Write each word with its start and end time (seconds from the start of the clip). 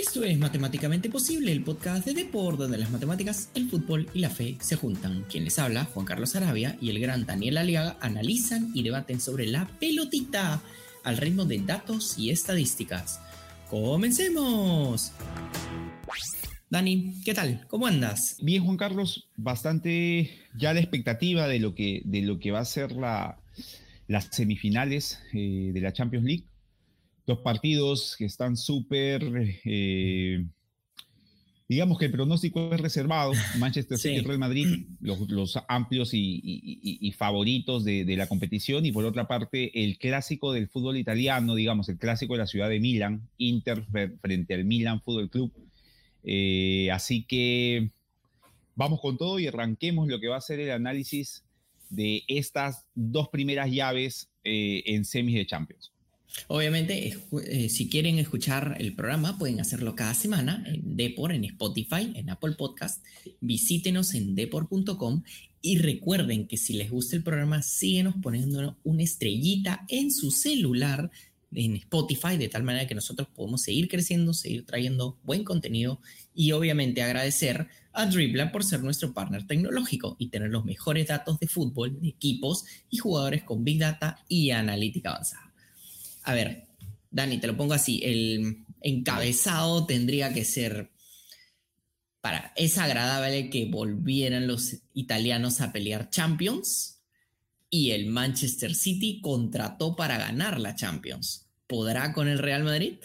Esto 0.00 0.24
es 0.24 0.38
Matemáticamente 0.38 1.10
Posible, 1.10 1.52
el 1.52 1.62
podcast 1.62 2.06
de 2.06 2.14
Deport, 2.14 2.56
donde 2.56 2.78
las 2.78 2.90
matemáticas, 2.90 3.50
el 3.54 3.68
fútbol 3.68 4.08
y 4.14 4.20
la 4.20 4.30
fe 4.30 4.56
se 4.58 4.74
juntan. 4.74 5.26
Quien 5.30 5.44
les 5.44 5.58
habla, 5.58 5.84
Juan 5.84 6.06
Carlos 6.06 6.34
Arabia 6.34 6.78
y 6.80 6.88
el 6.88 7.00
gran 7.00 7.26
Daniel 7.26 7.58
Aliaga, 7.58 7.98
analizan 8.00 8.70
y 8.74 8.82
debaten 8.82 9.20
sobre 9.20 9.46
la 9.46 9.68
pelotita 9.78 10.62
al 11.04 11.18
ritmo 11.18 11.44
de 11.44 11.58
datos 11.58 12.18
y 12.18 12.30
estadísticas. 12.30 13.20
¡Comencemos! 13.68 15.12
Dani, 16.70 17.20
¿qué 17.22 17.34
tal? 17.34 17.66
¿Cómo 17.68 17.86
andas? 17.86 18.38
Bien, 18.40 18.64
Juan 18.64 18.78
Carlos, 18.78 19.28
bastante 19.36 20.30
ya 20.56 20.72
la 20.72 20.80
expectativa 20.80 21.46
de 21.46 21.58
lo 21.58 21.74
que, 21.74 22.00
de 22.06 22.22
lo 22.22 22.38
que 22.38 22.52
va 22.52 22.60
a 22.60 22.64
ser 22.64 22.92
la, 22.92 23.38
las 24.08 24.28
semifinales 24.32 25.20
eh, 25.34 25.72
de 25.74 25.80
la 25.82 25.92
Champions 25.92 26.24
League 26.24 26.49
dos 27.30 27.38
partidos 27.38 28.16
que 28.18 28.24
están 28.24 28.56
súper, 28.56 29.22
eh, 29.64 30.44
digamos 31.68 31.96
que 31.96 32.06
el 32.06 32.10
pronóstico 32.10 32.74
es 32.74 32.80
reservado, 32.80 33.32
Manchester 33.58 33.98
City 33.98 34.16
y 34.16 34.20
Real 34.20 34.40
Madrid, 34.40 34.86
los, 35.00 35.56
amplios 35.68 36.10
y, 36.12 37.14
favoritos 37.16 37.84
de, 37.84 38.16
la 38.16 38.26
competición, 38.26 38.84
y 38.84 38.90
por 38.90 39.04
otra 39.04 39.28
parte 39.28 39.84
el 39.84 39.96
clásico 39.98 40.52
del 40.52 40.66
fútbol 40.66 40.96
italiano, 40.96 41.54
digamos, 41.54 41.88
el 41.88 41.98
clásico 41.98 42.34
de 42.34 42.40
la 42.40 42.48
ciudad 42.48 42.68
de 42.68 42.80
Milán, 42.80 43.28
Inter 43.38 43.84
frente 44.20 44.54
al 44.54 44.64
Milan 44.64 45.00
Fútbol 45.00 45.30
Club. 45.30 45.52
Eh, 46.24 46.90
así 46.92 47.22
que 47.22 47.90
vamos 48.74 49.00
con 49.00 49.16
todo 49.16 49.38
y 49.38 49.46
arranquemos 49.46 50.08
lo 50.08 50.18
que 50.18 50.26
va 50.26 50.36
a 50.36 50.40
ser 50.40 50.58
el 50.58 50.72
análisis 50.72 51.44
de 51.90 52.24
estas 52.26 52.86
dos 52.94 53.28
primeras 53.28 53.70
llaves 53.70 54.28
eh, 54.42 54.82
en 54.86 55.04
semis 55.04 55.36
de 55.36 55.46
Champions. 55.46 55.92
Obviamente, 56.48 57.16
eh, 57.44 57.68
si 57.68 57.88
quieren 57.88 58.18
escuchar 58.18 58.76
el 58.78 58.94
programa, 58.94 59.38
pueden 59.38 59.60
hacerlo 59.60 59.94
cada 59.94 60.14
semana 60.14 60.64
en 60.66 60.96
Depor, 60.96 61.32
en 61.32 61.44
Spotify, 61.44 62.12
en 62.14 62.30
Apple 62.30 62.52
Podcast. 62.52 63.04
Visítenos 63.40 64.14
en 64.14 64.34
depor.com 64.34 65.22
y 65.62 65.78
recuerden 65.78 66.46
que 66.46 66.56
si 66.56 66.74
les 66.74 66.90
gusta 66.90 67.16
el 67.16 67.22
programa, 67.22 67.62
síguenos 67.62 68.14
poniendo 68.22 68.76
una 68.82 69.02
estrellita 69.02 69.84
en 69.88 70.10
su 70.10 70.30
celular 70.30 71.10
en 71.52 71.76
Spotify, 71.76 72.36
de 72.36 72.48
tal 72.48 72.62
manera 72.62 72.86
que 72.86 72.94
nosotros 72.94 73.28
podemos 73.34 73.62
seguir 73.62 73.88
creciendo, 73.88 74.32
seguir 74.32 74.64
trayendo 74.64 75.18
buen 75.24 75.44
contenido 75.44 76.00
y 76.34 76.52
obviamente 76.52 77.02
agradecer 77.02 77.66
a 77.92 78.06
Dribbla 78.06 78.52
por 78.52 78.62
ser 78.64 78.82
nuestro 78.84 79.12
partner 79.12 79.46
tecnológico 79.46 80.16
y 80.18 80.28
tener 80.28 80.50
los 80.50 80.64
mejores 80.64 81.08
datos 81.08 81.40
de 81.40 81.48
fútbol, 81.48 82.00
de 82.00 82.08
equipos 82.08 82.64
y 82.88 82.98
jugadores 82.98 83.42
con 83.42 83.64
Big 83.64 83.80
Data 83.80 84.24
y 84.28 84.50
analítica 84.50 85.10
avanzada 85.10 85.49
a 86.22 86.34
ver, 86.34 86.68
Dani, 87.10 87.38
te 87.38 87.46
lo 87.46 87.56
pongo 87.56 87.74
así, 87.74 88.00
el 88.04 88.64
encabezado 88.80 89.86
tendría 89.86 90.32
que 90.32 90.44
ser 90.44 90.90
para, 92.20 92.52
es 92.56 92.78
agradable 92.78 93.50
que 93.50 93.66
volvieran 93.66 94.46
los 94.46 94.76
italianos 94.94 95.60
a 95.60 95.72
pelear 95.72 96.10
Champions 96.10 97.00
y 97.70 97.92
el 97.92 98.06
Manchester 98.06 98.74
City 98.74 99.20
contrató 99.22 99.96
para 99.96 100.18
ganar 100.18 100.60
la 100.60 100.74
Champions. 100.74 101.48
¿Podrá 101.66 102.12
con 102.12 102.28
el 102.28 102.38
Real 102.38 102.64
Madrid? 102.64 102.98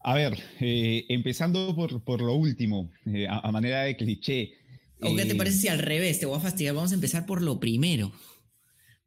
A 0.00 0.14
ver, 0.14 0.38
eh, 0.60 1.04
empezando 1.08 1.74
por, 1.74 2.22
lo 2.22 2.34
último, 2.34 2.90
eh, 3.06 3.26
a, 3.28 3.52
manera 3.52 3.82
de 3.82 3.96
cliché. 3.96 4.54
¿O 5.02 5.14
qué 5.14 5.26
te 5.26 5.32
eh, 5.32 5.36
parece 5.36 5.58
si 5.58 5.68
al 5.68 5.78
revés? 5.78 6.18
Te 6.18 6.26
voy 6.26 6.38
a 6.38 6.40
fastidiar. 6.40 6.74
Vamos 6.74 6.92
a 6.92 6.94
empezar 6.94 7.26
por 7.26 7.42
lo 7.42 7.60
primero. 7.60 8.10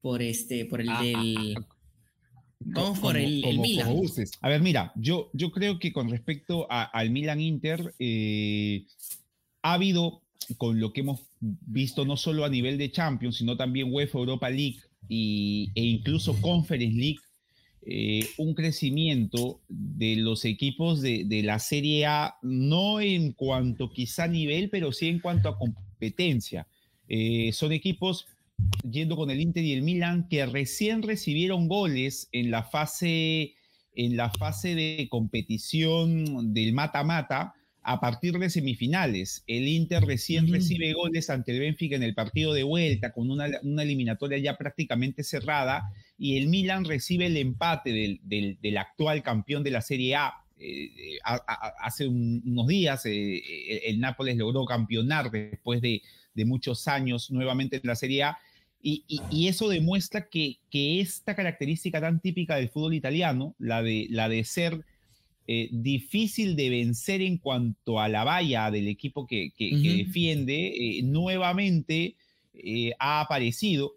Por 0.02 0.22
este, 0.22 0.66
por 0.66 0.82
el 0.82 0.90
ah, 0.90 1.02
del. 1.02 1.56
Ah, 1.58 1.71
Vamos 2.66 3.00
por 3.00 3.17
el, 3.17 3.59
Milan. 3.59 4.02
A 4.42 4.50
ver, 4.50 4.62
mira, 4.62 4.92
yo, 4.95 5.30
yo 5.34 5.52
creo 5.52 5.80
que 5.80 5.92
con 5.92 6.09
respecto 6.09 6.68
al 6.70 7.09
Milan 7.09 7.42
Inter, 7.42 7.94
eh, 8.00 8.86
ha 9.62 9.73
habido, 9.73 10.22
con 10.58 10.80
lo 10.80 10.94
que 10.94 11.02
hemos 11.02 11.22
visto 11.40 12.06
no 12.06 12.18
solo 12.18 12.46
a 12.46 12.50
nivel 12.50 12.78
de 12.78 12.91
Champions, 12.91 13.38
sino 13.38 13.58
también 13.58 13.91
UEFA 13.91 14.19
Europa 14.19 14.50
League 14.50 14.80
y, 15.09 15.72
e 15.75 15.84
incluso 15.84 16.40
Conference 16.41 16.97
League, 16.97 17.19
eh, 17.84 18.28
un 18.38 18.53
crecimiento 18.53 19.59
de 19.68 20.18
los 20.18 20.46
equipos 20.46 21.02
de, 21.02 21.24
de, 21.25 21.41
la 21.41 21.57
Serie 21.57 22.06
A, 22.06 22.36
no 22.44 23.02
en 23.02 23.31
cuanto 23.31 23.91
quizá 23.91 24.25
a 24.25 24.28
nivel, 24.28 24.69
pero 24.69 24.91
sí 24.91 25.07
en 25.07 25.19
cuanto 25.19 25.50
a 25.50 25.57
competencia. 25.57 26.68
Eh, 27.07 27.52
son 27.53 27.72
equipos 27.72 28.28
yendo 28.90 29.16
con 29.16 29.30
el 29.30 29.42
Inter 29.42 29.64
y 29.64 29.74
el 29.74 29.82
Milan, 29.82 30.28
que 30.30 30.46
recién 30.46 31.02
recibieron 31.02 31.68
goles 31.68 32.30
en 32.32 32.52
la 32.52 32.64
fase, 32.64 33.56
en 33.96 34.18
la 34.18 34.30
fase 34.30 34.76
de 34.76 35.08
competición 35.10 36.54
del 36.54 36.74
mata-mata 36.74 37.54
a 37.84 38.00
partir 38.00 38.38
de 38.38 38.50
semifinales. 38.50 39.44
El 39.48 39.68
Inter 39.68 40.04
recién 40.04 40.52
recibe 40.52 40.94
goles 40.94 41.30
ante 41.30 41.52
el 41.52 41.60
Benfica 41.60 41.96
en 41.96 42.04
el 42.04 42.14
partido 42.14 42.54
de 42.54 42.64
vuelta, 42.64 43.12
con 43.12 43.32
una, 43.32 43.48
eliminatoria 43.82 44.38
ya 44.38 44.58
prácticamente 44.58 45.24
cerrada, 45.24 45.92
y 46.18 46.38
el 46.38 46.48
Milan 46.48 46.86
recibe 46.86 47.26
el 47.26 47.38
empate 47.38 48.20
del, 48.22 48.78
actual 48.78 49.24
campeón 49.24 49.64
de 49.64 49.72
la 49.72 49.82
Serie 49.82 50.16
A. 50.16 50.34
Eh, 50.64 51.18
hace 51.82 52.08
unos 52.08 52.68
días 52.68 53.04
eh, 53.08 53.42
el 53.88 54.00
Nápoles 54.00 54.38
logró 54.38 54.64
campeonar 54.66 55.32
después 55.32 55.82
de, 55.82 56.04
de 56.36 56.46
muchos 56.46 56.88
años 56.88 57.32
nuevamente 57.32 57.78
en 57.78 57.82
la 57.86 57.96
Serie 57.96 58.24
A 58.24 58.38
y, 58.84 59.47
eso 59.47 59.69
demuestra 59.69 60.28
que, 60.30 60.59
esta 60.72 61.36
característica 61.36 62.02
tan 62.02 62.19
típica 62.19 62.56
del 62.56 62.69
fútbol 62.69 62.94
italiano, 62.94 63.56
la 63.59 63.84
de, 63.84 64.08
la 64.09 64.30
de 64.30 64.44
ser 64.44 64.86
eh, 65.47 65.69
difícil 65.72 66.56
de 66.56 66.69
vencer 66.69 67.22
en 67.22 67.38
cuanto 67.38 68.00
a 68.00 68.08
la 68.08 68.24
valla 68.24 68.72
del 68.72 68.88
equipo 68.88 69.28
que, 69.28 69.52
defiende, 69.58 70.68
eh, 70.68 71.03
nuevamente 71.03 72.16
eh, 72.53 72.94
ha 73.00 73.22
aparecido. 73.22 73.94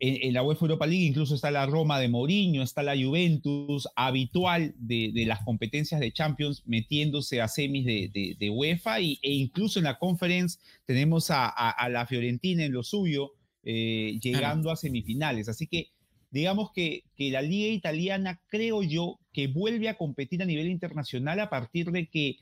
En, 0.00 0.32
la 0.32 0.44
UEFA 0.44 0.66
Europa 0.66 0.86
League 0.86 1.06
incluso 1.06 1.34
está 1.34 1.50
la 1.50 1.66
Roma 1.66 1.98
de 1.98 2.08
Mourinho, 2.08 2.62
está 2.62 2.84
la 2.84 2.96
Juventus, 2.96 3.88
habitual 3.96 4.74
de, 4.78 5.10
las 5.26 5.42
competencias 5.42 6.00
de 6.00 6.12
Champions, 6.12 6.62
metiéndose 6.66 7.40
a 7.40 7.48
semis 7.48 7.84
de, 7.84 8.50
UEFA, 8.50 9.00
y, 9.00 9.18
e 9.22 9.32
incluso 9.32 9.80
en 9.80 9.86
la 9.86 9.98
Conference 9.98 10.58
tenemos 10.86 11.30
a 11.30 11.88
la 11.90 12.06
Fiorentina 12.06 12.64
en 12.64 12.72
lo 12.72 12.84
suyo, 12.84 13.32
eh, 13.70 14.18
llegando 14.22 14.70
a 14.70 14.76
semifinales. 14.76 15.46
Así 15.46 15.66
que 15.66 15.90
digamos 16.30 16.70
que, 16.72 17.04
que 17.14 17.30
la 17.30 17.42
liga 17.42 17.68
italiana 17.68 18.40
creo 18.46 18.82
yo 18.82 19.20
que 19.30 19.46
vuelve 19.46 19.90
a 19.90 19.98
competir 19.98 20.40
a 20.42 20.46
nivel 20.46 20.68
internacional 20.68 21.38
a 21.38 21.50
partir 21.50 21.90
de 21.90 22.06
que 22.06 22.38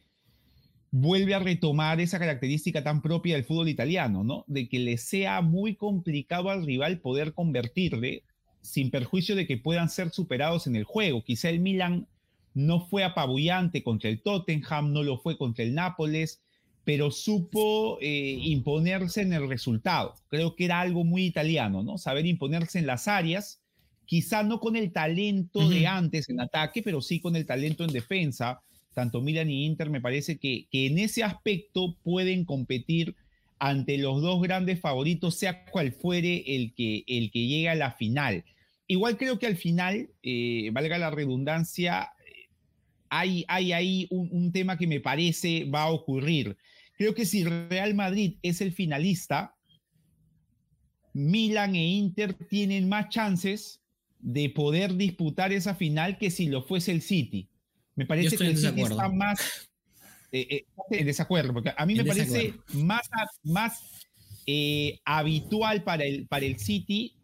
vuelve 0.92 1.34
a 1.34 1.40
retomar 1.40 2.00
esa 2.00 2.20
característica 2.20 2.84
tan 2.84 3.02
propia 3.02 3.34
del 3.34 3.44
fútbol 3.44 3.68
italiano, 3.68 4.22
¿no? 4.22 4.44
De 4.46 4.68
que 4.68 4.78
le 4.78 4.98
sea 4.98 5.40
muy 5.40 5.74
complicado 5.74 6.48
al 6.48 6.64
rival 6.64 7.00
poder 7.00 7.32
convertirle 7.32 8.22
sin 8.60 8.92
perjuicio 8.92 9.34
de 9.34 9.48
que 9.48 9.58
puedan 9.58 9.90
ser 9.90 10.10
superados 10.10 10.68
en 10.68 10.76
el 10.76 10.84
juego. 10.84 11.24
Quizá 11.24 11.48
el 11.48 11.58
Milan 11.58 12.06
no 12.54 12.86
fue 12.86 13.02
apabullante 13.02 13.82
contra 13.82 14.10
el 14.10 14.22
Tottenham, 14.22 14.92
no 14.92 15.02
lo 15.02 15.18
fue 15.18 15.36
contra 15.36 15.64
el 15.64 15.74
Nápoles, 15.74 16.40
pero 16.86 17.10
supo 17.10 17.98
eh, 18.00 18.38
imponerse 18.42 19.20
en 19.20 19.32
el 19.32 19.48
resultado. 19.48 20.14
Creo 20.28 20.54
que 20.54 20.66
era 20.66 20.80
algo 20.80 21.02
muy 21.02 21.24
italiano, 21.24 21.82
¿no? 21.82 21.98
Saber 21.98 22.26
imponerse 22.26 22.78
en 22.78 22.86
las 22.86 23.08
áreas, 23.08 23.60
quizá 24.04 24.44
no 24.44 24.60
con 24.60 24.76
el 24.76 24.92
talento 24.92 25.68
de 25.68 25.88
antes 25.88 26.28
en 26.28 26.40
ataque, 26.40 26.84
pero 26.84 27.00
sí 27.00 27.18
con 27.18 27.34
el 27.34 27.44
talento 27.44 27.82
en 27.82 27.90
defensa. 27.90 28.62
Tanto 28.94 29.20
Milan 29.20 29.50
y 29.50 29.66
Inter 29.66 29.90
me 29.90 30.00
parece 30.00 30.38
que, 30.38 30.68
que 30.70 30.86
en 30.86 31.00
ese 31.00 31.24
aspecto 31.24 31.96
pueden 32.04 32.44
competir 32.44 33.16
ante 33.58 33.98
los 33.98 34.22
dos 34.22 34.40
grandes 34.40 34.78
favoritos, 34.78 35.34
sea 35.34 35.64
cual 35.64 35.90
fuere 35.90 36.44
el 36.46 36.72
que, 36.72 37.02
el 37.08 37.32
que 37.32 37.48
llega 37.48 37.72
a 37.72 37.74
la 37.74 37.90
final. 37.90 38.44
Igual 38.86 39.16
creo 39.16 39.40
que 39.40 39.48
al 39.48 39.56
final, 39.56 40.10
eh, 40.22 40.70
valga 40.72 40.98
la 40.98 41.10
redundancia, 41.10 42.12
hay, 43.08 43.44
hay 43.48 43.72
ahí 43.72 44.06
un, 44.10 44.28
un, 44.30 44.52
tema 44.52 44.78
que 44.78 44.86
me 44.86 45.00
parece 45.00 45.64
va 45.64 45.82
a 45.82 45.90
ocurrir. 45.90 46.56
Creo 46.96 47.14
que 47.14 47.26
si 47.26 47.44
Real 47.44 47.94
Madrid 47.94 48.36
es 48.42 48.60
el 48.60 48.72
finalista, 48.72 49.54
Milan 51.12 51.74
e 51.74 51.86
Inter 51.86 52.34
tienen 52.34 52.88
más 52.88 53.08
chances 53.08 53.80
de 54.18 54.50
poder 54.50 54.94
disputar 54.94 55.52
esa 55.52 55.74
final 55.74 56.18
que 56.18 56.30
si 56.30 56.46
lo 56.46 56.62
fuese 56.62 56.92
el 56.92 57.02
City. 57.02 57.48
Me 57.94 58.06
parece 58.06 58.36
que 58.36 58.46
el 58.46 58.56
City 58.56 58.82
está 58.82 59.08
más 59.08 59.68
eh, 60.32 60.46
eh, 60.50 60.66
en 60.90 61.06
desacuerdo, 61.06 61.52
porque 61.52 61.72
a 61.76 61.86
mí 61.86 61.94
me 61.94 62.04
parece 62.04 62.54
más, 62.74 63.08
más 63.42 64.06
eh, 64.46 65.00
habitual 65.04 65.82
para 65.84 66.04
el, 66.04 66.26
para 66.26 66.44
el 66.44 66.58
City 66.58 67.15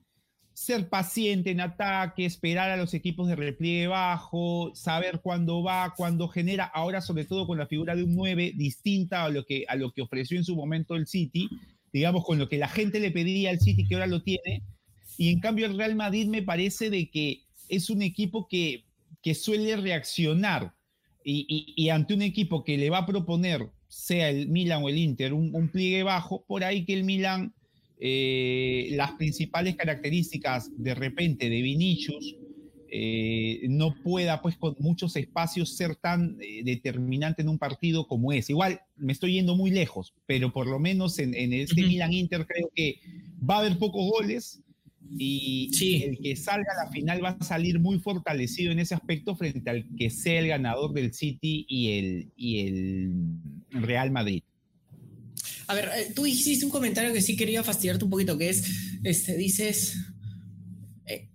ser 0.62 0.88
paciente 0.88 1.50
en 1.50 1.60
ataque, 1.60 2.24
esperar 2.24 2.70
a 2.70 2.76
los 2.76 2.94
equipos 2.94 3.28
de 3.28 3.36
repliegue 3.36 3.88
bajo, 3.88 4.72
saber 4.74 5.20
cuándo 5.20 5.62
va, 5.62 5.94
cuándo 5.96 6.28
genera, 6.28 6.64
ahora 6.64 7.00
sobre 7.00 7.24
todo 7.24 7.46
con 7.46 7.58
la 7.58 7.66
figura 7.66 7.96
de 7.96 8.04
un 8.04 8.14
9 8.14 8.52
distinta 8.54 9.24
a 9.24 9.28
lo 9.28 9.44
que, 9.44 9.64
a 9.68 9.76
lo 9.76 9.92
que 9.92 10.02
ofreció 10.02 10.38
en 10.38 10.44
su 10.44 10.54
momento 10.54 10.94
el 10.94 11.06
City, 11.06 11.48
digamos 11.92 12.24
con 12.24 12.38
lo 12.38 12.48
que 12.48 12.58
la 12.58 12.68
gente 12.68 13.00
le 13.00 13.10
pedía 13.10 13.50
al 13.50 13.60
City 13.60 13.86
que 13.86 13.94
ahora 13.94 14.06
lo 14.06 14.22
tiene, 14.22 14.62
y 15.18 15.30
en 15.30 15.40
cambio 15.40 15.66
el 15.66 15.76
Real 15.76 15.94
Madrid 15.94 16.26
me 16.26 16.42
parece 16.42 16.90
de 16.90 17.10
que 17.10 17.42
es 17.68 17.90
un 17.90 18.02
equipo 18.02 18.48
que, 18.48 18.84
que 19.22 19.34
suele 19.34 19.76
reaccionar. 19.76 20.74
Y, 21.24 21.88
ante 21.90 22.14
un 22.14 22.22
equipo 22.22 22.64
que 22.64 22.76
le 22.76 22.90
va 22.90 22.98
a 22.98 23.06
proponer, 23.06 23.70
sea 23.86 24.28
el 24.28 24.48
Milan 24.48 24.82
o 24.82 24.88
el 24.88 24.98
Inter, 24.98 25.32
un, 25.32 25.68
pliegue 25.68 26.02
bajo, 26.02 26.44
por 26.46 26.64
ahí 26.64 26.84
que 26.84 26.94
el 26.94 27.04
Milan, 27.04 27.54
eh, 28.04 28.88
las 28.96 29.12
principales 29.12 29.76
características 29.76 30.72
de 30.76 30.92
repente 30.92 31.48
de 31.48 31.62
Vinicius, 31.62 32.36
eh, 32.90 33.60
no 33.68 33.94
pueda, 34.02 34.42
pues, 34.42 34.56
con 34.56 34.74
muchos 34.80 35.14
espacios 35.14 35.76
ser 35.76 35.94
tan 35.94 36.36
eh, 36.40 36.62
determinante 36.64 37.42
en 37.42 37.48
un 37.48 37.60
partido 37.60 38.08
como 38.08 38.32
es. 38.32 38.50
Igual 38.50 38.80
me 38.96 39.12
estoy 39.12 39.34
yendo 39.34 39.54
muy 39.54 39.70
lejos, 39.70 40.14
pero 40.26 40.52
por 40.52 40.66
lo 40.66 40.80
menos 40.80 41.16
en, 41.20 41.52
este 41.52 41.82
Milan 41.82 42.12
Inter 42.12 42.44
creo 42.44 42.72
que 42.74 42.96
va 43.48 43.54
a 43.54 43.58
haber 43.60 43.78
pocos 43.78 44.04
goles 44.10 44.60
y 45.16 45.70
el 46.02 46.18
que 46.18 46.34
salga 46.34 46.72
a 46.72 46.86
la 46.86 46.90
final 46.90 47.22
va 47.22 47.36
a 47.38 47.44
salir 47.44 47.78
muy 47.78 48.00
fortalecido 48.00 48.72
en 48.72 48.80
ese 48.80 48.96
aspecto 48.96 49.36
frente 49.36 49.70
al 49.70 49.86
que 49.96 50.10
sea 50.10 50.40
el 50.40 50.48
ganador 50.48 50.92
del 50.92 51.14
City 51.14 51.64
y 51.68 51.98
el, 51.98 52.32
y 52.34 52.66
el 52.66 53.12
Real 53.70 54.10
Madrid. 54.10 54.42
A 55.72 55.74
ver, 55.74 55.88
eh, 55.96 56.12
tú 56.14 56.26
hiciste 56.26 56.66
un 56.66 56.70
comentario 56.70 57.14
que 57.14 57.22
sí 57.22 57.34
quería 57.34 57.64
fastidiarte 57.64 58.04
un 58.04 58.10
poquito, 58.10 58.36
que 58.36 58.50
es, 58.50 58.62
este, 59.02 59.38
dices, 59.38 59.96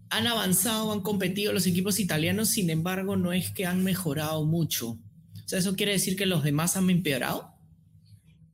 han 0.09 0.27
avanzado, 0.27 0.91
han 0.91 1.01
competido 1.01 1.53
los 1.53 1.67
equipos 1.67 1.99
italianos, 1.99 2.49
sin 2.49 2.69
embargo, 2.69 3.17
no 3.17 3.33
es 3.33 3.49
que 3.51 3.65
han 3.65 3.83
mejorado 3.83 4.45
mucho. 4.45 4.89
O 4.91 5.47
sea, 5.47 5.59
¿eso 5.59 5.75
quiere 5.75 5.93
decir 5.93 6.15
que 6.15 6.27
los 6.27 6.43
demás 6.43 6.77
han 6.77 6.87
empeorado? 6.89 7.55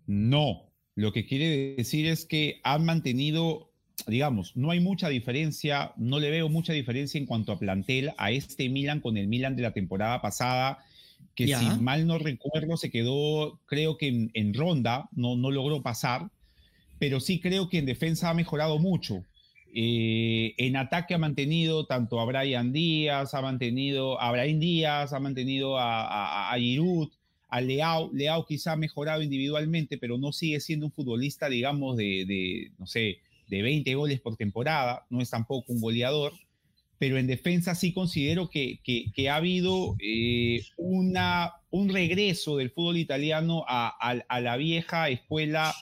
No, 0.06 0.72
lo 0.96 1.12
que 1.12 1.26
quiere 1.26 1.76
decir 1.76 2.08
es 2.08 2.26
que 2.26 2.62
han 2.64 2.86
mantenido, 2.86 3.74
digamos, 4.08 4.56
no 4.56 4.72
hay 4.72 4.80
mucha 4.80 5.10
diferencia, 5.10 5.94
no 5.98 6.20
le 6.20 6.30
veo 6.32 6.50
mucha 6.50 6.72
diferencia 6.74 7.18
en 7.18 7.26
cuanto 7.26 7.52
a 7.52 7.60
plantel 7.60 8.14
a 8.18 8.32
este 8.32 8.70
Milan 8.70 9.02
con 9.02 9.18
el 9.18 9.28
Milan 9.28 9.58
de 9.58 9.64
la 9.64 9.74
temporada 9.74 10.22
pasada, 10.22 10.80
que 11.36 11.48
si 11.48 11.66
mal 11.82 12.06
no 12.06 12.18
recuerdo 12.20 12.78
se 12.78 12.92
quedó, 12.92 13.60
creo 13.66 13.98
que 13.98 14.30
en, 14.34 14.54
ronda, 14.54 15.10
no, 15.12 15.36
no 15.36 15.50
logró 15.52 15.82
pasar, 15.82 16.30
pero 17.00 17.20
sí 17.20 17.40
creo 17.40 17.70
que 17.70 17.80
en 17.80 17.86
defensa 17.86 18.30
ha 18.30 18.34
mejorado 18.34 18.80
mucho. 18.80 19.24
Eh, 19.76 20.54
en 20.58 20.76
ataque 20.76 21.16
ha 21.16 21.18
mantenido 21.18 21.88
tanto 21.88 22.20
a 22.20 22.26
Brian 22.26 22.72
Díaz, 22.72 23.34
ha 23.34 23.42
mantenido 23.42 24.22
a 24.22 24.32
Brian 24.32 24.60
Díaz, 24.60 25.14
ha 25.14 25.20
mantenido 25.20 25.80
a, 25.80 26.52
a, 26.52 26.60
Giroud, 26.60 27.10
a 27.50 27.60
Leao. 27.60 28.12
Leao 28.14 28.46
quizá 28.46 28.74
ha 28.74 28.78
mejorado 28.78 29.24
individualmente, 29.24 29.98
pero 29.98 30.20
no 30.20 30.32
sigue 30.32 30.60
siendo 30.60 30.86
un 30.86 30.92
futbolista, 30.92 31.50
digamos, 31.50 31.98
de, 31.98 32.72
no 32.78 32.86
sé, 32.86 33.18
de 33.48 33.62
20 33.64 33.96
goles 33.96 34.22
por 34.22 34.38
temporada. 34.38 35.08
No 35.10 35.22
es 35.22 35.32
tampoco 35.32 35.74
un 35.74 35.82
goleador. 35.82 36.34
Pero 37.04 37.18
en 37.18 37.28
defensa 37.28 37.76
sí 37.76 37.92
considero 37.92 38.50
que, 38.50 38.80
que, 38.82 39.30
ha 39.30 39.36
habido 39.36 39.98
eh, 40.00 40.62
una, 40.78 41.52
un 41.70 41.90
regreso 41.90 42.56
del 42.56 42.70
fútbol 42.70 42.96
italiano 42.96 43.66
a, 43.68 43.90
a 43.90 44.40
la 44.40 44.56
vieja 44.56 45.10
escuela, 45.10 45.76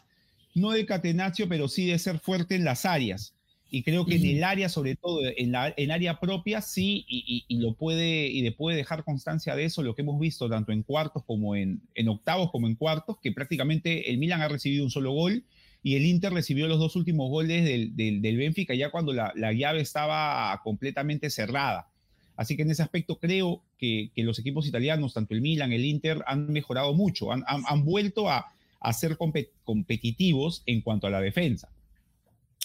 no 0.56 0.72
de 0.72 0.88
Catenaccio, 0.88 1.48
pero 1.48 1.68
sí 1.68 1.86
de 1.86 2.00
ser 2.00 2.18
fuerte 2.18 2.56
en 2.56 2.64
las 2.64 2.86
áreas. 2.86 3.36
Y 3.70 3.84
creo 3.84 4.08
que 4.08 4.16
en 4.16 4.26
el 4.38 4.44
área, 4.44 4.68
sobre 4.68 4.96
todo 4.96 5.22
en 5.24 5.52
la 5.52 5.72
en 5.78 5.92
área 5.92 6.20
propia, 6.20 6.60
sí, 6.60 7.06
y, 7.08 7.46
lo 7.60 7.76
puede, 7.76 8.26
y 8.26 8.42
le 8.42 8.52
puede 8.52 8.76
dejar 8.76 9.04
constancia 9.04 9.56
de 9.56 9.66
eso, 9.66 9.84
lo 9.84 9.94
que 9.94 10.02
hemos 10.02 10.20
visto 10.20 10.50
tanto 10.50 10.72
en 10.72 10.82
cuartos 10.82 11.24
como 11.24 11.56
en, 11.56 11.84
en 11.94 12.10
octavos 12.10 12.50
como 12.50 12.66
en 12.66 12.74
cuartos, 12.74 13.18
que 13.22 13.32
prácticamente 13.32 14.10
el 14.10 14.18
Milan 14.18 14.42
ha 14.42 14.48
recibido 14.48 14.84
un 14.84 14.90
solo 14.90 15.12
gol 15.12 15.44
y 15.84 15.96
el 15.96 16.06
Inter 16.06 16.32
recibió 16.34 16.68
los 16.68 16.80
dos 16.80 16.96
últimos 16.96 17.30
goles 17.30 17.64
del, 17.64 17.96
del, 17.96 18.38
Benfica 18.38 18.76
ya 18.76 18.92
cuando 18.92 19.14
la, 19.14 19.34
la, 19.36 19.52
llave 19.52 19.82
estaba 19.82 20.60
completamente 20.64 21.30
cerrada. 21.30 21.90
Así 22.36 22.56
que 22.56 22.62
en 22.62 22.72
ese 22.72 22.84
aspecto 22.84 23.20
creo 23.20 23.64
que, 23.78 24.12
que, 24.16 24.24
los 24.24 24.40
equipos 24.40 24.68
italianos, 24.68 25.14
tanto 25.14 25.34
el 25.34 25.42
Milan, 25.42 25.74
el 25.74 25.86
Inter, 25.86 26.24
han 26.28 26.52
mejorado 26.52 26.94
mucho, 26.94 27.32
han, 27.32 27.44
han, 27.48 27.86
vuelto 27.86 28.30
a, 28.30 28.54
a 28.80 28.94
ser 28.94 29.18
competitivos 29.18 30.64
en 30.66 30.82
cuanto 30.82 31.08
a 31.08 31.10
la 31.10 31.22
defensa. 31.22 31.70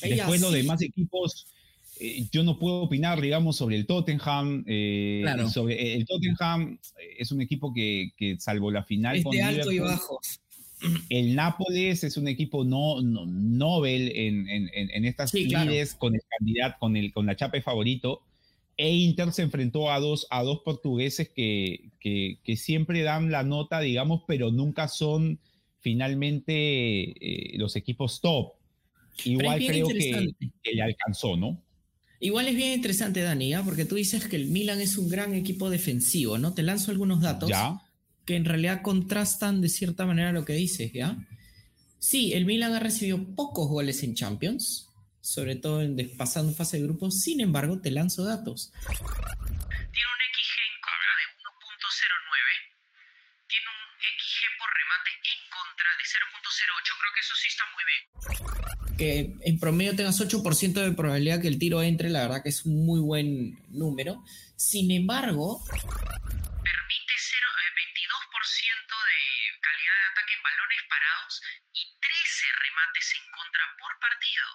Después 0.03 0.41
los 0.41 0.53
demás 0.53 0.83
equipos, 0.83 1.47
eh, 2.01 2.27
yo 2.31 2.43
no 2.43 2.59
puedo 2.59 2.83
opinar, 2.83 3.21
digamos, 3.21 3.57
sobre 3.57 3.77
el 3.77 3.87
Tottenham. 3.87 4.65
Eh, 4.67 5.25
sobre 5.53 5.95
el 5.95 6.05
Tottenham 6.05 6.79
es 7.19 7.33
un 7.33 7.41
equipo 7.41 7.73
que, 7.73 8.13
que 8.17 8.39
salvo 8.39 8.71
la 8.71 8.85
final 8.85 9.23
con 9.23 9.39
alto 9.41 9.73
y 9.73 9.79
bajo. 9.79 10.21
El 11.09 11.35
Nápoles 11.35 12.05
es 12.05 12.17
un 12.17 12.29
equipo 12.29 12.65
no, 12.65 13.01
no 13.03 13.27
Nobel 13.27 14.13
en, 14.15 14.49
en, 14.49 14.71
en 14.73 15.05
estas 15.05 15.31
sí, 15.31 15.49
con 15.99 16.15
el 16.15 16.23
candidato, 16.29 16.77
con, 16.79 16.97
el, 16.97 17.13
con 17.13 17.27
la 17.27 17.37
chapa 17.37 17.61
favorito. 17.61 18.23
E 18.77 18.95
Inter 18.95 19.33
se 19.33 19.43
enfrentó 19.43 19.91
a 19.91 20.01
dos, 20.01 20.27
a 20.31 20.43
dos 20.43 20.61
portugueses 20.63 21.31
que, 21.31 21.91
que, 21.99 22.39
que 22.45 22.57
siempre 22.57 23.03
dan 23.03 23.31
la 23.31 23.43
nota, 23.43 23.81
digamos, 23.81 24.23
pero 24.27 24.51
nunca 24.53 24.89
son 24.89 25.41
finalmente 25.81 26.53
eh, 26.55 27.59
los 27.59 27.77
equipos 27.77 28.21
top. 28.21 28.53
Igual 29.25 29.65
creo 29.65 29.89
que, 29.89 30.35
le 30.75 30.83
alcanzó, 30.83 31.37
¿no? 31.37 31.63
Igual 32.21 32.49
es 32.49 32.57
bien 32.57 32.73
interesante, 32.73 33.21
Dani, 33.21 33.51
¿ya? 33.51 33.63
porque 33.63 33.85
tú 33.85 33.95
dices 33.95 34.27
que 34.27 34.37
el 34.37 34.47
Milan 34.49 34.81
es 34.81 34.99
un 34.99 35.09
gran 35.09 35.35
equipo 35.35 35.71
defensivo, 35.71 36.39
¿no? 36.39 36.55
Te 36.55 36.63
lanzo 36.63 36.91
algunos 36.91 37.21
datos 37.21 37.51
que 38.27 38.37
en 38.37 38.45
realidad 38.45 38.83
contrastan 38.83 39.61
de 39.61 39.69
cierta 39.69 40.05
manera 40.05 40.33
lo 40.33 40.45
que 40.45 40.53
dices, 40.55 40.93
¿ya? 40.93 41.17
Sí, 41.99 42.33
el 42.35 42.45
Milan 42.45 42.75
ha 42.75 42.81
recibido 42.81 43.25
pocos 43.35 43.69
goles 43.69 44.03
en 44.03 44.15
Champions, 44.15 44.89
sobre 45.21 45.57
todo 45.57 45.81
en, 45.81 45.97
pasando 46.17 46.53
fase 46.53 46.77
de 46.77 46.83
grupos, 46.83 47.21
sin 47.21 47.41
embargo, 47.41 47.81
te 47.81 47.91
lanzo 47.91 48.25
datos. 48.25 48.73
Tiene 48.83 48.97
un 48.97 50.23
XG 50.27 50.57
en 50.59 50.77
contra 50.83 51.13
de 51.17 51.25
1.09, 51.39 52.37
tiene 53.49 53.67
un 53.71 53.81
XG 53.97 54.43
por 54.59 54.69
remate 54.75 55.11
en 55.23 55.41
contra 55.49 55.89
de 55.97 56.05
0.08, 56.05 56.99
creo 57.01 57.13
que 57.15 57.21
eso 57.21 57.35
sí 57.41 57.49
está 57.49 57.65
muy 57.73 57.85
bien 57.87 58.67
que 58.97 59.37
en 59.43 59.59
promedio 59.59 59.95
tengas 59.95 60.21
8% 60.21 60.73
de 60.73 60.93
probabilidad 60.93 61.41
que 61.41 61.49
el 61.49 61.59
tiro 61.59 61.83
entre, 61.83 62.09
la 62.09 62.23
verdad 62.23 62.43
que 62.43 62.49
es 62.49 62.65
un 62.65 62.85
muy 62.87 63.01
buen 63.01 63.59
número. 63.69 64.25
Sin 64.57 64.91
embargo, 64.91 65.63
permite 65.69 67.06
en 70.35 70.43
balones 70.43 70.83
parados 70.89 71.43
y 71.73 71.83
13 72.01 72.47
remates 72.65 73.07
en 73.17 73.25
contra 73.37 73.65
por 73.81 73.93
partido. 74.01 74.47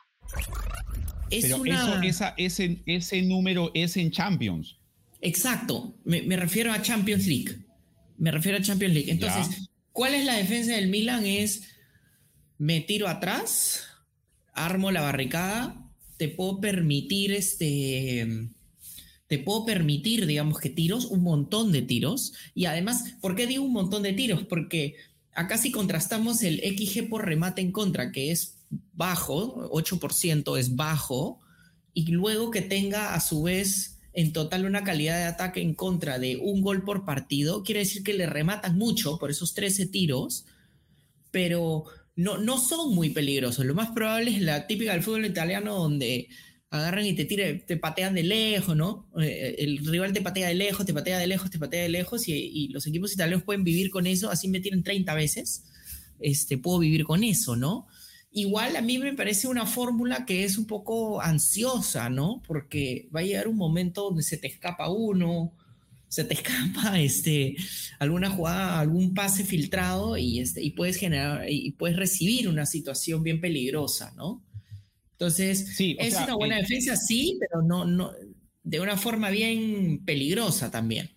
Pero 1.29 1.65
eso, 1.65 2.01
esa, 2.01 2.33
ese, 2.37 2.83
ese 2.85 3.21
número 3.21 3.71
es 3.73 3.95
en 3.97 4.11
Champions. 4.11 4.77
Exacto, 5.21 5.95
me, 6.03 6.21
me, 6.23 6.35
refiero 6.35 6.73
a 6.73 6.81
Champions 6.81 7.27
League. 7.27 7.55
Me 8.17 8.31
refiero 8.31 8.57
a 8.57 8.61
Champions 8.61 8.93
League. 8.93 9.11
Entonces, 9.11 9.69
¿cuál 9.91 10.13
es 10.15 10.25
la 10.25 10.35
defensa 10.35 10.73
del 10.73 10.87
Milan? 10.87 11.25
Es 11.25 11.71
me 12.61 12.79
tiro 12.79 13.07
atrás, 13.07 13.87
armo 14.53 14.91
la 14.91 15.01
barricada, 15.01 15.89
te 16.17 16.27
puedo 16.27 16.61
permitir 16.61 17.31
este. 17.31 18.49
Te 19.25 19.39
puedo 19.39 19.65
permitir, 19.65 20.27
digamos 20.27 20.59
que 20.59 20.69
tiros, 20.69 21.05
un 21.05 21.23
montón 21.23 21.71
de 21.71 21.81
tiros. 21.81 22.33
Y 22.53 22.65
además, 22.65 23.15
¿por 23.19 23.35
qué 23.35 23.47
digo 23.47 23.63
un 23.63 23.73
montón 23.73 24.03
de 24.03 24.13
tiros? 24.13 24.43
Porque 24.43 24.95
acá 25.33 25.57
si 25.57 25.71
contrastamos 25.71 26.43
el 26.43 26.59
XG 26.59 27.09
por 27.09 27.25
remate 27.25 27.61
en 27.61 27.71
contra, 27.71 28.11
que 28.11 28.31
es 28.31 28.57
bajo, 28.93 29.69
8% 29.71 30.57
es 30.57 30.75
bajo, 30.75 31.39
y 31.93 32.11
luego 32.11 32.51
que 32.51 32.61
tenga 32.61 33.13
a 33.13 33.19
su 33.19 33.43
vez 33.43 33.99
en 34.13 34.33
total 34.33 34.65
una 34.65 34.83
calidad 34.83 35.17
de 35.17 35.25
ataque 35.25 35.61
en 35.61 35.73
contra 35.73 36.19
de 36.19 36.37
un 36.37 36.61
gol 36.61 36.83
por 36.83 37.05
partido, 37.05 37.63
quiere 37.63 37.81
decir 37.81 38.03
que 38.03 38.13
le 38.13 38.25
rematan 38.25 38.77
mucho 38.77 39.17
por 39.17 39.31
esos 39.31 39.53
13 39.53 39.87
tiros, 39.87 40.45
pero 41.31 41.85
no, 42.15 42.37
no 42.37 42.59
son 42.59 42.93
muy 42.93 43.09
peligrosos. 43.09 43.65
Lo 43.65 43.73
más 43.73 43.91
probable 43.91 44.31
es 44.31 44.41
la 44.41 44.67
típica 44.67 44.91
del 44.91 45.03
fútbol 45.03 45.25
italiano 45.25 45.75
donde 45.75 46.27
agarran 46.71 47.05
y 47.05 47.13
te 47.13 47.25
tiran, 47.25 47.59
te 47.65 47.75
patean 47.75 48.15
de 48.15 48.23
lejos, 48.23 48.75
¿no? 48.77 49.05
Eh, 49.21 49.55
el 49.59 49.85
rival 49.85 50.13
te 50.13 50.21
patea 50.21 50.47
de 50.47 50.55
lejos, 50.55 50.85
te 50.85 50.93
patea 50.93 51.19
de 51.19 51.27
lejos, 51.27 51.51
te 51.51 51.59
patea 51.59 51.83
de 51.83 51.89
lejos 51.89 52.27
y, 52.29 52.69
los 52.69 52.87
equipos 52.87 53.13
italianos 53.13 53.43
pueden 53.43 53.65
vivir 53.65 53.91
con 53.91 54.07
eso, 54.07 54.31
así 54.31 54.47
me 54.47 54.61
tienen 54.61 54.81
30 54.81 55.13
veces, 55.13 55.65
este, 56.21 56.57
puedo 56.57 56.79
vivir 56.79 57.03
con 57.03 57.25
eso, 57.25 57.57
¿no? 57.57 57.87
Igual 58.31 58.77
a 58.77 58.81
mí 58.81 58.97
me 58.97 59.13
parece 59.13 59.49
una 59.49 59.65
fórmula 59.65 60.25
que 60.25 60.45
es 60.45 60.57
un 60.57 60.65
poco 60.65 61.21
ansiosa, 61.21 62.09
¿no? 62.09 62.41
Porque 62.47 63.09
va 63.13 63.19
a 63.19 63.23
llegar 63.23 63.49
un 63.49 63.57
momento 63.57 64.03
donde 64.03 64.23
se 64.23 64.37
te 64.37 64.47
escapa 64.47 64.89
uno, 64.89 65.53
se 66.07 66.23
te 66.23 66.33
escapa 66.35 67.01
este, 67.01 67.57
alguna 67.99 68.29
jugada, 68.29 68.79
algún 68.79 69.13
pase 69.13 69.43
filtrado 69.43 70.17
y, 70.17 70.39
este, 70.39 70.63
y 70.63 70.71
puedes 70.71 70.95
generar 70.95 71.49
y 71.49 71.71
puedes 71.71 71.97
recibir 71.97 72.47
una 72.47 72.65
situación 72.65 73.23
bien 73.23 73.41
peligrosa, 73.41 74.13
¿no? 74.15 74.41
Entonces, 75.21 75.75
sí, 75.75 75.95
es 75.99 76.15
una 76.15 76.33
buena 76.33 76.57
defensa, 76.57 76.95
sí, 76.95 77.37
pero 77.39 77.61
no, 77.61 77.85
no, 77.85 78.11
de 78.63 78.79
una 78.79 78.97
forma 78.97 79.29
bien 79.29 80.03
peligrosa 80.03 80.71
también. 80.71 81.11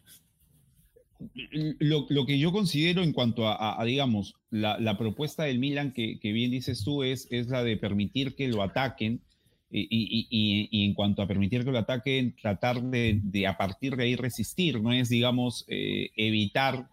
Lo, 1.79 2.05
lo 2.11 2.27
que 2.27 2.39
yo 2.39 2.53
considero 2.53 3.03
en 3.03 3.15
cuanto 3.15 3.49
a, 3.49 3.83
digamos, 3.87 4.35
la, 4.51 4.79
la, 4.79 4.99
propuesta 4.99 5.45
del 5.45 5.59
Milan, 5.59 5.95
que, 5.95 6.19
que, 6.21 6.33
bien 6.33 6.51
dices 6.51 6.85
tú, 6.85 7.03
es, 7.03 7.29
es 7.31 7.49
la 7.49 7.65
de 7.65 7.79
permitir 7.79 8.35
que 8.35 8.47
lo 8.49 8.63
ataquen, 8.63 9.23
y, 9.71 10.85
en 10.85 10.93
cuanto 10.93 11.23
a 11.23 11.27
permitir 11.27 11.65
que 11.65 11.73
lo 11.73 11.79
ataquen, 11.79 12.37
tratar 12.37 12.83
de, 12.83 13.47
a 13.49 13.57
partir 13.57 13.97
de 13.97 14.05
ahí 14.05 14.17
resistir, 14.17 14.83
no 14.83 14.93
es, 14.93 15.09
digamos, 15.09 15.65
eh, 15.67 16.11
evitar 16.15 16.91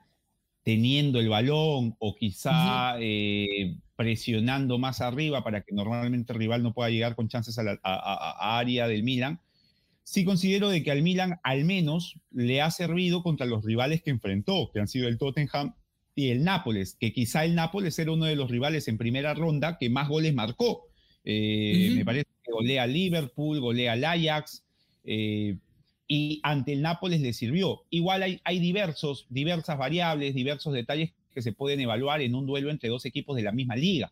teniendo 0.63 1.19
el 1.19 1.29
balón 1.29 1.95
o 1.99 2.15
quizá 2.15 2.95
eh, 2.99 3.75
presionando 3.95 4.77
más 4.77 5.01
arriba 5.01 5.43
para 5.43 5.61
que 5.61 5.73
normalmente 5.73 6.33
el 6.33 6.39
rival 6.39 6.63
no 6.63 6.73
pueda 6.73 6.89
llegar 6.89 7.15
con 7.15 7.29
chances 7.29 7.57
a, 7.57 7.79
a, 7.83 8.59
área 8.59 8.87
del 8.87 9.03
Milan, 9.03 9.39
sí 10.03 10.25
considero 10.25 10.69
de 10.69 10.83
que 10.83 10.91
al 10.91 11.01
Milan 11.01 11.39
al 11.43 11.65
menos 11.65 12.19
le 12.31 12.61
ha 12.61 12.71
servido 12.71 13.23
contra 13.23 13.45
los 13.45 13.63
rivales 13.63 14.01
que 14.01 14.11
enfrentó, 14.11 14.71
que 14.71 14.79
han 14.79 14.87
sido 14.87 15.07
el 15.07 15.17
Tottenham 15.17 15.73
y 16.15 16.29
el 16.29 16.43
Nápoles, 16.43 16.95
que 16.99 17.13
quizá 17.13 17.45
el 17.45 17.55
Nápoles 17.55 17.97
era 17.97 18.11
uno 18.11 18.25
de 18.25 18.35
los 18.35 18.51
rivales 18.51 18.87
en 18.87 18.97
primera 18.97 19.33
ronda 19.33 19.77
que 19.79 19.89
más 19.89 20.09
goles 20.09 20.33
marcó. 20.33 20.87
Eh, 21.23 21.93
me 21.95 22.03
parece 22.03 22.27
que 22.43 22.51
golea 22.51 22.87
Liverpool, 22.87 23.59
golea 23.59 23.93
al 23.93 24.03
Ajax, 24.03 24.63
eh, 25.03 25.57
y 26.13 26.41
ante 26.43 26.73
el 26.73 26.81
Nápoles 26.81 27.21
le 27.21 27.31
sirvió. 27.31 27.83
Igual 27.89 28.41
hay, 28.43 28.59
diversos, 28.59 29.27
diversas 29.29 29.77
variables, 29.77 30.35
diversos 30.35 30.73
detalles 30.73 31.13
que 31.33 31.41
se 31.41 31.53
pueden 31.53 31.79
evaluar 31.79 32.19
en 32.19 32.35
un 32.35 32.45
duelo 32.45 32.69
entre 32.69 32.89
dos 32.89 33.05
equipos 33.05 33.37
de 33.37 33.43
la 33.43 33.53
misma 33.53 33.77
liga. 33.77 34.11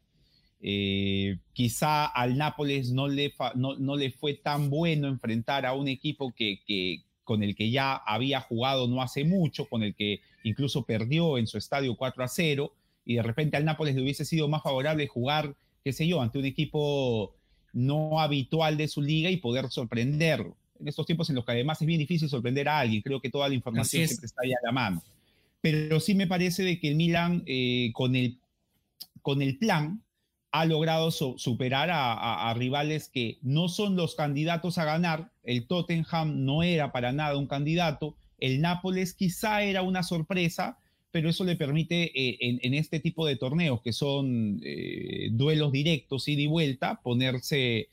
Eh, 0.62 1.40
quizá 1.52 2.06
al 2.06 2.38
Nápoles 2.38 2.94
no 2.94 3.10
le, 3.10 3.34
no, 3.56 3.98
le 3.98 4.12
fue 4.12 4.36
tan 4.36 4.70
bueno 4.70 5.10
enfrentar 5.10 5.66
a 5.66 5.74
un 5.74 5.90
equipo 5.90 6.32
que, 6.32 6.62
que, 6.66 7.02
con 7.26 7.44
el 7.44 7.54
que 7.54 7.70
ya 7.70 7.96
había 7.96 8.40
jugado 8.40 8.88
no 8.88 9.02
hace 9.02 9.26
mucho, 9.26 9.66
con 9.66 9.84
el 9.84 9.94
que 9.94 10.22
incluso 10.46 10.86
perdió 10.86 11.38
en 11.38 11.48
su 11.48 11.58
estadio 11.58 11.98
4 11.98 12.24
a 12.24 12.30
0, 12.30 12.74
y 13.04 13.16
de 13.16 13.24
repente 13.24 13.58
al 13.58 13.66
Nápoles 13.66 13.94
le 13.96 14.04
hubiese 14.04 14.24
sido 14.24 14.48
más 14.48 14.64
favorable 14.64 15.06
jugar, 15.08 15.54
qué 15.84 15.92
sé 15.92 16.08
yo, 16.08 16.22
ante 16.22 16.40
un 16.40 16.46
equipo 16.46 17.36
no 17.74 18.22
habitual 18.22 18.78
de 18.78 18.88
su 18.88 19.02
liga 19.02 19.30
y 19.30 19.36
poder 19.36 19.70
sorprenderlo 19.70 20.56
en 20.80 20.88
estos 20.88 21.06
tiempos 21.06 21.30
en 21.30 21.36
los 21.36 21.46
que 21.46 21.52
además 21.52 21.82
es 21.82 21.88
bien 21.88 22.00
difícil 22.00 22.30
sorprender 22.30 22.70
a 22.70 22.80
alguien, 22.80 23.02
creo 23.02 23.20
que 23.20 23.30
toda 23.30 23.50
la 23.50 23.56
información 23.56 24.08
siempre 24.08 24.26
está 24.26 24.42
ahí 24.44 24.52
a 24.52 24.66
la 24.66 24.72
mano. 24.72 25.04
Pero 25.62 26.00
sí 26.00 26.16
me 26.16 26.28
parece 26.28 26.64
de 26.64 26.80
que 26.80 26.90
el 26.90 26.96
Milan 26.96 27.44
eh, 27.46 27.92
con, 27.94 28.16
el, 28.16 28.40
con 29.22 29.42
el 29.42 29.58
plan 29.58 30.02
ha 30.52 30.66
logrado 30.66 31.12
superar 31.12 31.90
a, 31.92 32.52
rivales 32.56 33.08
que 33.10 33.38
no 33.44 33.70
son 33.70 33.96
los 33.96 34.16
candidatos 34.16 34.78
a 34.78 34.86
ganar. 34.86 35.32
El 35.44 35.68
Tottenham 35.68 36.44
no 36.44 36.64
era 36.64 36.92
para 36.92 37.12
nada 37.12 37.38
un 37.38 37.46
candidato. 37.46 38.16
El 38.40 38.62
Nápoles 38.62 39.14
quizá 39.14 39.62
era 39.62 39.84
una 39.84 40.02
sorpresa, 40.02 40.80
pero 41.12 41.30
eso 41.30 41.44
le 41.44 41.56
permite 41.56 42.12
eh, 42.16 42.60
en, 42.62 42.74
este 42.74 43.00
tipo 43.00 43.28
de 43.28 43.36
torneos, 43.36 43.82
que 43.82 43.94
son 43.94 44.60
eh, 44.64 45.30
duelos 45.32 45.72
directos, 45.72 46.28
ida 46.28 46.42
y 46.42 46.48
vuelta, 46.48 47.00
ponerse 47.04 47.90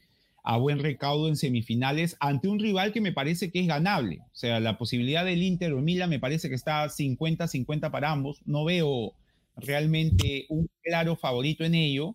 a 0.48 0.58
buen 0.58 0.78
recaudo 0.78 1.26
en 1.26 1.34
semifinales 1.34 2.16
ante 2.20 2.46
un 2.46 2.60
rival 2.60 2.92
que 2.92 3.00
me 3.00 3.10
parece 3.10 3.50
que 3.50 3.58
es 3.58 3.66
ganable. 3.66 4.20
O 4.20 4.36
sea, 4.36 4.60
la 4.60 4.78
posibilidad 4.78 5.24
del 5.24 5.42
Inter 5.42 5.72
o 5.72 5.82
Milan 5.82 6.08
me 6.08 6.20
parece 6.20 6.48
que 6.48 6.54
está 6.54 6.86
50-50 6.86 7.90
para 7.90 8.12
ambos. 8.12 8.40
No 8.46 8.64
veo 8.64 9.14
realmente 9.56 10.46
un 10.48 10.70
claro 10.84 11.16
favorito 11.16 11.64
en 11.64 11.74
ello. 11.74 12.14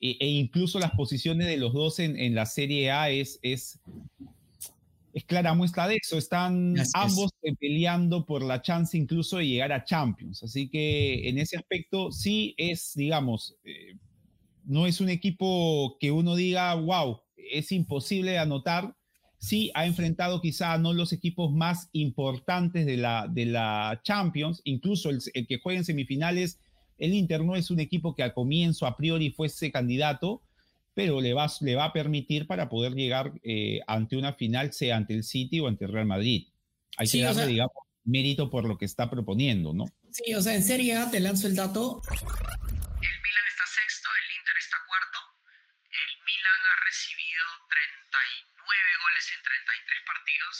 E, 0.00 0.16
e 0.20 0.28
incluso 0.28 0.78
las 0.78 0.92
posiciones 0.92 1.48
de 1.48 1.56
los 1.56 1.72
dos 1.72 1.98
en, 1.98 2.34
la 2.36 2.46
Serie 2.46 2.92
A 2.92 3.10
es, 3.10 3.40
es, 3.42 3.80
es 5.12 5.24
clara 5.24 5.52
muestra 5.54 5.88
de 5.88 5.96
eso. 6.00 6.18
Están 6.18 6.76
ambos 6.94 7.32
peleando 7.58 8.24
por 8.24 8.44
la 8.44 8.62
chance 8.62 8.96
incluso 8.96 9.38
de 9.38 9.48
llegar 9.48 9.72
a 9.72 9.82
Champions. 9.82 10.44
Así 10.44 10.68
que 10.68 11.28
en 11.28 11.36
ese 11.36 11.56
aspecto 11.56 12.12
sí 12.12 12.54
es, 12.58 12.92
digamos, 12.94 13.56
eh, 13.64 13.96
no 14.64 14.86
es 14.86 15.00
un 15.00 15.08
equipo 15.08 15.96
que 15.98 16.12
uno 16.12 16.36
diga, 16.36 16.72
wow, 16.74 17.21
es 17.50 17.72
imposible 17.72 18.32
de 18.32 18.38
anotar. 18.38 18.94
Sí, 19.38 19.70
ha 19.74 19.86
enfrentado 19.86 20.40
quizá 20.40 20.78
no 20.78 20.92
los 20.92 21.12
equipos 21.12 21.52
más 21.52 21.88
importantes 21.92 22.86
de 22.86 22.96
la, 22.96 23.26
de 23.28 23.46
la 23.46 24.00
Champions, 24.04 24.60
incluso 24.64 25.10
el, 25.10 25.20
que 25.46 25.58
juega 25.58 25.78
en 25.78 25.84
semifinales, 25.84 26.60
el 26.98 27.14
Inter 27.14 27.42
no 27.42 27.56
es 27.56 27.70
un 27.70 27.80
equipo 27.80 28.14
que 28.14 28.22
al 28.22 28.34
comienzo 28.34 28.86
a 28.86 28.96
priori 28.96 29.30
fuese 29.30 29.72
candidato, 29.72 30.42
pero 30.94 31.20
le 31.20 31.34
va, 31.34 31.50
le 31.60 31.74
va 31.74 31.86
a 31.86 31.92
permitir 31.92 32.46
para 32.46 32.68
poder 32.68 32.92
llegar 32.94 33.32
eh, 33.42 33.80
ante 33.88 34.16
una 34.16 34.34
final, 34.34 34.72
sea 34.72 34.96
ante 34.96 35.14
el 35.14 35.24
City 35.24 35.58
o 35.58 35.66
ante 35.66 35.86
el 35.86 35.92
Real 35.92 36.06
Madrid. 36.06 36.46
Hay 36.96 37.08
que 37.08 37.22
darle, 37.22 37.46
digamos, 37.46 37.72
mérito 38.04 38.50
por 38.50 38.64
lo 38.64 38.78
que 38.78 38.84
está 38.84 39.10
proponiendo, 39.10 39.72
¿no? 39.72 39.86
Sí, 40.10 40.34
o 40.34 40.42
sea, 40.42 40.54
en 40.54 40.62
Serie 40.62 40.94
A 40.96 41.10
te 41.10 41.18
lanzo 41.18 41.48
el 41.48 41.56
dato. 41.56 42.02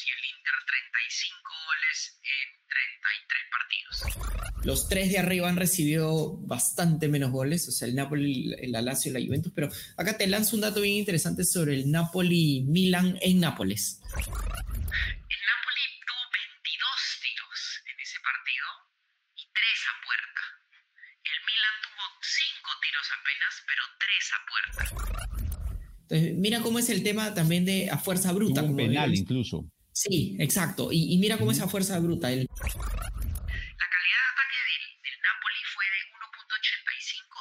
Y 0.01 0.11
el 0.11 0.25
Inter 0.25 0.55
35 0.67 1.53
goles 1.67 2.21
en 2.23 2.49
33 2.69 3.43
partidos. 3.51 4.65
Los 4.65 4.89
tres 4.89 5.11
de 5.11 5.19
arriba 5.19 5.49
han 5.49 5.57
recibido 5.57 6.39
bastante 6.39 7.09
menos 7.09 7.31
goles, 7.31 7.69
o 7.69 7.73
sea, 7.73 7.89
el 7.89 7.95
Napoli, 7.95 8.55
el 8.59 8.73
Lazio 8.73 9.11
y 9.11 9.15
la 9.15 9.27
Juventus, 9.27 9.53
pero 9.55 9.69
acá 9.97 10.17
te 10.17 10.27
lanzo 10.27 10.57
un 10.57 10.63
dato 10.63 10.81
bien 10.81 10.97
interesante 10.97 11.45
sobre 11.45 11.75
el 11.75 11.91
Napoli-Milan 11.91 13.19
en 13.21 13.41
Nápoles. 13.41 14.01
El 14.03 15.43
Napoli 15.45 15.85
tuvo 16.09 16.25
22 16.33 17.21
tiros 17.21 17.83
en 17.93 18.01
ese 18.01 18.19
partido 18.21 18.67
y 19.37 19.45
3 19.53 19.67
a 19.87 19.95
puerta. 20.05 20.43
El 21.25 21.39
Milan 21.45 21.77
tuvo 21.85 22.05
5 22.23 22.71
tiros 22.81 23.07
apenas, 23.13 23.53
pero 23.69 23.83
3 24.01 24.33
a 24.33 24.41
puerta. 24.49 25.22
Entonces, 26.13 26.37
mira 26.37 26.61
cómo 26.61 26.77
es 26.77 26.93
el 26.93 27.01
tema 27.01 27.33
también 27.33 27.65
de 27.65 27.89
a 27.89 27.97
fuerza 27.97 28.37
bruta. 28.37 28.61
un 28.61 28.77
penal 28.77 29.17
incluso. 29.17 29.65
Sí, 29.97 30.37
exacto. 30.37 30.93
Y, 30.93 31.17
mira 31.17 31.41
cómo 31.41 31.57
esa 31.57 31.73
fuerza 31.73 31.97
bruta. 32.05 32.29
La 32.29 32.37
calidad 32.37 32.53
de 32.53 34.29
ataque 34.29 34.59
del, 34.61 34.85
del 35.09 35.17
Napoli 35.25 35.57
fue 35.73 35.89
de 35.89 36.13
1.85, 36.13 37.33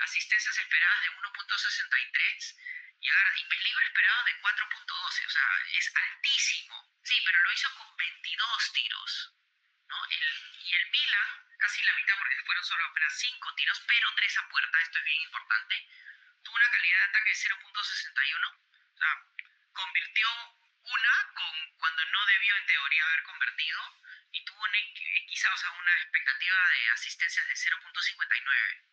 asistencias 0.00 0.56
esperadas 0.64 0.96
de 1.04 1.12
1.63 1.12 2.56
y, 3.04 3.12
peligro 3.52 3.84
esperado 3.84 4.20
de 4.24 4.32
4.12. 4.40 5.28
O 5.28 5.28
sea, 5.28 5.44
es 5.76 5.92
altísimo. 5.92 6.72
Sí, 7.04 7.20
pero 7.20 7.36
lo 7.36 7.52
hizo 7.52 7.68
con 7.76 7.92
22 8.00 8.72
tiros. 8.72 9.36
¿no? 9.92 9.96
El, 10.08 10.24
y 10.64 10.72
el 10.72 10.84
Milan, 10.88 11.28
casi 11.60 11.84
la 11.84 11.92
mitad, 12.00 12.16
porque 12.16 12.40
fueron 12.48 12.64
solo 12.64 12.80
apenas 12.88 13.12
5 13.12 13.44
tiros, 13.60 13.76
pero 13.84 14.08
3 14.16 14.38
a 14.40 14.48
puerta, 14.48 14.80
esto 14.88 14.96
es 15.00 15.04
bien 15.04 15.20
importante, 15.20 15.76
tuvo 16.48 16.56
una 16.56 16.72
calidad 16.72 17.04
de 17.04 17.12
ataque 17.12 17.28
de 17.28 17.44
0.61. 17.44 17.68
O 17.68 18.96
sea, 18.96 19.12
convirtió 19.76 20.24
una 20.80 21.14
con 21.36 21.52
cuando 21.76 22.00
no 22.08 22.24
debió 22.24 22.56
en 22.56 22.64
teoría 22.64 23.04
haber 23.04 23.20
convertido 23.28 23.76
y 24.32 24.40
tuvo 24.48 24.64
e, 24.64 24.80
eh, 24.80 25.28
una 25.28 25.92
expectativa 26.00 26.56
de 26.72 26.88
asistencias 26.96 27.44
de 27.44 27.52
0.59, 27.52 27.84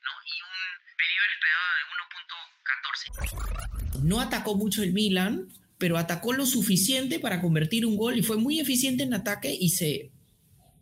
¿no? 0.03 0.11
Y 0.27 0.35
un 0.43 0.59
peligro 0.99 1.31
esperado 1.31 1.79
de 1.79 1.87
1.14. 1.95 4.03
No 4.03 4.19
atacó 4.19 4.59
mucho 4.59 4.83
el 4.83 4.91
Milan, 4.91 5.47
pero 5.79 5.95
atacó 5.97 6.33
lo 6.33 6.45
suficiente 6.45 7.21
para 7.23 7.39
convertir 7.39 7.85
un 7.85 7.95
gol 7.95 8.19
y 8.19 8.23
fue 8.23 8.35
muy 8.35 8.59
eficiente 8.59 9.03
en 9.03 9.13
ataque 9.13 9.55
y 9.55 9.69
se 9.69 10.11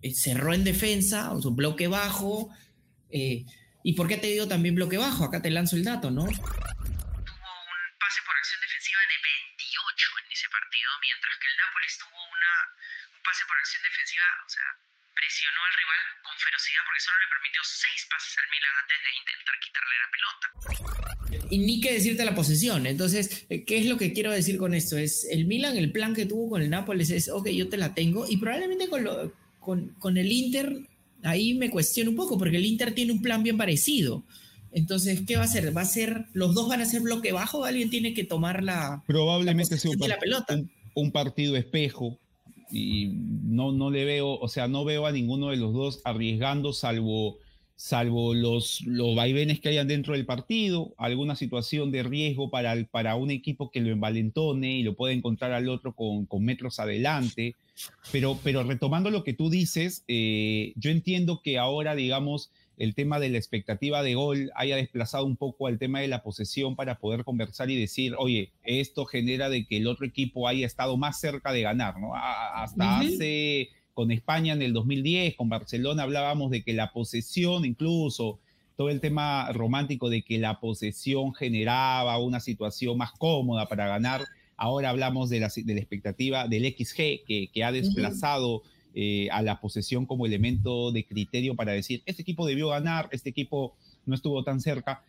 eh, 0.01 0.13
cerró 0.13 0.53
en 0.53 0.63
defensa, 0.63 1.32
o 1.34 1.42
sea, 1.42 1.51
bloque 1.53 1.88
bajo. 1.88 2.50
Eh, 3.12 3.46
¿Y 3.84 3.94
por 3.94 4.08
qué 4.08 4.18
te 4.18 4.28
digo 4.28 4.48
también 4.48 4.75
bloque 4.75 4.98
bajo? 4.98 5.25
Acá 5.25 5.42
te 5.42 5.52
lanzo 5.52 5.75
el 5.75 5.84
dato, 5.84 6.10
¿no? 6.10 6.28
o 14.46 14.50
sea, 14.50 14.63
presionó 15.16 15.60
al 15.63 15.74
rival 15.74 16.02
con 16.24 16.36
ferocidad 16.38 16.82
porque 16.86 17.02
solo 17.02 17.18
le 17.20 17.30
permitió 17.32 17.62
seis 17.63 18.08
pases 18.10 18.38
al 18.38 18.48
Milan 18.54 18.74
antes 18.82 19.00
de 19.04 19.12
intentar 19.22 19.56
quitarle 19.63 19.96
la 20.04 20.10
pelota. 20.13 20.46
Y 21.50 21.58
ni 21.60 21.82
que 21.82 21.94
decirte 21.94 22.25
la 22.25 22.36
posesión. 22.36 22.86
Entonces, 22.88 23.46
eh, 23.50 23.66
¿qué 23.66 23.78
es 23.80 23.86
lo 23.86 23.98
que 23.98 24.13
quiero 24.13 24.32
decir 24.32 24.58
con 24.58 24.74
esto? 24.74 24.98
Es 24.98 25.25
el 25.30 25.46
Milan, 25.46 25.78
el 25.78 25.92
plan 25.92 26.13
que 26.13 26.25
tuvo 26.25 26.50
con 26.50 26.62
el 26.62 26.70
Nápoles 26.70 27.10
es, 27.10 27.30
ok, 27.30 27.48
yo 27.50 27.70
te 27.70 27.78
la 27.78 27.94
tengo. 27.94 28.25
Y 28.28 28.38
probablemente 28.38 28.90
con, 28.90 29.04
lo, 29.04 29.34
con, 29.60 29.94
con 30.00 30.18
el 30.18 30.32
Inter, 30.32 30.72
ahí 31.24 31.53
me 31.53 31.70
cuestiono 31.70 32.12
un 32.12 32.15
poco, 32.15 32.38
porque 32.38 32.58
el 32.58 32.65
Inter 32.65 32.94
tiene 32.94 33.12
un 33.12 33.22
plan 33.22 33.44
bien 33.44 33.58
parecido. 33.58 34.24
Entonces, 34.72 35.22
¿qué 35.27 35.36
va 35.36 35.44
a 35.44 35.46
hacer? 35.46 35.75
¿Va 35.75 35.82
a 35.82 35.86
ser, 35.86 36.25
los 36.34 36.56
dos 36.56 36.68
van 36.68 36.82
a 36.82 36.86
ser 36.86 37.01
bloque 37.01 37.32
bajo 37.32 37.60
o 37.60 37.65
alguien 37.65 37.89
tiene 37.89 38.13
que 38.13 38.24
tomar 38.24 38.63
la, 38.63 39.03
Probablemente 39.06 39.77
sea 39.77 39.92
un, 39.92 40.10
la 40.10 40.18
pelota? 40.18 40.60
un, 40.96 41.12
partido 41.12 41.56
espejo 41.56 42.20
y 42.72 43.12
no, 43.44 43.72
no 43.72 43.92
le 43.92 44.03
veo, 44.03 44.39
o 44.39 44.48
sea, 44.48 44.68
no 44.68 44.84
veo 44.84 45.06
a 45.06 45.12
ninguno 45.12 45.50
de 45.50 45.58
los 45.58 45.74
dos 45.74 46.01
arriesgando 46.06 46.74
salvo, 46.74 47.38
salvo 47.75 48.34
los, 48.34 48.82
los 48.82 49.15
vaivenes 49.15 49.60
que 49.60 49.70
hayan 49.70 49.88
dentro 49.88 50.13
del 50.13 50.25
partido, 50.25 50.96
alguna 50.98 51.36
situación 51.36 51.92
de 51.92 52.01
riesgo 52.01 52.50
para, 52.50 52.75
para 52.86 53.15
un 53.15 53.30
equipo 53.30 53.70
que 53.70 53.82
lo 53.82 53.92
envalentone 53.92 54.80
y 54.80 54.84
lo 54.84 54.96
pueda 54.96 55.13
encontrar 55.13 55.51
al 55.51 55.70
otro 55.70 55.94
con, 55.94 56.25
con 56.25 56.44
metros 56.44 56.80
adelante. 56.80 57.56
Pero, 58.12 58.39
pero 58.44 58.63
retomando 58.63 59.10
lo 59.10 59.24
que 59.24 59.34
tú 59.34 59.50
dices, 59.50 60.03
eh, 60.08 60.74
yo 60.75 60.92
entiendo 60.92 61.42
que 61.44 61.58
ahora, 61.58 61.96
digamos, 61.96 62.51
el 62.77 62.96
tema 62.96 63.20
de 63.20 63.30
la 63.30 63.38
expectativa 63.38 64.01
de 64.03 64.15
gol 64.15 64.51
haya 64.56 64.75
desplazado 64.75 65.25
un 65.25 65.38
poco 65.38 65.68
al 65.68 65.77
tema 65.77 66.00
de 66.00 66.08
la 66.08 66.24
posesión 66.24 66.75
para 66.75 67.00
poder 67.00 67.24
conversar 67.24 67.70
y 67.70 67.80
decir, 67.80 68.15
oye, 68.18 68.51
esto 68.63 69.06
genera 69.06 69.50
de 69.50 69.65
que 69.65 69.77
el 69.77 69.88
otro 69.88 70.06
equipo 70.06 70.48
haya 70.48 70.65
estado 70.65 70.98
más 70.98 71.20
cerca 71.20 71.51
de 71.51 71.62
ganar, 71.62 72.00
¿no? 72.00 72.13
hasta 72.15 73.00
hace 73.00 73.70
con 73.94 74.12
España 74.12 74.53
en 74.53 74.62
el 74.62 74.74
2010, 74.74 75.36
con 75.36 75.50
Barcelona 75.50 76.03
hablábamos 76.03 76.50
de 76.50 76.63
que 76.63 76.74
la 76.74 76.92
posesión, 76.92 77.63
incluso 77.63 78.39
todo 78.75 78.89
el 78.89 79.00
tema 79.01 79.51
romántico 79.51 80.10
de 80.10 80.24
que 80.24 80.39
la 80.39 80.60
posesión 80.60 81.34
generaba 81.34 82.18
una 82.18 82.39
situación 82.39 82.98
más 82.98 83.12
cómoda 83.12 83.68
para 83.68 83.88
ganar. 83.88 84.22
Ahora 84.58 84.90
hablamos 84.90 85.30
de 85.30 85.40
la, 85.40 85.52
de 85.56 85.74
la 85.74 85.80
expectativa 85.80 86.48
del 86.48 86.66
XG 86.66 87.26
que, 87.26 87.50
que 87.54 87.64
ha 87.64 87.72
desplazado 87.72 88.64
eh, 88.96 89.28
a 89.32 89.42
la 89.42 89.60
posesión 89.60 90.06
como 90.06 90.28
elemento 90.28 90.92
de 90.92 91.04
criterio 91.04 91.56
para 91.56 91.72
decir, 91.72 92.04
este 92.06 92.22
equipo 92.22 92.46
debió 92.46 92.70
ganar, 92.70 93.10
este 93.12 93.32
equipo 93.32 93.76
no 94.06 94.14
estuvo 94.14 94.44
tan 94.44 94.62
cerca. 94.62 95.04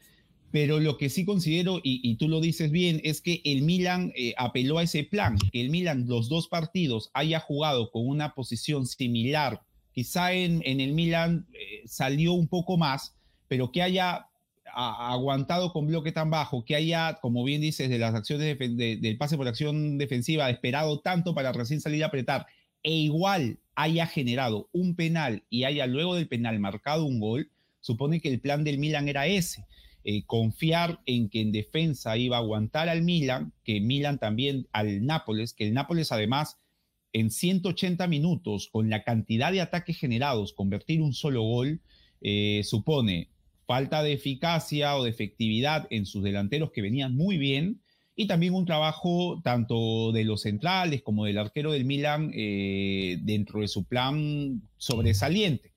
Pero 0.50 0.80
lo 0.80 0.96
que 0.96 1.10
sí 1.10 1.26
considero, 1.26 1.80
y, 1.82 2.14
tú 2.14 2.28
lo 2.28 2.40
dices 2.40 2.70
bien, 2.70 3.00
es 3.04 3.20
que 3.20 3.42
el 3.44 3.62
Milan 3.62 4.12
eh, 4.16 4.32
apeló 4.38 4.78
a 4.78 4.84
ese 4.84 5.04
plan, 5.04 5.36
que 5.52 5.60
el 5.60 5.68
Milan 5.68 6.06
los 6.06 6.28
dos 6.28 6.48
partidos 6.48 7.10
haya 7.12 7.40
jugado 7.40 7.90
con 7.90 8.06
una 8.06 8.34
posición 8.34 8.86
similar. 8.86 9.60
Quizá 9.92 10.32
en, 10.32 10.62
en 10.64 10.80
el 10.80 10.94
Milan 10.94 11.46
eh, 11.52 11.82
salió 11.86 12.32
un 12.32 12.46
poco 12.46 12.78
más, 12.78 13.16
pero 13.48 13.72
que 13.72 13.82
haya 13.82 14.28
aguantado 14.74 15.72
con 15.72 15.86
bloque 15.86 16.12
tan 16.12 16.30
bajo, 16.30 16.64
que 16.64 16.76
haya, 16.76 17.18
como 17.20 17.44
bien 17.44 17.60
dices, 17.60 17.88
de 17.88 17.98
las 17.98 18.14
acciones 18.14 18.58
del 18.58 19.16
pase 19.18 19.36
por 19.36 19.48
acción 19.48 19.98
defensiva, 19.98 20.50
esperado 20.50 21.00
tanto 21.00 21.34
para 21.34 21.52
recién 21.52 21.80
salir 21.80 22.02
a 22.04 22.08
apretar, 22.08 22.46
e 22.82 22.92
igual 22.92 23.58
haya 23.74 24.06
generado 24.06 24.68
un 24.72 24.94
penal 24.94 25.44
y 25.50 25.64
haya 25.64 25.86
luego 25.86 26.14
del 26.14 26.28
penal 26.28 26.58
marcado 26.60 27.04
un 27.04 27.20
gol, 27.20 27.50
supone 27.80 28.20
que 28.20 28.28
el 28.28 28.40
plan 28.40 28.64
del 28.64 28.78
Milan 28.78 29.08
era 29.08 29.26
ese 29.26 29.66
eh, 30.06 30.24
confiar 30.26 31.00
en 31.06 31.30
que 31.30 31.40
en 31.40 31.50
defensa 31.50 32.18
iba 32.18 32.36
a 32.36 32.40
aguantar 32.40 32.90
al 32.90 33.00
Milan, 33.00 33.54
que 33.64 33.80
Milan 33.80 34.18
también 34.18 34.68
al 34.70 35.06
Nápoles, 35.06 35.54
que 35.54 35.66
el 35.66 35.72
Nápoles 35.72 36.12
además 36.12 36.58
en 37.14 37.30
180 37.30 38.06
minutos, 38.06 38.68
con 38.70 38.90
la 38.90 39.02
cantidad 39.02 39.50
de 39.50 39.62
ataques 39.62 39.96
generados, 39.96 40.52
convertir 40.52 41.00
un 41.00 41.14
solo 41.14 41.42
gol, 41.42 41.80
eh, 42.20 42.60
supone 42.64 43.30
falta 43.66 44.02
de 44.02 44.12
eficacia 44.12 44.96
o 44.96 45.04
de 45.04 45.10
efectividad 45.10 45.86
en 45.90 46.06
sus 46.06 46.22
delanteros 46.22 46.70
que 46.70 46.82
venían 46.82 47.16
muy 47.16 47.38
bien, 47.38 47.80
y 48.16 48.26
también 48.26 48.54
un 48.54 48.66
trabajo 48.66 49.40
tanto 49.42 50.12
de 50.12 50.24
los 50.24 50.42
centrales 50.42 51.02
como 51.02 51.24
del 51.24 51.38
arquero 51.38 51.72
del 51.72 51.84
Milan 51.84 52.30
eh, 52.34 53.18
dentro 53.22 53.60
de 53.60 53.68
su 53.68 53.84
plan 53.84 54.62
sobresaliente. 54.76 55.72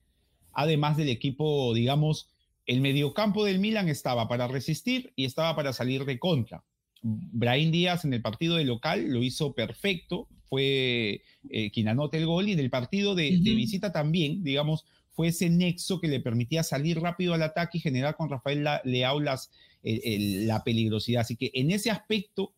Además 0.54 0.98
del 0.98 1.10
equipo, 1.10 1.74
digamos, 1.74 2.30
el 2.66 2.82
mediocampo 2.82 3.44
del 3.44 3.60
Milan 3.60 3.90
estaba 3.90 4.28
para 4.28 4.48
resistir 4.48 5.14
y 5.16 5.26
estaba 5.26 5.56
para 5.56 5.74
salir 5.74 6.06
de 6.06 6.20
contra. 6.20 6.64
Brahim 7.02 7.72
Díaz 7.72 8.06
en 8.06 8.14
el 8.14 8.22
partido 8.22 8.58
de 8.58 8.66
local 8.66 9.10
lo 9.10 9.24
hizo 9.24 9.54
perfecto, 9.54 10.28
fue 10.50 11.22
eh, 11.50 11.72
quien 11.72 11.88
anota 11.88 12.18
el 12.18 12.26
gol 12.26 12.50
y 12.50 12.54
en 12.54 12.60
el 12.60 12.70
partido 12.70 13.16
de, 13.16 13.32
visita 13.42 13.92
también, 13.92 14.44
digamos, 14.44 14.86
fue 15.18 15.30
ese 15.30 15.50
nexo 15.50 16.00
que 16.00 16.08
le 16.08 16.20
permitía 16.20 16.62
salir 16.62 17.00
rápido 17.00 17.34
al 17.34 17.42
ataque 17.42 17.80
y 17.80 17.82
generar 17.82 18.16
con 18.16 18.30
Rafael 18.30 18.64
Leao 18.84 19.20
la 19.20 20.64
peligrosidad. 20.64 21.22
Así 21.22 21.36
que 21.36 21.50
en 21.56 21.72
ese 21.72 21.90
aspecto 21.90 22.54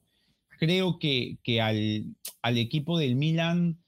creo 0.59 0.99
que, 0.99 1.37
que 1.41 1.61
al, 1.61 2.03
al, 2.41 2.57
equipo 2.57 2.99
del 2.99 3.15
Milan 3.15 3.79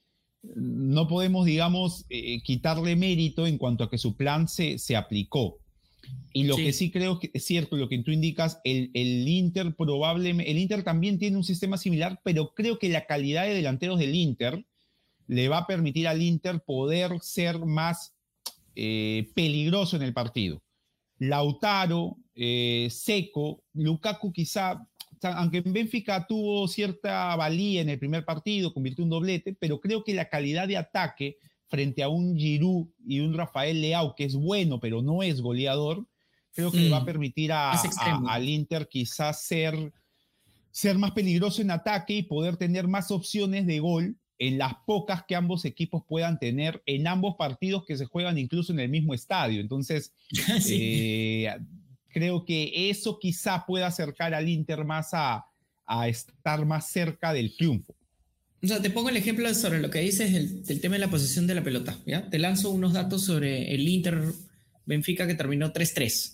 no 0.56 1.06
podemos, 1.06 1.44
digamos, 1.44 2.06
eh, 2.08 2.40
quitarle 2.42 2.96
mérito 2.96 3.46
en 3.46 3.58
cuanto 3.58 3.84
a 3.84 3.90
que 3.90 3.98
su 3.98 4.16
plan 4.16 4.48
se, 4.48 4.78
se 4.78 4.96
aplicó. 4.96 5.58
Y 6.32 6.44
lo 6.44 6.56
que 6.56 6.72
sí 6.72 6.90
creo 6.90 7.18
que 7.18 7.30
es 7.34 7.44
cierto, 7.44 7.76
lo 7.76 7.90
que 7.90 7.98
tú 7.98 8.10
indicas, 8.10 8.58
el, 8.64 8.90
el, 8.94 9.28
Inter 9.28 9.76
probablemente, 9.76 10.50
el 10.50 10.56
Inter 10.56 10.82
también 10.82 11.18
tiene 11.18 11.36
un 11.36 11.44
sistema 11.44 11.76
similar, 11.76 12.22
pero 12.24 12.54
creo 12.54 12.78
que 12.78 12.88
la 12.88 13.04
calidad 13.04 13.44
de 13.44 13.52
delanteros 13.52 13.98
del 13.98 14.14
Inter 14.14 14.64
le 15.26 15.48
va 15.50 15.58
a 15.58 15.66
permitir 15.66 16.08
al 16.08 16.22
Inter 16.22 16.62
poder 16.64 17.20
ser 17.20 17.58
más 17.60 18.11
eh, 18.74 19.30
peligroso 19.34 19.96
en 19.96 20.02
el 20.02 20.12
partido. 20.12 20.62
Lautaro, 21.18 22.16
eh, 22.34 22.88
Seco, 22.90 23.62
Lukaku 23.74 24.32
quizá, 24.32 24.86
aunque 25.22 25.58
en 25.58 25.72
Benfica 25.72 26.26
tuvo 26.26 26.66
cierta 26.66 27.36
valía 27.36 27.82
en 27.82 27.90
el 27.90 27.98
primer 27.98 28.24
partido, 28.24 28.74
convirtió 28.74 29.04
un 29.04 29.10
doblete, 29.10 29.54
pero 29.58 29.80
creo 29.80 30.02
que 30.02 30.14
la 30.14 30.28
calidad 30.28 30.66
de 30.66 30.76
ataque 30.76 31.36
frente 31.68 32.02
a 32.02 32.08
un 32.08 32.36
Giroud 32.36 32.88
y 33.06 33.20
un 33.20 33.34
Rafael 33.34 33.80
Leao, 33.80 34.14
que 34.14 34.24
es 34.24 34.34
bueno, 34.34 34.80
pero 34.80 35.00
no 35.00 35.22
es 35.22 35.40
goleador, 35.40 36.06
creo 36.52 36.70
que 36.70 36.80
le 36.80 36.90
va 36.90 36.98
a 36.98 37.00
mm, 37.00 37.06
permitir 37.06 37.52
a, 37.52 37.72
al 38.28 38.48
Inter 38.48 38.88
quizás 38.88 39.44
ser, 39.44 39.92
ser 40.70 40.98
más 40.98 41.12
peligroso 41.12 41.62
en 41.62 41.70
ataque 41.70 42.14
y 42.14 42.22
poder 42.22 42.56
tener 42.56 42.88
más 42.88 43.10
opciones 43.10 43.66
de 43.66 43.78
gol 43.80 44.16
en 44.42 44.58
las 44.58 44.74
pocas 44.84 45.22
que 45.22 45.36
ambos 45.36 45.64
equipos 45.64 46.02
puedan 46.04 46.40
tener 46.40 46.82
en 46.86 47.06
ambos 47.06 47.36
partidos 47.36 47.84
que 47.86 47.96
se 47.96 48.06
juegan 48.06 48.38
incluso 48.38 48.72
en 48.72 48.80
el 48.80 48.88
mismo 48.88 49.14
estadio. 49.14 49.60
Entonces, 49.60 50.12
eh, 50.68 51.48
creo 52.08 52.44
que 52.44 52.90
eso 52.90 53.20
quizá 53.20 53.64
pueda 53.64 53.86
acercar 53.86 54.34
al 54.34 54.48
Inter 54.48 54.84
más 54.84 55.10
a, 55.14 55.46
a 55.86 56.08
estar 56.08 56.66
más 56.66 56.90
cerca 56.90 57.32
del 57.32 57.56
triunfo. 57.56 57.94
O 58.60 58.66
sea, 58.66 58.82
te 58.82 58.90
pongo 58.90 59.10
el 59.10 59.16
ejemplo 59.16 59.52
sobre 59.54 59.78
lo 59.78 59.90
que 59.90 60.00
dices 60.00 60.32
del, 60.66 60.80
tema 60.80 60.96
de 60.96 61.00
la 61.00 61.10
posesión 61.10 61.46
de 61.46 61.54
la 61.54 61.62
pelota. 61.62 61.96
¿ya? 62.04 62.28
Te 62.28 62.40
lanzo 62.40 62.70
unos 62.70 62.94
datos 62.94 63.24
sobre 63.24 63.72
el 63.72 63.88
Inter 63.88 64.24
Benfica 64.86 65.24
que 65.24 65.36
terminó 65.36 65.72
3-3. 65.72 66.32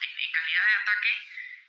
En 0.00 0.32
calidad 0.32 0.64
de 0.66 0.76
ataque, 0.82 1.12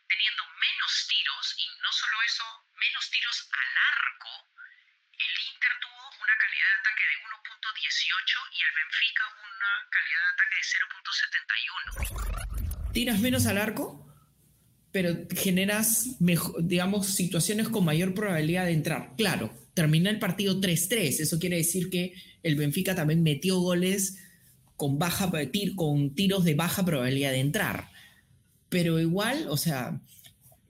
teniendo 0.07 0.43
menos 0.59 0.91
tiros 1.07 1.45
y 1.57 1.65
no 1.81 1.91
solo 1.91 2.15
eso, 2.25 2.43
menos 2.75 3.09
tiros 3.09 3.47
al 3.51 3.71
arco, 3.95 4.51
el 5.21 5.33
Inter 5.53 5.73
tuvo 5.81 6.01
una 6.21 6.35
calidad 6.37 6.67
de 6.67 6.77
ataque 6.81 7.03
de 7.05 7.15
1.18 7.21 7.31
y 8.51 8.59
el 8.61 8.71
Benfica 8.75 9.23
una 9.37 9.71
calidad 9.91 10.21
de 10.25 10.31
ataque 10.33 10.55
de 10.57 10.65
0.71. 12.09 12.93
Tiras 12.93 13.19
menos 13.19 13.45
al 13.45 13.57
arco, 13.57 14.11
pero 14.91 15.15
generas, 15.35 16.17
mejor, 16.19 16.55
digamos, 16.65 17.07
situaciones 17.07 17.69
con 17.69 17.85
mayor 17.85 18.13
probabilidad 18.13 18.65
de 18.65 18.73
entrar. 18.73 19.15
Claro, 19.15 19.53
termina 19.73 20.09
el 20.09 20.19
partido 20.19 20.59
3-3, 20.59 21.21
eso 21.21 21.39
quiere 21.39 21.57
decir 21.57 21.89
que 21.89 22.13
el 22.43 22.55
Benfica 22.55 22.95
también 22.95 23.23
metió 23.23 23.59
goles 23.59 24.17
con, 24.75 24.97
baja, 24.97 25.31
con 25.75 26.15
tiros 26.15 26.43
de 26.43 26.55
baja 26.55 26.83
probabilidad 26.83 27.31
de 27.31 27.39
entrar. 27.39 27.90
Pero 28.71 28.99
igual, 28.99 29.45
o 29.49 29.57
sea, 29.57 30.01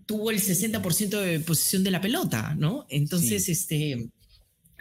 tuvo 0.05 0.31
el 0.31 0.41
60% 0.41 1.21
de 1.21 1.39
posición 1.39 1.85
de 1.85 1.91
la 1.91 2.01
pelota, 2.01 2.53
¿no? 2.57 2.85
Entonces, 2.89 3.47
este 3.47 4.09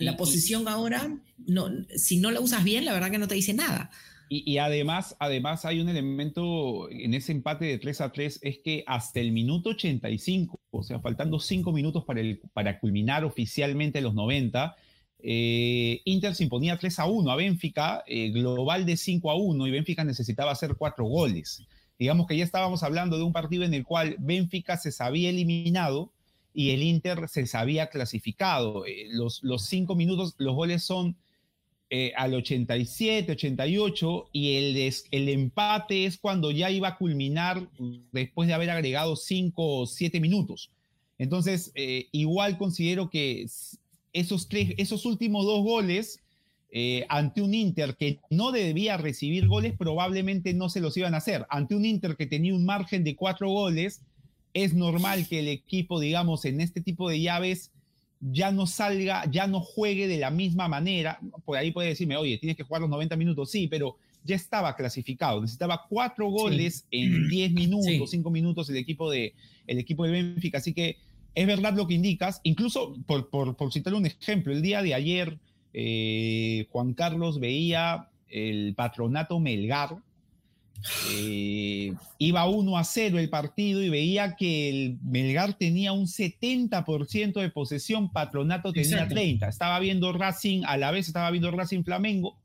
la 0.00 0.16
posición 0.16 0.66
ahora, 0.66 1.14
no, 1.46 1.68
si 1.94 2.16
no 2.16 2.30
la 2.30 2.40
usas 2.40 2.64
bien, 2.64 2.85
la 2.85 2.92
verdad 2.92 3.11
que 3.11 3.18
no 3.18 3.28
te 3.28 3.35
dice 3.35 3.54
nada. 3.54 3.90
Y, 4.33 4.59
además, 4.59 5.16
además 5.18 5.64
hay 5.64 5.80
un 5.80 5.88
elemento 5.88 6.88
en 6.88 7.14
ese 7.14 7.33
empate 7.33 7.64
de 7.64 7.78
3 7.78 8.00
a 8.00 8.12
3, 8.12 8.38
es 8.42 8.59
que 8.59 8.85
hasta 8.87 9.18
el 9.18 9.33
minuto 9.33 9.70
85, 9.70 10.61
o 10.70 10.83
sea, 10.85 11.00
faltando 11.00 11.40
5 11.40 11.72
minutos 11.72 12.04
para, 12.04 12.20
el, 12.20 12.40
para 12.52 12.78
culminar 12.78 13.24
oficialmente 13.24 14.00
los 14.00 14.14
90, 14.14 14.76
eh, 15.18 16.00
Inter 16.04 16.37
se 16.37 16.44
imponía 16.44 16.78
3 16.78 17.00
a 17.00 17.06
1 17.06 17.28
a 17.28 17.35
Benfica, 17.35 18.04
eh, 18.06 18.30
global 18.30 18.87
de 18.87 18.96
5 18.96 19.33
a 19.33 19.35
1, 19.35 19.66
y 19.66 19.70
Benfica 19.72 20.04
necesitaba 20.04 20.52
hacer 20.52 20.76
4 20.76 21.04
goles. 21.04 21.66
Digamos 22.00 22.26
que 22.26 22.36
ya 22.36 22.42
estábamos 22.42 22.82
hablando 22.82 23.16
de 23.16 23.22
un 23.22 23.32
partido 23.32 23.62
en 23.62 23.74
el 23.74 23.84
cual 23.84 24.16
Benfica 24.18 24.76
se 24.76 24.90
sabía 24.90 25.30
eliminado, 25.30 26.10
y 26.52 26.70
el 26.70 26.82
Inter 26.82 27.28
se 27.28 27.46
había 27.56 27.88
clasificado. 27.88 28.84
Eh, 28.86 29.06
los, 29.10 29.42
los 29.42 29.66
cinco 29.66 29.94
minutos, 29.94 30.34
los 30.38 30.54
goles 30.54 30.82
son 30.82 31.16
eh, 31.90 32.12
al 32.16 32.34
87, 32.34 33.32
88 33.32 34.28
y 34.32 34.56
el, 34.56 34.92
el 35.10 35.28
empate 35.28 36.06
es 36.06 36.18
cuando 36.18 36.50
ya 36.50 36.70
iba 36.70 36.88
a 36.88 36.96
culminar 36.96 37.68
después 38.12 38.48
de 38.48 38.54
haber 38.54 38.70
agregado 38.70 39.16
cinco 39.16 39.80
o 39.80 39.86
siete 39.86 40.20
minutos. 40.20 40.70
Entonces, 41.18 41.70
eh, 41.74 42.08
igual 42.12 42.58
considero 42.58 43.10
que 43.10 43.46
esos, 44.12 44.48
tres, 44.48 44.74
esos 44.78 45.04
últimos 45.04 45.44
dos 45.44 45.62
goles 45.62 46.20
ante 47.09 47.42
un 47.42 47.54
Inter 47.54 47.96
que 47.96 48.20
no 48.30 48.52
debía 48.52 48.96
recibir 48.96 49.48
goles, 49.48 49.74
probablemente 49.76 50.54
no 50.54 50.68
se 50.68 50.80
los 50.80 50.96
iban 50.96 51.14
a 51.14 51.18
hacer. 51.18 51.46
Ante 51.50 51.74
un 51.74 51.85
Inter 51.85 52.16
que 52.16 52.26
tenía 52.26 52.54
un 52.54 52.64
margen 52.64 53.02
de 53.02 53.16
cuatro 53.16 53.48
goles, 53.48 54.02
es 54.54 54.74
normal 54.74 55.26
que 55.28 55.40
el 55.40 55.48
equipo, 55.48 56.00
digamos, 56.00 56.44
en 56.44 56.61
este 56.61 56.80
tipo 56.80 57.09
de 57.09 57.20
llaves 57.20 57.70
ya 58.20 58.52
no 58.52 58.66
salga, 58.66 59.24
ya 59.30 59.46
no 59.46 59.61
juegue 59.61 60.06
de 60.06 60.18
la 60.18 60.30
misma 60.30 60.68
manera. 60.68 61.18
Por 61.44 61.56
ahí 61.56 61.70
puede 61.70 61.88
decirme, 61.88 62.16
oye, 62.16 62.38
tienes 62.38 62.56
que 62.56 62.64
jugar 62.64 62.83
los 62.83 62.90
90 62.90 63.16
minutos, 63.16 63.50
sí, 63.50 63.66
pero 63.68 63.96
ya 64.24 64.37
estaba 64.37 64.76
clasificado. 64.76 65.40
Necesitaba 65.40 65.87
cuatro 65.88 66.28
goles 66.28 66.87
en 66.90 67.28
10 67.28 67.52
minutos, 67.52 68.11
5 68.11 68.30
minutos 68.30 68.68
el 68.68 68.76
equipo, 68.76 69.11
de, 69.11 69.35
el 69.66 69.78
equipo 69.78 70.04
de 70.04 70.12
Benfica. 70.12 70.59
Así 70.59 70.74
que 70.74 70.98
es 71.35 71.46
verdad 71.46 71.74
lo 71.74 71.87
que 71.87 71.94
indicas. 71.94 72.40
Incluso, 72.42 72.94
por, 73.06 73.30
por, 73.30 73.56
por 73.56 73.72
citar 73.72 73.94
un 73.94 74.06
ejemplo, 74.06 74.52
el 74.52 74.61
día 74.61 74.83
de 74.83 74.94
ayer, 74.94 75.38
eh, 75.72 76.66
Juan 76.70 76.94
Carlos 76.94 77.40
veía 77.40 78.09
el 78.28 78.74
patronato 78.74 79.40
Melgar 79.40 79.96
eh, 81.12 81.92
iba 82.18 82.48
1 82.48 82.78
a 82.78 82.85
0 82.85 83.18
el 83.18 83.28
partido 83.28 83.83
y 83.83 83.90
veía 83.90 84.35
que 84.37 84.68
el 84.68 84.98
Melgar 85.02 85.54
tenía 85.54 85.92
un 85.92 86.06
70% 86.06 87.40
de 87.40 87.50
posesión, 87.50 88.11
Patronato 88.11 88.72
tenía 88.72 89.06
30. 89.06 89.48
Estaba 89.48 89.78
viendo 89.78 90.12
Racing, 90.12 90.62
a 90.66 90.76
la 90.76 90.90
vez 90.90 91.09
estaba 91.09 91.30
viendo 91.30 91.50
Racing 91.50 91.85
Flamengo. 91.85 92.38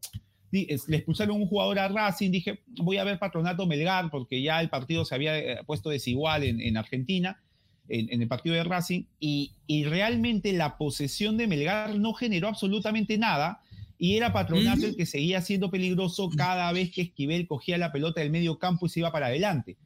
Le 0.51 0.67
expulsaron 0.97 1.41
un 1.41 1.47
jugador 1.47 1.79
a 1.79 1.88
Racing, 1.88 2.31
dije, 2.31 2.59
voy 2.67 2.97
a 2.97 3.03
ver 3.03 3.19
Patronato 3.19 3.65
Melgar 3.65 4.09
porque 4.09 4.41
ya 4.41 4.61
el 4.61 4.69
partido 4.69 5.03
se 5.05 5.15
había 5.15 5.38
eh, 5.38 5.59
puesto 5.65 5.89
desigual 5.89 6.43
en, 6.43 6.77
Argentina, 6.77 7.41
en, 7.89 8.21
el 8.21 8.28
partido 8.28 8.56
de 8.56 8.63
Racing, 8.63 9.04
y, 9.19 9.52
y 9.67 9.86
realmente 9.86 10.54
la 10.54 10.78
posesión 10.78 11.38
de 11.38 11.48
Melgar 11.48 11.98
no 11.98 12.13
generó 12.13 12.48
absolutamente 12.48 13.17
nada 13.17 13.62
y 13.98 14.17
era 14.17 14.34
Patronato 14.34 14.86
el 14.86 14.95
que 14.95 15.06
seguía 15.06 15.41
siendo 15.41 15.69
peligroso 15.69 16.30
cada 16.30 16.71
vez 16.71 16.91
que 16.91 17.02
Esquivel 17.02 17.48
cogía 17.48 17.78
la 17.78 17.91
pelota 17.91 18.21
del 18.21 18.30
medio 18.30 18.60
campo 18.60 18.86
y 18.86 18.89
se 18.89 19.00
iba 19.00 19.12
para 19.12 19.28
adelante. 19.28 19.78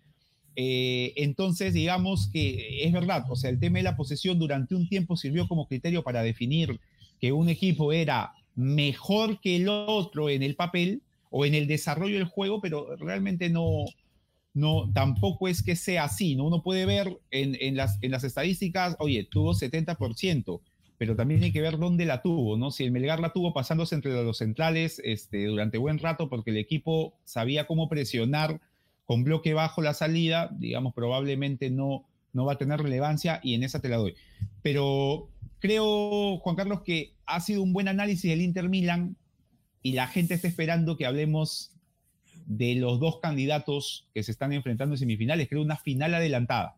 Eh, 0.56 1.14
entonces, 1.16 1.74
digamos 1.74 2.30
que 2.34 2.84
es 2.84 2.92
verdad, 2.92 3.24
o 3.30 3.36
sea, 3.36 3.50
el 3.50 3.60
tema 3.60 3.78
de 3.78 3.84
la 3.84 3.96
posesión 3.96 4.40
durante 4.40 4.76
un 4.76 4.90
tiempo 4.90 5.16
sirvió 5.16 5.48
como 5.48 5.68
criterio 5.68 6.04
para 6.04 6.24
definir 6.24 6.80
que 7.22 7.32
un 7.32 7.50
equipo 7.50 7.94
era 7.94 8.34
mejor 8.56 9.40
que 9.40 9.58
el 9.58 9.70
otro 9.70 10.30
en 10.30 10.44
el 10.44 10.56
papel 10.56 11.02
o 11.30 11.46
en 11.46 11.54
el 11.54 11.68
desarrollo 11.68 12.16
del 12.16 12.26
juego, 12.26 12.60
pero 12.62 12.96
realmente 12.98 13.50
no, 13.50 13.86
no 14.60 14.91
tampoco 14.93 15.48
es 15.48 15.63
que 15.63 15.76
sea 15.76 16.04
así, 16.04 16.36
¿no? 16.36 16.45
Uno 16.45 16.62
puede 16.62 16.86
ver 16.86 17.17
en, 17.32 17.58
en, 17.60 17.78
las, 17.78 17.98
en 18.02 18.12
las 18.12 18.24
estadísticas, 18.24 18.95
oye, 19.00 19.24
tuvo 19.24 19.54
70%, 19.54 20.62
pero 20.98 21.15
también 21.15 21.41
hay 21.43 21.54
que 21.54 21.62
ver 21.62 21.78
dónde 21.78 22.06
la 22.06 22.22
tuvo, 22.22 22.58
¿no? 22.58 22.72
Si 22.72 22.84
el 22.84 22.91
Melgar 22.91 23.22
la 23.22 23.32
tuvo 23.32 23.54
pasándose 23.54 23.95
entre 23.95 24.12
los 24.12 24.38
centrales 24.38 25.02
este, 25.06 25.45
durante 25.45 25.78
buen 25.78 25.98
rato 25.98 26.30
porque 26.30 26.52
el 26.52 26.58
equipo 26.58 27.13
sabía 27.24 27.67
cómo 27.67 27.88
presionar 27.88 28.60
con 29.06 29.24
bloque 29.24 29.54
bajo 29.54 29.82
la 29.82 29.93
salida, 29.93 30.50
digamos, 30.60 30.93
probablemente 30.93 31.69
no, 31.69 32.06
no 32.34 32.45
va 32.45 32.54
a 32.54 32.58
tener 32.58 32.82
relevancia 32.82 33.39
y 33.41 33.54
en 33.54 33.63
esa 33.63 33.80
te 33.80 33.88
la 33.88 33.95
doy. 33.95 34.15
Pero 34.62 35.30
creo, 35.60 36.38
Juan 36.39 36.58
Carlos, 36.58 36.82
que 36.82 37.13
ha 37.26 37.39
sido 37.39 37.63
un 37.63 37.72
buen 37.72 37.88
análisis 37.88 38.30
del 38.30 38.41
Inter 38.41 38.67
Milan 38.67 39.15
y 39.82 39.93
la 39.93 40.08
gente 40.08 40.34
está 40.34 40.50
esperando 40.50 40.98
que 40.98 41.06
hablemos 41.06 41.72
de 42.50 42.76
los 42.76 43.00
dos 43.00 43.20
candidatos 43.22 44.10
que 44.14 44.24
se 44.24 44.32
están 44.32 44.52
enfrentando 44.52 44.96
en 44.96 45.00
semifinales. 45.00 45.48
Creo 45.48 45.62
una 45.62 45.78
final 45.78 46.14
adelantada. 46.16 46.76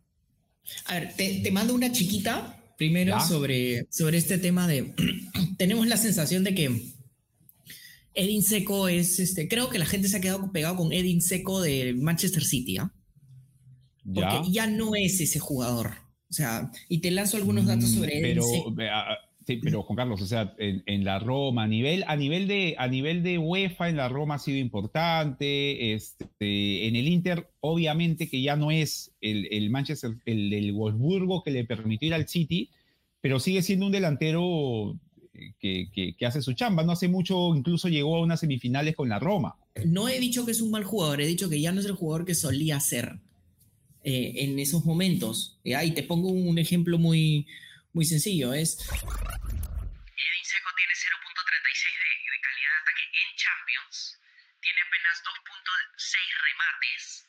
A 0.86 1.00
ver, 1.00 1.14
te, 1.16 1.40
te 1.40 1.52
mando 1.52 1.74
una 1.74 1.92
chiquita 1.92 2.58
Primero 2.82 3.20
sobre, 3.20 3.86
sobre 3.92 4.18
este 4.18 4.40
tema 4.40 4.68
de, 4.68 4.96
tenemos 5.60 5.86
la 5.86 5.98
sensación 5.98 6.44
de 6.44 6.56
que 6.56 6.82
Edin 8.16 8.42
Seco 8.42 8.88
es, 8.88 9.20
este, 9.20 9.48
creo 9.48 9.70
que 9.70 9.78
la 9.78 9.86
gente 9.86 10.08
se 10.08 10.18
ha 10.18 10.20
quedado 10.20 10.52
pegado 10.52 10.78
con 10.78 10.92
Edin 10.92 11.22
Seco 11.22 11.62
de 11.62 11.94
Manchester 11.94 12.44
City, 12.44 12.80
¿ah? 12.80 12.92
Porque 14.12 14.52
ya. 14.52 14.66
no 14.66 14.96
es 14.96 15.22
ese 15.22 15.38
jugador. 15.38 15.92
O 16.28 16.34
sea, 16.34 16.72
y 16.90 17.02
te 17.02 17.12
lanzo 17.12 17.38
algunos 17.38 17.68
datos 17.68 17.92
mm, 17.92 17.94
sobre 17.94 18.32
Edin 18.32 18.42
Seco. 18.42 18.76
Sí, 19.52 19.60
pero 19.62 19.84
Juan 19.84 19.98
Carlos, 19.98 20.22
o 20.22 20.26
sea, 20.26 20.54
en, 20.58 21.04
la 21.04 21.20
Roma, 21.20 21.64
a 21.64 21.68
nivel, 21.68 22.04
a, 22.08 22.16
nivel 22.16 22.48
de, 22.48 22.76
a 22.78 22.88
nivel 22.88 23.22
de 23.22 23.38
UEFA, 23.38 23.90
en 23.90 23.98
la 23.98 24.08
Roma 24.08 24.36
ha 24.36 24.40
sido 24.40 24.58
importante. 24.58 25.94
Este, 25.94 26.88
en 26.88 26.96
el 26.96 27.08
Inter, 27.08 27.50
obviamente 27.60 28.30
que 28.30 28.42
ya 28.42 28.56
no 28.56 28.72
es 28.72 29.12
el, 29.20 29.48
el 29.52 29.70
Manchester, 29.70 30.12
el 30.26 30.72
Wolfsburgo 30.74 31.44
que 31.44 31.52
le 31.52 31.66
permitió 31.66 32.08
ir 32.08 32.14
al 32.14 32.28
City, 32.28 32.70
pero 33.20 33.40
sigue 33.40 33.62
siendo 33.62 33.88
un 33.88 33.92
delantero 33.92 34.98
que, 35.60 36.16
que, 36.18 36.26
hace 36.26 36.42
su 36.42 36.54
chamba. 36.54 36.84
No 36.84 36.94
hace 36.94 37.08
mucho, 37.08 37.56
incluso 37.56 37.90
llegó 37.90 38.18
a 38.18 38.22
unas 38.22 38.40
semifinales 38.40 38.96
con 38.96 39.10
la 39.10 39.20
Roma. 39.20 39.58
No 39.86 40.08
he 40.08 40.20
dicho 40.20 40.46
que 40.46 40.52
es 40.52 40.62
un 40.62 40.72
mal 40.72 40.84
jugador, 40.84 41.22
he 41.22 41.28
dicho 41.28 41.50
que 41.50 41.60
ya 41.60 41.72
no 41.72 41.80
es 41.80 41.86
el 41.86 41.94
jugador 41.94 42.26
que 42.26 42.36
solía 42.36 42.80
ser 42.80 43.20
eh, 44.04 44.34
en 44.38 44.60
esos 44.60 44.86
momentos. 44.86 45.60
Y 45.64 45.92
te 45.92 46.04
pongo 46.04 46.30
un 46.30 46.58
ejemplo 46.58 46.98
muy 46.98 47.48
muy 47.94 48.06
sencillo, 48.06 48.54
es... 48.54 48.78
Edin 48.80 50.46
Seco 50.46 50.74
tiene 50.76 50.94
0.36 50.94 51.12
de, 51.12 52.32
de, 52.32 52.42
calidad 52.42 52.72
de 52.72 52.78
ataque 52.82 53.04
en 53.12 53.36
Champions, 53.36 54.18
tiene 54.62 54.82
apenas 54.82 55.22
2.6 55.24 56.42
remates. 56.48 57.28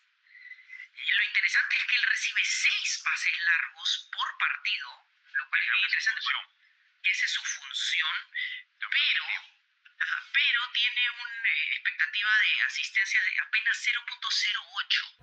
Lo 0.93 1.23
interesante 1.27 1.77
es 1.77 1.85
que 1.89 1.97
él 1.97 2.03
recibe 2.07 2.45
6 2.45 3.03
pases 3.03 3.33
largos 3.43 4.09
por 4.13 4.39
partido, 4.39 4.89
lo 5.35 5.49
cual 5.49 5.63
es 5.63 5.69
muy 5.69 5.83
interesante 5.83 6.21
porque 6.23 7.11
esa 7.11 7.25
es 7.27 7.33
su 7.33 7.43
función, 7.43 8.15
pero, 8.79 9.25
pero 10.33 10.71
tiene 10.73 11.11
una 11.11 11.51
eh, 11.51 11.75
expectativa 11.75 12.31
de 12.39 12.63
asistencia 12.63 13.19
de 13.19 13.35
apenas 13.43 13.83
0.08. 13.83 15.23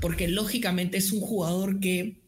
Porque 0.00 0.28
lógicamente 0.28 0.98
es 0.98 1.12
un 1.12 1.20
jugador 1.20 1.78
que 1.80 2.20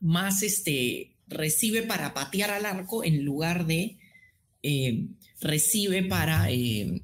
más 0.00 0.42
este 0.42 1.16
recibe 1.32 1.82
para 1.82 2.14
patear 2.14 2.50
al 2.50 2.66
arco 2.66 3.04
en 3.04 3.24
lugar 3.24 3.66
de 3.66 3.98
eh, 4.62 5.08
recibe 5.40 6.04
para, 6.04 6.50
eh, 6.50 7.02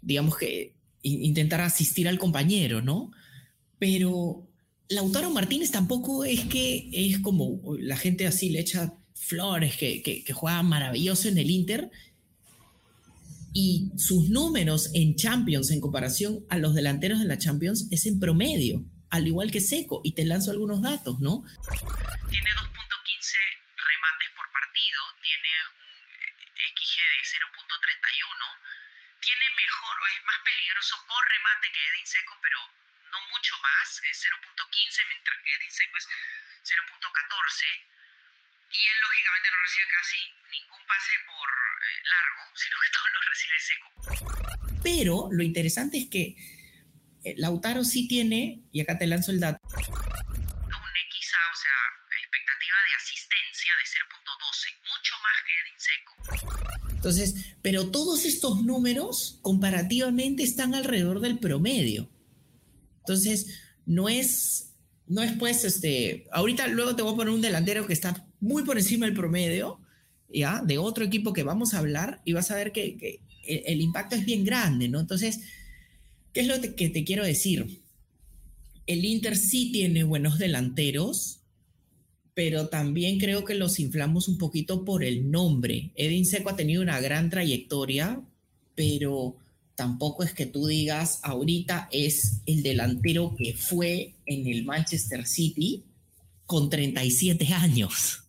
digamos 0.00 0.36
que, 0.36 0.74
intentar 1.02 1.60
asistir 1.60 2.08
al 2.08 2.18
compañero, 2.18 2.82
¿no? 2.82 3.12
Pero 3.78 4.48
Lautaro 4.88 5.30
Martínez 5.30 5.70
tampoco 5.70 6.24
es 6.24 6.44
que 6.46 6.88
es 6.92 7.20
como 7.20 7.60
la 7.78 7.96
gente 7.96 8.26
así 8.26 8.50
le 8.50 8.60
echa 8.60 8.94
flores, 9.14 9.76
que, 9.76 10.24
juega 10.32 10.62
maravilloso 10.62 11.28
en 11.28 11.38
el 11.38 11.50
Inter. 11.50 11.90
Y 13.52 13.90
sus 13.96 14.28
números 14.28 14.90
en 14.94 15.16
Champions 15.16 15.70
en 15.70 15.80
comparación 15.80 16.44
a 16.48 16.58
los 16.58 16.74
delanteros 16.74 17.20
de 17.20 17.26
la 17.26 17.38
Champions 17.38 17.88
es 17.90 18.04
en 18.06 18.18
promedio, 18.20 18.84
al 19.08 19.26
igual 19.26 19.50
que 19.50 19.60
Seco. 19.60 20.00
Y 20.04 20.12
te 20.12 20.24
lanzo 20.24 20.50
algunos 20.50 20.82
datos, 20.82 21.20
¿no? 21.20 21.42
Tiene 22.30 22.48
dos 22.60 22.68
partido, 24.76 25.00
tiene 25.22 25.48
un 25.72 25.88
eh, 26.52 26.68
XG 26.76 26.96
de 27.00 27.20
0.31, 27.24 28.20
tiene 29.24 29.46
mejor, 29.56 29.96
es 30.12 30.24
más 30.24 30.38
peligroso 30.44 30.96
por 31.08 31.22
remate 31.28 31.72
que 31.72 31.80
Edin 31.80 32.06
Seco, 32.06 32.36
pero 32.42 32.60
no 33.08 33.18
mucho 33.32 33.56
más, 33.62 34.00
es 34.04 34.20
0.15, 34.20 35.08
mientras 35.08 35.36
que 35.42 35.54
Edin 35.54 35.70
Seco 35.72 35.96
es 35.96 36.08
0.14. 36.60 37.08
Y 38.68 38.80
él 38.84 39.00
lógicamente 39.00 39.48
no 39.50 39.62
recibe 39.62 39.86
casi 39.88 40.18
ningún 40.50 40.86
pase 40.86 41.12
por 41.24 41.48
eh, 41.48 42.02
largo, 42.12 42.42
sino 42.60 42.76
que 42.76 42.90
todos 42.92 43.10
los 43.16 43.24
recibe 43.32 43.56
seco. 43.60 43.88
Pero 44.82 45.28
lo 45.30 45.42
interesante 45.42 45.96
es 45.96 46.10
que 46.10 46.36
eh, 47.24 47.34
Lautaro 47.38 47.82
sí 47.82 48.08
tiene, 48.08 48.60
y 48.72 48.82
acá 48.82 48.98
te 48.98 49.06
lanzo 49.06 49.30
el 49.30 49.40
dato, 49.40 49.62
Entonces, 56.92 57.34
pero 57.62 57.90
todos 57.90 58.24
estos 58.24 58.64
números 58.64 59.38
comparativamente 59.42 60.42
están 60.42 60.74
alrededor 60.74 61.20
del 61.20 61.38
promedio. 61.38 62.08
Entonces, 63.00 63.46
no 63.84 64.08
es, 64.08 64.72
no 65.06 65.22
es 65.22 65.32
pues, 65.32 65.64
este, 65.64 66.26
ahorita 66.32 66.66
luego 66.68 66.96
te 66.96 67.02
voy 67.02 67.12
a 67.12 67.16
poner 67.16 67.32
un 67.32 67.40
delantero 67.40 67.86
que 67.86 67.92
está 67.92 68.26
muy 68.40 68.64
por 68.64 68.76
encima 68.76 69.06
del 69.06 69.14
promedio, 69.14 69.80
¿ya? 70.28 70.62
De 70.64 70.78
otro 70.78 71.04
equipo 71.04 71.32
que 71.32 71.44
vamos 71.44 71.74
a 71.74 71.78
hablar 71.78 72.20
y 72.24 72.32
vas 72.32 72.50
a 72.50 72.56
ver 72.56 72.72
que, 72.72 72.96
que 72.96 73.20
el, 73.46 73.80
impacto 73.80 74.16
es 74.16 74.24
bien 74.24 74.44
grande, 74.44 74.88
¿no? 74.88 75.00
Entonces, 75.00 75.40
¿qué 76.32 76.40
es 76.40 76.46
lo 76.48 76.60
que 76.60 76.90
te 76.90 77.04
quiero 77.04 77.24
decir? 77.24 77.82
El 78.86 79.04
Inter 79.04 79.36
sí 79.36 79.70
tiene 79.72 80.04
buenos 80.04 80.38
delanteros, 80.38 81.35
pero 82.36 82.68
también 82.68 83.18
creo 83.18 83.46
que 83.46 83.54
los 83.54 83.80
inflamos 83.80 84.28
un 84.28 84.36
poquito 84.36 84.84
por 84.84 85.02
el 85.02 85.30
nombre. 85.30 85.90
Edin 85.94 86.26
Seco 86.26 86.50
ha 86.50 86.56
tenido 86.56 86.82
una 86.82 87.00
gran 87.00 87.30
trayectoria, 87.30 88.20
pero 88.74 89.36
tampoco 89.74 90.22
es 90.22 90.34
que 90.34 90.44
tú 90.44 90.66
digas 90.66 91.20
ahorita 91.22 91.88
es 91.90 92.42
el 92.44 92.62
delantero 92.62 93.34
que 93.38 93.54
fue 93.54 94.16
en 94.26 94.46
el 94.48 94.66
Manchester 94.66 95.26
City 95.26 95.84
con 96.44 96.68
37 96.68 97.54
años. 97.54 98.24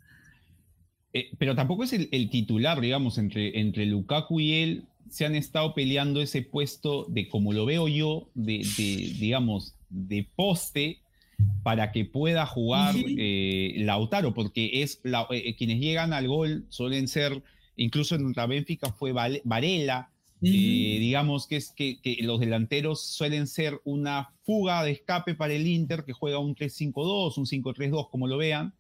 Eh, 1.12 1.32
pero 1.38 1.54
tampoco 1.54 1.84
es 1.84 1.92
el, 1.92 2.30
titular, 2.30 2.80
digamos, 2.80 3.18
entre, 3.18 3.60
entre 3.60 3.86
Lukaku 3.86 4.40
y 4.40 4.54
él 4.54 4.86
se 5.10 5.26
han 5.26 5.36
estado 5.36 5.74
peleando 5.74 6.22
ese 6.22 6.44
puesto 6.44 7.08
de, 7.10 7.28
como 7.28 7.52
lo 7.52 7.66
veo 7.66 7.90
yo, 7.90 8.30
de, 8.36 8.66
de 8.78 9.16
digamos, 9.20 9.76
de 9.90 10.26
poste 10.34 11.02
para 11.64 11.92
que 11.92 12.06
pueda 12.06 12.46
jugar 12.46 12.96
eh, 12.98 13.76
Lautaro, 13.80 14.34
porque 14.34 14.82
es 14.82 15.02
eh, 15.04 15.56
quienes 15.58 15.80
llegan 15.80 16.14
al 16.14 16.28
gol 16.28 16.66
suelen 16.70 17.08
ser, 17.08 17.44
incluso 17.76 18.16
en 18.16 18.34
la 18.36 18.48
Benfica 18.48 18.92
fue 18.92 19.12
Varela, 19.12 20.10
eh, 20.42 20.98
digamos 21.00 21.48
que, 21.48 21.58
es, 21.58 21.72
que, 21.72 22.00
los 22.22 22.40
delanteros 22.40 23.02
suelen 23.02 23.48
ser 23.48 23.82
una 23.86 24.30
fuga 24.44 24.84
de 24.84 24.92
escape 24.92 25.36
para 25.36 25.54
el 25.54 25.68
Inter, 25.68 26.06
que 26.06 26.14
juega 26.14 26.40
un 26.40 26.56
3-5-2, 26.56 27.38
un 27.38 27.46
5-3-2, 27.46 28.10
como 28.10 28.28
lo 28.28 28.38
vean, 28.38 28.74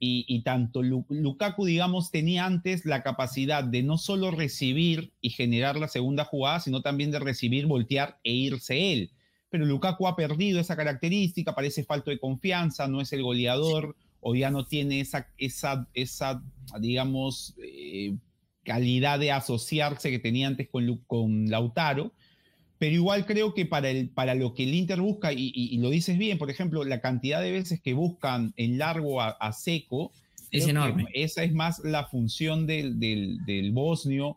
y, 0.00 0.24
y, 0.28 0.42
tanto 0.42 0.82
Lukaku, 0.82 1.64
digamos, 1.64 2.12
tenía 2.12 2.46
antes 2.46 2.84
la 2.84 3.02
capacidad 3.02 3.64
de 3.64 3.82
no 3.82 3.98
solo 3.98 4.30
recibir 4.30 5.12
y 5.20 5.30
generar 5.30 5.76
la 5.76 5.88
segunda 5.88 6.24
jugada, 6.24 6.60
sino 6.60 6.82
también 6.82 7.10
de 7.10 7.18
recibir, 7.18 7.66
voltear 7.66 8.20
e 8.22 8.32
irse 8.32 8.92
él 8.92 9.10
pero 9.50 9.64
Lukaku 9.64 10.06
ha 10.06 10.16
perdido 10.16 10.60
esa 10.60 10.76
característica, 10.76 11.54
parece 11.54 11.84
falto 11.84 12.10
de 12.10 12.18
confianza, 12.18 12.86
no 12.88 13.00
es 13.00 13.12
el 13.12 13.22
goleador, 13.22 13.96
o 14.20 14.34
ya 14.34 14.50
no 14.50 14.66
tiene 14.66 15.00
esa, 15.00 15.28
esa, 15.38 15.88
esa 15.94 16.42
digamos, 16.80 17.54
eh, 17.62 18.16
calidad 18.64 19.18
de 19.18 19.32
asociarse 19.32 20.10
que 20.10 20.18
tenía 20.18 20.48
antes 20.48 20.68
con, 20.68 21.02
con 21.06 21.50
Lautaro. 21.50 22.12
Pero 22.78 22.94
igual 22.94 23.26
creo 23.26 23.54
que 23.54 23.66
para, 23.66 23.90
el, 23.90 24.08
para 24.10 24.34
lo 24.34 24.54
que 24.54 24.64
el 24.64 24.74
Inter 24.74 25.00
busca, 25.00 25.32
y, 25.32 25.76
lo 25.78 25.90
dices 25.90 26.16
bien, 26.16 26.38
por 26.38 26.50
ejemplo, 26.50 26.84
la 26.84 27.00
cantidad 27.00 27.40
de 27.40 27.50
veces 27.50 27.80
que 27.80 27.92
buscan 27.92 28.52
en 28.56 28.78
largo 28.78 29.20
a, 29.20 29.52
seco, 29.52 30.12
es 30.52 30.68
enorme. 30.68 31.06
Esa 31.12 31.42
es 31.42 31.52
más 31.52 31.80
la 31.80 32.04
función 32.06 32.66
del, 32.66 33.00
del, 33.00 33.44
del 33.46 33.72
bosnio 33.72 34.36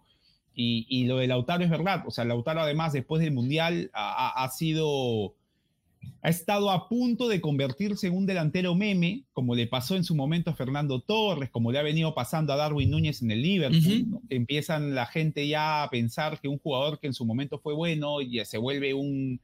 y, 0.53 1.05
lo 1.05 1.17
de 1.17 1.27
Lautaro 1.27 1.63
es 1.63 1.69
verdad, 1.69 2.03
o 2.05 2.11
sea, 2.11 2.25
Lautaro 2.25 2.61
además 2.61 2.93
después 2.93 3.21
del 3.21 3.33
Mundial 3.33 3.89
ha, 3.93 4.47
sido, 4.53 5.33
ha 6.21 6.29
estado 6.29 6.71
a 6.71 6.89
punto 6.89 7.27
de 7.29 7.39
convertirse 7.39 8.07
en 8.07 8.15
un 8.15 8.25
delantero 8.25 8.75
meme, 8.75 9.23
como 9.33 9.55
le 9.55 9.67
pasó 9.67 9.95
en 9.95 10.03
su 10.03 10.13
momento 10.13 10.51
a 10.51 10.55
Fernando 10.55 10.99
Torres, 10.99 11.49
como 11.49 11.71
le 11.71 11.79
ha 11.79 11.83
venido 11.83 12.13
pasando 12.13 12.51
a 12.51 12.57
Darwin 12.57 12.91
Núñez 12.91 13.21
en 13.21 13.31
el 13.31 13.41
Liverpool. 13.41 14.19
Empiezan 14.29 14.93
la 14.93 15.05
gente 15.05 15.47
ya 15.47 15.83
a 15.83 15.89
pensar 15.89 16.39
que 16.41 16.47
un 16.47 16.59
jugador 16.59 16.99
que 16.99 17.07
en 17.07 17.13
su 17.13 17.25
momento 17.25 17.57
fue 17.59 17.73
bueno 17.73 18.21
ya 18.21 18.45
se 18.45 18.57
vuelve 18.57 18.93
un, 18.93 19.39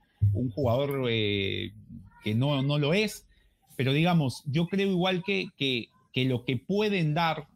jugador 0.54 1.08
eh, 1.10 1.72
que 2.24 2.36
no, 2.36 2.62
no 2.64 2.78
lo 2.78 2.94
es. 2.94 3.26
Pero 3.78 3.94
digamos, 3.94 4.44
yo 4.46 4.68
creo 4.68 4.90
igual 4.90 5.24
que, 5.24 5.50
que, 5.58 5.90
que 6.12 6.26
lo 6.26 6.44
que 6.44 6.58
pueden 6.58 7.14
dar 7.14 7.48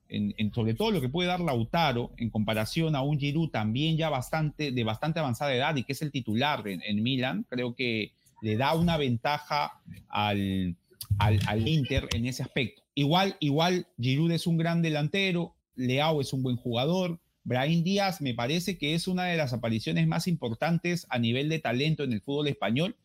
sobre 0.53 0.73
todo 0.73 0.91
lo 0.91 1.01
que 1.01 1.09
puede 1.09 1.29
dar 1.29 1.39
Lautaro 1.39 2.11
en 2.17 2.29
comparación 2.29 2.95
a 2.95 3.01
un 3.01 3.19
Giroud 3.19 3.49
también 3.49 3.97
ya 3.97 4.09
bastante, 4.09 4.71
de 4.71 4.83
bastante 4.83 5.19
avanzada 5.19 5.55
edad 5.55 5.75
y 5.75 5.83
que 5.83 5.93
es 5.93 6.01
el 6.01 6.11
titular 6.11 6.63
en, 6.67 7.03
Milan, 7.03 7.45
creo 7.49 7.75
que 7.75 8.11
le 8.41 8.57
da 8.57 8.73
una 8.73 8.97
ventaja 8.97 9.81
al, 10.09 10.75
al, 11.17 11.67
Inter 11.67 12.09
en 12.13 12.25
ese 12.25 12.43
aspecto. 12.43 12.81
Igual, 12.93 13.37
igual 13.39 13.87
Giroud 13.99 14.31
es 14.31 14.47
un 14.47 14.57
gran 14.57 14.81
delantero, 14.81 15.55
Leao 15.75 16.19
es 16.19 16.33
un 16.33 16.43
buen 16.43 16.57
jugador, 16.57 17.19
Brahim 17.43 17.83
Díaz 17.83 18.21
me 18.21 18.33
parece 18.33 18.77
que 18.77 18.93
es 18.93 19.07
una 19.07 19.25
de 19.25 19.37
las 19.37 19.53
apariciones 19.53 20.07
más 20.07 20.27
importantes 20.27 21.07
a 21.09 21.19
nivel 21.19 21.49
de 21.49 21.59
talento 21.59 22.03
en 22.03 22.13
el 22.13 22.21
fútbol 22.21 22.47
español. 22.47 22.95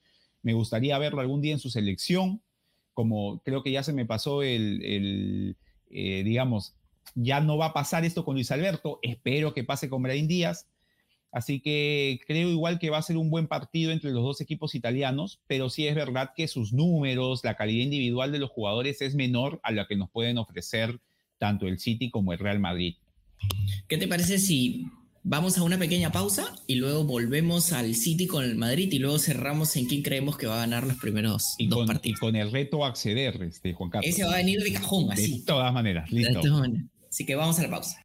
Me 0.43 0.53
gustaría 0.53 0.99
verlo 0.99 1.21
algún 1.21 1.41
día 1.41 1.53
en 1.53 1.59
su 1.59 1.71
selección, 1.71 2.43
como 2.93 3.41
creo 3.45 3.63
que 3.63 3.73
ya 3.73 3.83
se 3.83 3.93
me 3.93 4.05
pasó 4.05 4.43
el, 4.43 4.83
el 4.85 5.57
eh, 5.91 6.23
digamos, 6.25 6.75
ya 7.17 7.41
no 7.41 7.57
va 7.57 7.67
a 7.67 7.73
pasar 7.73 8.05
esto 8.05 8.25
con 8.25 8.35
Luis 8.35 8.53
Alberto, 8.53 9.01
espero 9.03 9.55
que 9.55 9.65
pase 9.65 9.89
con 9.89 10.03
Brain 10.03 10.29
Díaz. 10.29 10.69
Así 11.33 11.61
que 11.61 12.21
creo 12.27 12.49
igual 12.51 12.79
que 12.79 12.91
va 12.91 12.99
a 12.99 13.03
ser 13.03 13.17
un 13.17 13.31
buen 13.31 13.49
partido 13.49 13.91
entre 13.91 14.11
los 14.11 14.23
dos 14.23 14.41
equipos 14.41 14.75
italianos, 14.75 15.41
pero 15.47 15.69
sí 15.69 15.87
es 15.87 15.95
verdad 15.95 16.31
que 16.37 16.47
sus 16.47 16.73
números, 16.73 17.43
la 17.43 17.57
calidad 17.57 17.85
individual 17.85 18.33
de 18.33 18.39
los 18.39 18.51
jugadores 18.51 19.03
es 19.03 19.15
menor 19.15 19.61
a 19.63 19.73
la 19.73 19.87
que 19.87 19.97
nos 19.97 20.11
pueden 20.11 20.39
ofrecer 20.39 21.01
tanto 21.39 21.67
el 21.67 21.79
City 21.79 22.11
como 22.11 22.33
el 22.33 22.39
Real 22.39 22.61
Madrid. 22.61 22.97
¿Qué 23.89 23.99
te 23.99 24.09
parece 24.09 24.39
si 24.39 24.87
vamos 25.25 25.59
a 25.59 25.63
una 25.63 25.79
pequeña 25.79 26.13
pausa 26.13 26.55
y 26.67 26.77
luego 26.77 27.05
volvemos 27.05 27.73
al 27.73 27.95
City 27.95 28.27
con 28.27 28.45
el 28.45 28.57
Madrid 28.57 28.91
y 28.93 28.99
luego 28.99 29.19
cerramos 29.19 29.77
en 29.77 29.87
quién 29.87 30.03
creemos 30.03 30.37
que 30.37 30.47
va 30.47 30.55
a 30.55 30.61
ganar 30.61 30.87
los 30.87 30.97
primeros 30.97 31.57
dos 31.69 31.87
partidos? 31.87 32.19
Y 32.19 32.21
con 32.21 32.37
el 32.37 32.51
reto 32.51 32.85
a 32.85 32.89
acceder, 32.89 33.43
este, 33.43 33.75
Juan 33.75 33.91
Carlos. 33.91 34.09
Ese 34.09 34.25
va 34.25 34.35
a 34.35 34.37
venir 34.37 34.61
de 34.63 34.73
cajón, 34.73 35.11
así. 35.13 35.41
De 35.41 35.45
todas 35.45 35.73
maneras, 35.73 36.11
listo. 36.11 36.33
De 36.33 36.41
todas 36.41 36.61
maneras. 36.61 36.96
Así 37.17 37.25
que 37.25 37.35
vamos 37.35 37.59
a 37.59 37.63
la 37.63 37.71
pausa. 37.71 37.99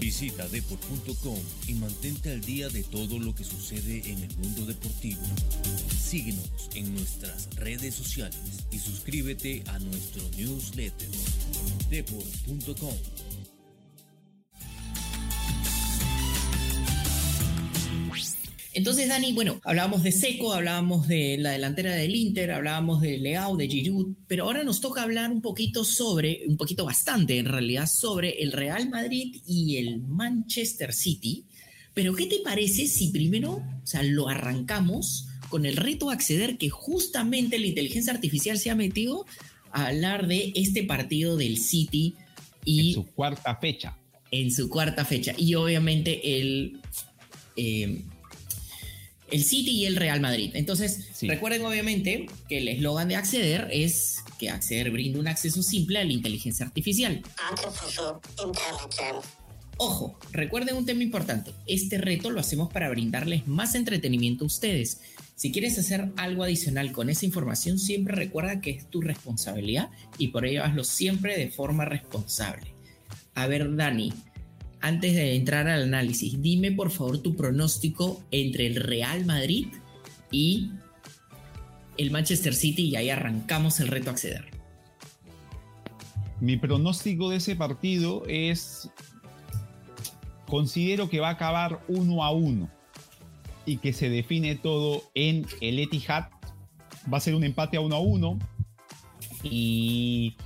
Visita 0.00 0.48
deport.com 0.48 1.38
y 1.66 1.74
mantente 1.74 2.30
al 2.30 2.40
día 2.40 2.70
de 2.70 2.82
todo 2.84 3.18
lo 3.18 3.34
que 3.34 3.44
sucede 3.44 4.10
en 4.10 4.22
el 4.22 4.34
mundo 4.38 4.64
deportivo. 4.64 5.20
Síguenos 6.00 6.70
en 6.76 6.94
nuestras 6.94 7.54
redes 7.56 7.94
sociales 7.94 8.40
y 8.70 8.78
suscríbete 8.78 9.64
a 9.66 9.78
nuestro 9.80 10.22
newsletter 10.38 11.10
deport.com. 11.90 12.94
Entonces, 18.78 19.08
Dani, 19.08 19.32
bueno, 19.32 19.60
hablábamos 19.64 20.04
de 20.04 20.12
Seco, 20.12 20.54
hablábamos 20.54 21.08
de 21.08 21.36
la 21.36 21.50
delantera 21.50 21.96
del 21.96 22.14
Inter, 22.14 22.52
hablábamos 22.52 23.00
de 23.00 23.18
Leao, 23.18 23.56
de 23.56 23.66
Giroud, 23.66 24.14
pero 24.28 24.44
ahora 24.44 24.62
nos 24.62 24.80
toca 24.80 25.02
hablar 25.02 25.32
un 25.32 25.42
poquito 25.42 25.84
sobre, 25.84 26.42
un 26.46 26.56
poquito 26.56 26.84
bastante 26.84 27.38
en 27.38 27.46
realidad, 27.46 27.88
sobre 27.88 28.40
el 28.40 28.52
Real 28.52 28.88
Madrid 28.88 29.42
y 29.44 29.78
el 29.78 29.98
Manchester 30.02 30.92
City. 30.92 31.44
Pero, 31.92 32.14
¿qué 32.14 32.26
te 32.26 32.38
parece 32.38 32.86
si 32.86 33.08
primero, 33.08 33.54
o 33.82 33.84
sea, 33.86 34.04
lo 34.04 34.28
arrancamos 34.28 35.26
con 35.48 35.66
el 35.66 35.76
reto 35.76 36.10
a 36.10 36.12
acceder 36.12 36.56
que 36.56 36.70
justamente 36.70 37.58
la 37.58 37.66
inteligencia 37.66 38.12
artificial 38.12 38.60
se 38.60 38.70
ha 38.70 38.76
metido 38.76 39.26
a 39.72 39.88
hablar 39.88 40.28
de 40.28 40.52
este 40.54 40.84
partido 40.84 41.36
del 41.36 41.58
City 41.58 42.14
y... 42.64 42.90
En 42.90 42.94
su 42.94 43.06
cuarta 43.06 43.56
fecha. 43.56 43.98
En 44.30 44.52
su 44.52 44.68
cuarta 44.68 45.04
fecha. 45.04 45.34
Y 45.36 45.56
obviamente 45.56 46.38
el... 46.38 46.80
Eh, 47.56 48.04
el 49.30 49.44
City 49.44 49.70
y 49.70 49.86
el 49.86 49.96
Real 49.96 50.20
Madrid. 50.20 50.50
Entonces, 50.54 51.20
recuerden 51.22 51.64
obviamente 51.64 52.26
que 52.48 52.58
el 52.58 52.68
eslogan 52.68 53.08
de 53.08 53.16
Acceder 53.16 53.68
es 53.72 54.24
que 54.38 54.50
Acceder 54.50 54.90
brinda 54.90 55.18
un 55.18 55.28
acceso 55.28 55.62
simple 55.62 55.98
a 55.98 56.04
la 56.04 56.12
inteligencia 56.12 56.64
artificial. 56.66 57.22
Ojo, 59.80 60.18
recuerden 60.32 60.76
un 60.76 60.86
tema 60.86 61.04
importante. 61.04 61.52
Este 61.66 61.98
reto 61.98 62.30
lo 62.30 62.40
hacemos 62.40 62.72
para 62.72 62.88
brindarles 62.88 63.46
más 63.46 63.76
entretenimiento 63.76 64.44
a 64.44 64.48
ustedes. 64.48 65.00
Si 65.36 65.52
quieres 65.52 65.78
hacer 65.78 66.10
algo 66.16 66.42
adicional 66.42 66.90
con 66.90 67.10
esa 67.10 67.24
información, 67.24 67.78
siempre 67.78 68.16
recuerda 68.16 68.60
que 68.60 68.70
es 68.70 68.90
tu 68.90 69.00
responsabilidad 69.00 69.90
y 70.18 70.28
por 70.28 70.46
ello 70.46 70.64
hazlo 70.64 70.82
siempre 70.82 71.38
de 71.38 71.48
forma 71.48 71.84
responsable. 71.84 72.74
A 73.36 73.46
ver, 73.46 73.76
Dani, 73.76 74.12
antes 74.80 75.14
de 75.14 75.34
entrar 75.34 75.68
al 75.68 75.82
análisis, 75.84 76.40
dime 76.40 76.72
por 76.72 76.90
favor 76.90 77.18
tu 77.18 77.36
pronóstico 77.36 78.22
entre 78.30 78.66
el 78.66 78.76
Real 78.76 79.24
Madrid 79.24 79.68
y 80.30 80.70
el 81.96 82.10
Manchester 82.10 82.54
City 82.54 82.88
y 82.90 82.96
ahí 82.96 83.10
arrancamos 83.10 83.80
el 83.80 83.88
reto 83.88 84.10
a 84.10 84.12
acceder. 84.12 84.46
Mi 86.40 86.56
pronóstico 86.56 87.30
de 87.30 87.36
ese 87.36 87.56
partido 87.56 88.22
es, 88.28 88.88
considero 90.46 91.08
que 91.08 91.18
va 91.18 91.28
a 91.28 91.32
acabar 91.32 91.84
uno 91.88 92.22
a 92.22 92.30
uno 92.30 92.70
y 93.66 93.78
que 93.78 93.92
se 93.92 94.08
define 94.08 94.54
todo 94.54 95.02
en 95.14 95.46
el 95.60 95.80
Etihad. 95.80 96.28
Va 97.12 97.18
a 97.18 97.20
ser 97.20 97.34
un 97.34 97.42
empate 97.42 97.76
a 97.76 97.80
uno 97.80 97.96
a 97.96 98.00
uno 98.00 98.38
y 99.42 100.36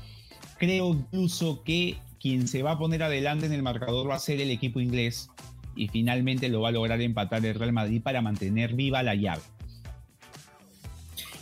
creo 0.59 0.91
incluso 0.95 1.63
que 1.63 1.99
quien 2.23 2.47
se 2.47 2.63
va 2.63 2.73
a 2.73 2.79
poner 2.79 3.03
adelante 3.03 3.47
en 3.47 3.53
el 3.53 3.63
marcador 3.63 4.09
va 4.09 4.15
a 4.15 4.21
ser 4.21 4.41
el 4.41 4.51
equipo 4.51 4.79
inglés 4.79 5.29
y 5.75 5.89
finalmente 5.89 6.49
lo 6.49 6.61
va 6.61 6.69
a 6.69 6.73
lograr 6.73 7.01
empatar 7.01 7.45
el 7.45 7.57
Real 7.57 7.73
Madrid 7.73 8.01
para 8.01 8.23
mantener 8.23 8.75
viva 8.75 9.03
la 9.03 9.17
llave. 9.17 9.43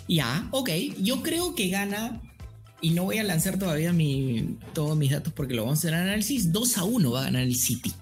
Ya, 0.08 0.48
ok. 0.52 0.70
Yo 0.98 1.22
creo 1.22 1.54
que 1.54 1.68
gana, 1.68 2.22
y 2.80 2.90
no 2.90 3.04
voy 3.04 3.18
a 3.18 3.24
lanzar 3.24 3.58
todavía 3.58 3.92
mi, 3.92 4.56
todos 4.72 4.96
mis 4.96 5.10
datos 5.10 5.34
porque 5.34 5.54
lo 5.54 5.64
vamos 5.64 5.78
a 5.78 5.80
hacer 5.80 5.92
en 5.92 6.00
análisis, 6.00 6.50
2 6.50 6.78
a 6.78 6.84
1 6.84 7.10
va 7.10 7.20
a 7.20 7.24
ganar 7.24 7.42
el 7.42 7.56
City. 7.56 7.92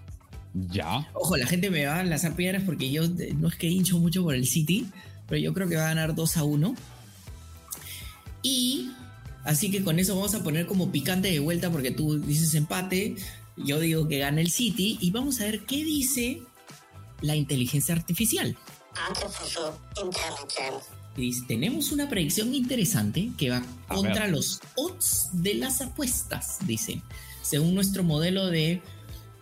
Ya. 0.54 1.08
Ojo, 1.14 1.36
la 1.36 1.46
gente 1.46 1.70
me 1.70 1.84
va 1.84 1.98
a 1.98 2.04
lanzar 2.04 2.36
piedras 2.36 2.62
porque 2.64 2.90
yo 2.90 3.02
no 3.36 3.48
es 3.48 3.56
que 3.56 3.66
hincho 3.66 3.98
mucho 3.98 4.22
por 4.22 4.34
el 4.34 4.46
City, 4.46 4.86
pero 5.26 5.40
yo 5.40 5.52
creo 5.52 5.68
que 5.68 5.76
va 5.76 5.86
a 5.86 5.88
ganar 5.88 6.14
2 6.14 6.36
a 6.36 6.44
1. 6.44 6.74
Y 8.42 8.90
Así 9.48 9.70
que 9.70 9.82
con 9.82 9.98
eso 9.98 10.14
vamos 10.14 10.34
a 10.34 10.42
poner 10.42 10.66
como 10.66 10.92
picante 10.92 11.30
de 11.30 11.38
vuelta 11.38 11.70
porque 11.70 11.90
tú 11.90 12.18
dices 12.18 12.54
empate, 12.54 13.16
yo 13.56 13.80
digo 13.80 14.06
que 14.06 14.18
gana 14.18 14.42
el 14.42 14.50
City 14.50 14.98
y 15.00 15.10
vamos 15.10 15.40
a 15.40 15.44
ver 15.44 15.64
qué 15.64 15.76
dice 15.84 16.42
la 17.22 17.34
inteligencia 17.34 17.94
artificial. 17.94 18.58
Y 21.16 21.20
dice, 21.22 21.44
tenemos 21.48 21.92
una 21.92 22.10
predicción 22.10 22.54
interesante 22.54 23.30
que 23.38 23.48
va 23.48 23.62
contra 23.86 24.28
los 24.28 24.60
odds 24.76 25.30
de 25.32 25.54
las 25.54 25.80
apuestas, 25.80 26.58
dice. 26.66 27.00
Según 27.40 27.74
nuestro 27.74 28.04
modelo 28.04 28.48
de 28.48 28.82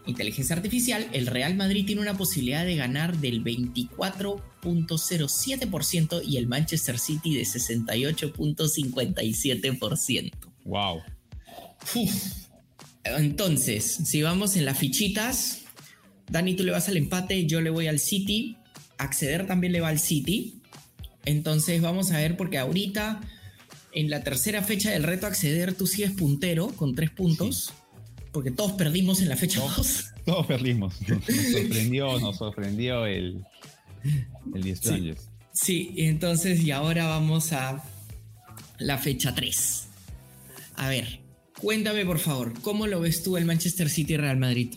inteligencia 0.06 0.56
artificial, 0.56 1.06
el 1.12 1.26
Real 1.26 1.54
Madrid 1.56 1.84
tiene 1.86 2.00
una 2.00 2.16
posibilidad 2.16 2.64
de 2.64 2.76
ganar 2.76 3.18
del 3.18 3.44
24.07% 3.44 6.22
y 6.24 6.36
el 6.36 6.46
Manchester 6.46 6.96
City 6.98 7.34
de 7.34 7.42
68.57%. 7.42 10.32
Wow. 10.64 11.02
Entonces, 13.04 13.84
si 13.84 14.22
vamos 14.22 14.56
en 14.56 14.64
las 14.64 14.78
fichitas, 14.78 15.66
Dani, 16.28 16.54
tú 16.54 16.64
le 16.64 16.72
vas 16.72 16.88
al 16.88 16.96
empate, 16.96 17.46
yo 17.46 17.60
le 17.60 17.70
voy 17.70 17.86
al 17.86 18.00
City, 18.00 18.56
acceder 18.98 19.46
también 19.46 19.72
le 19.72 19.80
va 19.80 19.88
al 19.88 20.00
City. 20.00 20.60
Entonces 21.24 21.80
vamos 21.80 22.10
a 22.12 22.18
ver 22.18 22.36
porque 22.36 22.58
ahorita 22.58 23.20
en 23.92 24.10
la 24.10 24.22
tercera 24.22 24.62
fecha 24.62 24.90
del 24.90 25.04
reto 25.04 25.26
acceder 25.26 25.74
tú 25.74 25.86
sigues 25.86 26.12
puntero 26.12 26.68
con 26.68 26.94
tres 26.94 27.10
puntos. 27.10 27.72
Porque 28.32 28.50
todos 28.50 28.72
perdimos 28.72 29.20
en 29.20 29.28
la 29.28 29.36
fecha 29.36 29.60
2. 29.60 30.04
Todos, 30.26 30.46
perdimos. 30.46 31.00
Nos, 31.08 31.24
sorprendió, 31.24 32.18
nos 32.18 32.36
sorprendió 32.36 33.06
el, 33.06 33.44
el 34.54 34.62
The 34.62 34.76
Strangers. 34.76 35.28
Sí, 35.52 35.94
entonces 35.98 36.62
y 36.64 36.72
ahora 36.72 37.06
vamos 37.06 37.52
a 37.52 37.84
la 38.78 38.98
fecha 38.98 39.34
3. 39.34 39.88
A 40.76 40.88
ver, 40.88 41.20
cuéntame 41.60 42.04
por 42.04 42.18
favor, 42.18 42.52
¿cómo 42.60 42.86
lo 42.86 43.00
ves 43.00 43.22
tú 43.22 43.36
el 43.36 43.44
Manchester 43.44 43.88
City 43.88 44.16
Real 44.16 44.36
Madrid? 44.36 44.74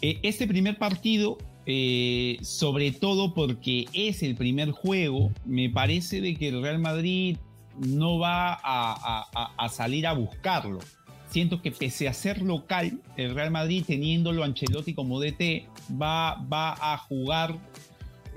Eh, 0.00 0.20
este 0.22 0.46
primer 0.46 0.76
partido, 0.78 1.38
eh, 1.66 2.36
sobre 2.42 2.92
todo 2.92 3.34
porque 3.34 3.86
es 3.94 4.22
el 4.22 4.36
primer 4.36 4.70
juego, 4.70 5.32
me 5.44 5.70
parece 5.70 6.20
de 6.20 6.36
que 6.36 6.48
el 6.48 6.62
Real 6.62 6.78
Madrid 6.78 7.38
no 7.78 8.18
va 8.18 8.60
a, 8.62 9.68
salir 9.70 10.06
a 10.06 10.12
buscarlo. 10.12 10.78
Siento 11.34 11.60
que 11.60 11.72
pese 11.72 12.06
a 12.06 12.12
ser 12.12 12.42
local, 12.42 13.00
el 13.16 13.34
Real 13.34 13.50
Madrid 13.50 13.82
teniéndolo 13.84 14.44
Ancelotti 14.44 14.94
como 14.94 15.18
DT, 15.18 15.66
va, 16.00 16.36
va 16.36 16.76
a 16.80 16.96
jugar 16.96 17.58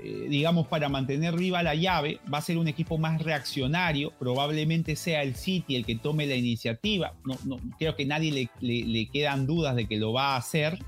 eh, 0.02 0.26
digamos, 0.28 0.66
para 0.66 0.88
mantener 0.88 1.36
viva 1.36 1.62
la 1.62 1.76
llave, 1.76 2.18
va 2.32 2.38
a 2.38 2.42
ser 2.42 2.58
un 2.58 2.66
equipo 2.66 2.98
más 2.98 3.22
reaccionario, 3.22 4.10
probablemente 4.18 4.96
sea 4.96 5.22
el 5.22 5.36
City 5.36 5.76
el 5.76 5.86
que 5.86 5.94
tome 5.94 6.26
la 6.26 6.34
iniciativa, 6.34 7.14
no, 7.22 7.60
creo 7.78 7.94
que 7.94 8.04
nadie 8.04 8.50
le, 8.60 9.06
quedan 9.12 9.46
dudas 9.46 9.76
de 9.76 9.86
que 9.86 9.96
lo 9.96 10.12
va 10.12 10.34
a 10.34 10.38
hacer, 10.38 10.80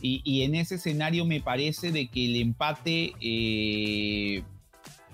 y, 0.00 0.42
en 0.42 0.54
ese 0.54 0.76
escenario 0.76 1.24
me 1.24 1.40
parece 1.40 1.90
de 1.90 2.06
que 2.06 2.26
el 2.26 2.36
empate 2.36 3.14
eh, 3.20 4.44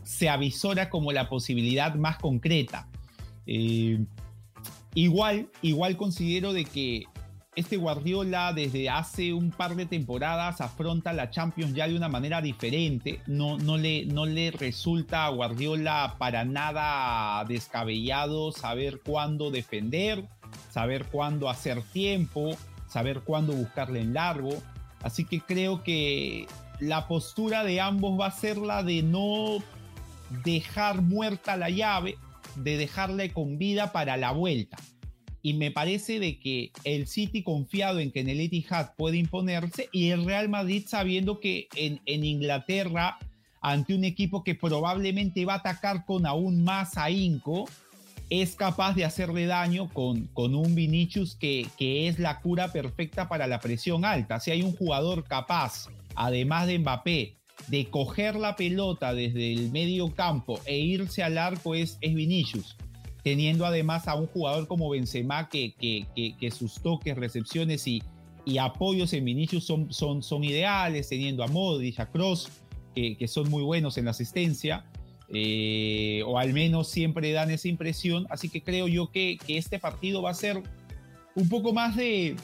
se 0.02 0.28
avisora 0.28 0.90
como 0.90 1.10
la 1.10 1.30
posibilidad 1.30 1.94
más 1.94 2.18
concreta. 2.18 2.86
Eh, 3.46 4.04
igual, 4.94 5.48
igual 5.62 5.96
considero 5.96 6.52
de 6.52 6.64
que 6.64 7.04
este 7.56 7.76
Guardiola 7.76 8.52
desde 8.52 8.90
hace 8.90 9.32
un 9.32 9.50
par 9.50 9.76
de 9.76 9.86
temporadas 9.86 10.60
afronta 10.60 11.12
la 11.12 11.30
Champions 11.30 11.74
ya 11.74 11.86
de 11.86 11.96
una 11.96 12.08
manera 12.08 12.40
diferente. 12.40 13.20
No, 13.26 13.58
no, 13.58 13.76
le, 13.76 14.06
no 14.06 14.26
le 14.26 14.50
resulta 14.50 15.26
a 15.26 15.30
Guardiola 15.30 16.16
para 16.18 16.44
nada 16.44 17.44
descabellado 17.44 18.50
saber 18.50 19.00
cuándo 19.04 19.50
defender, 19.50 20.24
saber 20.70 21.04
cuándo 21.06 21.48
hacer 21.48 21.82
tiempo, 21.92 22.56
saber 22.88 23.20
cuándo 23.20 23.52
buscarle 23.52 24.00
en 24.00 24.14
largo. 24.14 24.50
Así 25.02 25.24
que 25.24 25.40
creo 25.40 25.82
que 25.84 26.48
la 26.80 27.06
postura 27.06 27.62
de 27.62 27.80
ambos 27.80 28.18
va 28.18 28.26
a 28.26 28.30
ser 28.32 28.56
la 28.58 28.82
de 28.82 29.02
no 29.02 29.58
dejar 30.44 31.02
muerta 31.02 31.56
la 31.56 31.70
llave, 31.70 32.16
de 32.56 32.76
dejarle 32.76 33.30
con 33.30 33.58
vida 33.58 33.92
para 33.92 34.16
la 34.16 34.32
vuelta 34.32 34.76
y 35.44 35.52
me 35.52 35.70
parece 35.70 36.18
de 36.20 36.40
que 36.40 36.72
el 36.84 37.06
City 37.06 37.42
confiado 37.42 38.00
en 38.00 38.10
que 38.10 38.20
en 38.20 38.30
el 38.30 38.40
Etihad 38.40 38.94
puede 38.96 39.18
imponerse 39.18 39.90
y 39.92 40.08
el 40.08 40.24
Real 40.24 40.48
Madrid 40.48 40.84
sabiendo 40.86 41.38
que 41.38 41.68
en, 41.76 42.00
en 42.06 42.24
Inglaterra 42.24 43.18
ante 43.60 43.94
un 43.94 44.04
equipo 44.04 44.42
que 44.42 44.54
probablemente 44.54 45.44
va 45.44 45.54
a 45.54 45.58
atacar 45.58 46.06
con 46.06 46.24
aún 46.24 46.64
más 46.64 46.96
ahínco 46.96 47.66
es 48.30 48.56
capaz 48.56 48.94
de 48.94 49.04
hacerle 49.04 49.44
daño 49.44 49.90
con, 49.90 50.28
con 50.28 50.54
un 50.54 50.74
Vinicius 50.74 51.36
que, 51.36 51.66
que 51.76 52.08
es 52.08 52.18
la 52.18 52.40
cura 52.40 52.72
perfecta 52.72 53.28
para 53.28 53.46
la 53.46 53.60
presión 53.60 54.06
alta. 54.06 54.40
Si 54.40 54.50
hay 54.50 54.62
un 54.62 54.74
jugador 54.74 55.24
capaz, 55.24 55.88
además 56.14 56.66
de 56.66 56.78
Mbappé, 56.78 57.36
de 57.68 57.86
coger 57.90 58.36
la 58.36 58.56
pelota 58.56 59.14
desde 59.14 59.52
el 59.52 59.70
medio 59.70 60.14
campo 60.14 60.60
e 60.66 60.78
irse 60.78 61.22
al 61.22 61.38
arco 61.38 61.74
es, 61.74 61.98
es 62.00 62.14
Vinicius 62.14 62.76
teniendo 63.24 63.64
además 63.64 64.06
a 64.06 64.14
un 64.14 64.26
jugador 64.26 64.68
como 64.68 64.90
Benzema 64.90 65.48
que, 65.48 65.74
que, 65.74 66.50
sus 66.50 66.74
toques, 66.74 67.16
recepciones 67.16 67.88
y, 67.88 68.02
y 68.44 68.58
apoyos 68.58 69.14
en 69.14 69.24
Vinicius 69.24 69.64
son, 69.64 69.90
son, 69.92 70.22
son 70.22 70.44
ideales, 70.44 71.08
teniendo 71.08 71.42
a 71.42 71.46
Modric, 71.46 71.98
a 71.98 72.10
Kroos, 72.10 72.50
que, 72.94 73.26
son 73.26 73.48
muy 73.48 73.62
buenos 73.62 73.96
en 73.96 74.04
la 74.04 74.10
asistencia, 74.10 74.84
eh, 75.30 76.22
o 76.26 76.38
al 76.38 76.52
menos 76.52 76.88
siempre 76.88 77.32
dan 77.32 77.50
esa 77.50 77.66
impresión, 77.66 78.26
así 78.28 78.50
que 78.50 78.62
creo 78.62 78.88
yo 78.88 79.10
que, 79.10 79.38
que 79.44 79.56
este 79.56 79.78
partido 79.78 80.20
va 80.20 80.30
a 80.30 80.34
ser 80.34 80.62
un 81.34 81.48
poco 81.48 81.72
más 81.72 81.96
de, 81.96 82.36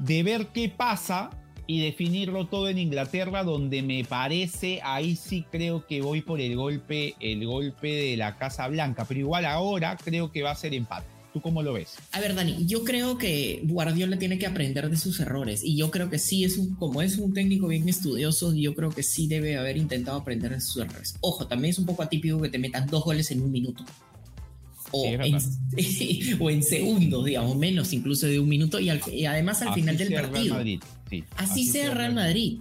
de 0.00 0.22
ver 0.24 0.48
qué 0.48 0.68
pasa 0.68 1.30
y 1.66 1.80
definirlo 1.80 2.46
todo 2.46 2.68
en 2.68 2.78
Inglaterra, 2.78 3.42
donde 3.42 3.82
me 3.82 4.04
parece, 4.04 4.80
ahí 4.82 5.16
sí 5.16 5.44
creo 5.50 5.86
que 5.86 6.02
voy 6.02 6.20
por 6.20 6.40
el 6.40 6.56
golpe, 6.56 7.14
el 7.20 7.46
golpe 7.46 7.88
de 7.88 8.16
la 8.16 8.36
Casa 8.36 8.68
Blanca, 8.68 9.04
pero 9.06 9.20
igual 9.20 9.44
ahora 9.44 9.96
creo 10.02 10.30
que 10.30 10.42
va 10.42 10.50
a 10.50 10.56
ser 10.56 10.74
empate. 10.74 11.14
¿Tú 11.32 11.40
cómo 11.40 11.64
lo 11.64 11.72
ves? 11.72 11.96
A 12.12 12.20
ver, 12.20 12.36
Dani, 12.36 12.64
yo 12.64 12.84
creo 12.84 13.18
que 13.18 13.60
Guardiola 13.64 14.16
tiene 14.20 14.38
que 14.38 14.46
aprender 14.46 14.88
de 14.88 14.96
sus 14.96 15.18
errores 15.18 15.64
y 15.64 15.76
yo 15.76 15.90
creo 15.90 16.08
que 16.08 16.20
sí 16.20 16.44
es 16.44 16.58
un, 16.58 16.76
como 16.76 17.02
es 17.02 17.18
un 17.18 17.32
técnico 17.32 17.66
bien 17.66 17.88
estudioso, 17.88 18.54
yo 18.54 18.72
creo 18.72 18.90
que 18.90 19.02
sí 19.02 19.26
debe 19.26 19.56
haber 19.56 19.76
intentado 19.76 20.16
aprender 20.16 20.52
de 20.52 20.60
sus 20.60 20.84
errores. 20.84 21.16
Ojo, 21.20 21.48
también 21.48 21.70
es 21.70 21.80
un 21.80 21.86
poco 21.86 22.04
atípico 22.04 22.40
que 22.40 22.50
te 22.50 22.58
metan 22.60 22.86
dos 22.86 23.02
goles 23.02 23.32
en 23.32 23.40
un 23.40 23.50
minuto. 23.50 23.84
O, 24.92 25.04
en, 25.04 25.20
o 26.40 26.50
en, 26.50 26.62
segundos, 26.62 27.24
digamos, 27.24 27.56
menos 27.56 27.92
incluso 27.92 28.28
de 28.28 28.38
un 28.38 28.48
minuto 28.48 28.78
y, 28.78 28.90
además 29.26 29.60
al 29.62 29.74
final 29.74 29.98
del 29.98 30.14
partido 30.14 30.56
así, 31.36 31.66
sea 31.66 31.94
Real 31.94 32.14
Madrid. 32.14 32.60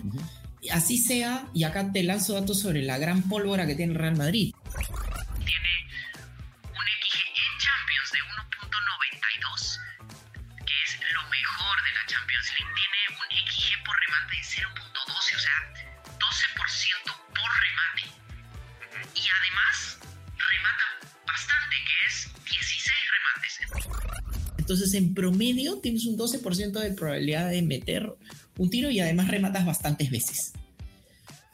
Así 0.72 0.98
sea, 0.98 1.48
y 1.54 1.64
acá 1.64 1.92
te 1.92 2.04
lanzo 2.04 2.34
datos 2.34 2.62
sobre 2.62 2.84
la 2.84 2.98
gran 2.98 3.24
pólvora 3.24 3.68
que 3.68 3.76
tiene 3.76 3.94
el 3.94 4.00
Real 4.00 4.16
Madrid. 4.16 4.54
Tiene 4.74 5.74
un 6.64 6.86
XG 7.04 7.20
en 7.20 7.54
Champions 7.60 8.10
de 8.16 8.20
1.92, 8.24 9.80
que 10.66 10.76
es 10.86 10.92
lo 11.14 11.24
mejor 11.30 11.76
de 11.84 11.92
la 11.92 12.04
Champions 12.08 12.48
League. 12.56 12.74
Tiene 12.80 13.00
un 13.12 13.28
XG 13.44 13.84
por 13.84 13.96
remate 14.08 14.36
de 14.40 14.44
0.12, 14.44 15.36
o 15.36 15.40
sea, 15.40 15.58
12% 16.16 17.12
por 17.36 17.52
remate. 17.68 18.08
Y 19.20 19.24
además, 19.28 20.00
remata 20.32 20.86
bastante, 21.28 21.76
que 21.84 21.98
es 22.08 22.16
16 22.48 22.96
remates. 23.12 23.54
Entonces, 24.58 24.94
en 24.94 25.14
promedio, 25.14 25.80
tienes 25.82 26.06
un 26.06 26.18
12% 26.18 26.80
de 26.80 26.92
probabilidad 26.94 27.50
de 27.50 27.62
meter 27.64 28.16
un 28.58 28.70
tiro 28.70 28.90
y 28.90 29.00
además 29.00 29.28
rematas 29.28 29.66
bastantes 29.66 30.10
veces. 30.10 30.54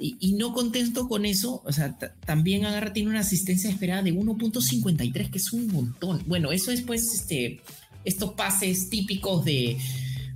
Y, 0.01 0.31
no 0.33 0.53
contento 0.53 1.09
con 1.09 1.25
eso, 1.25 1.62
o 1.65 1.73
sea, 1.73 1.97
también 2.25 2.65
Agarra 2.65 2.93
tiene 2.93 3.09
una 3.09 3.19
asistencia 3.19 3.69
esperada 3.69 4.01
de 4.01 4.13
1.53, 4.13 5.29
que 5.29 5.38
es 5.38 5.51
un 5.51 5.67
montón. 5.67 6.23
Bueno, 6.25 6.53
eso 6.53 6.71
es 6.71 6.83
pues 6.83 7.13
este, 7.13 7.59
estos 8.05 8.31
pases 8.31 8.89
típicos 8.89 9.43
de 9.43 9.77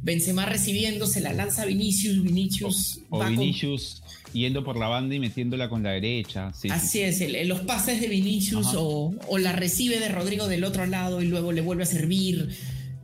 Benzema 0.02 0.46
recibiéndose, 0.46 1.22
la 1.22 1.32
lanza 1.32 1.64
Vinicius, 1.64 2.22
Vinicius... 2.22 3.00
O, 3.10 3.24
Vinicius 3.24 4.04
yendo 4.34 4.66
por 4.66 4.78
la 4.78 4.88
banda 4.88 5.16
y 5.16 5.20
metiéndola 5.20 5.70
con 5.70 5.82
la 5.82 5.92
derecha. 5.92 6.52
Así 6.70 7.00
es, 7.00 7.48
los 7.48 7.62
pases 7.62 8.02
de 8.02 8.10
Vinicius 8.10 8.74
o, 8.76 9.14
o, 9.30 9.38
la 9.38 9.54
recibe 9.54 10.00
de 10.00 10.10
Rodrigo 10.10 10.50
del 10.50 10.66
otro 10.66 10.86
lado 10.88 11.22
y 11.22 11.28
luego 11.28 11.54
le 11.54 11.62
vuelve 11.62 11.84
a 11.84 11.86
servir. 11.86 12.50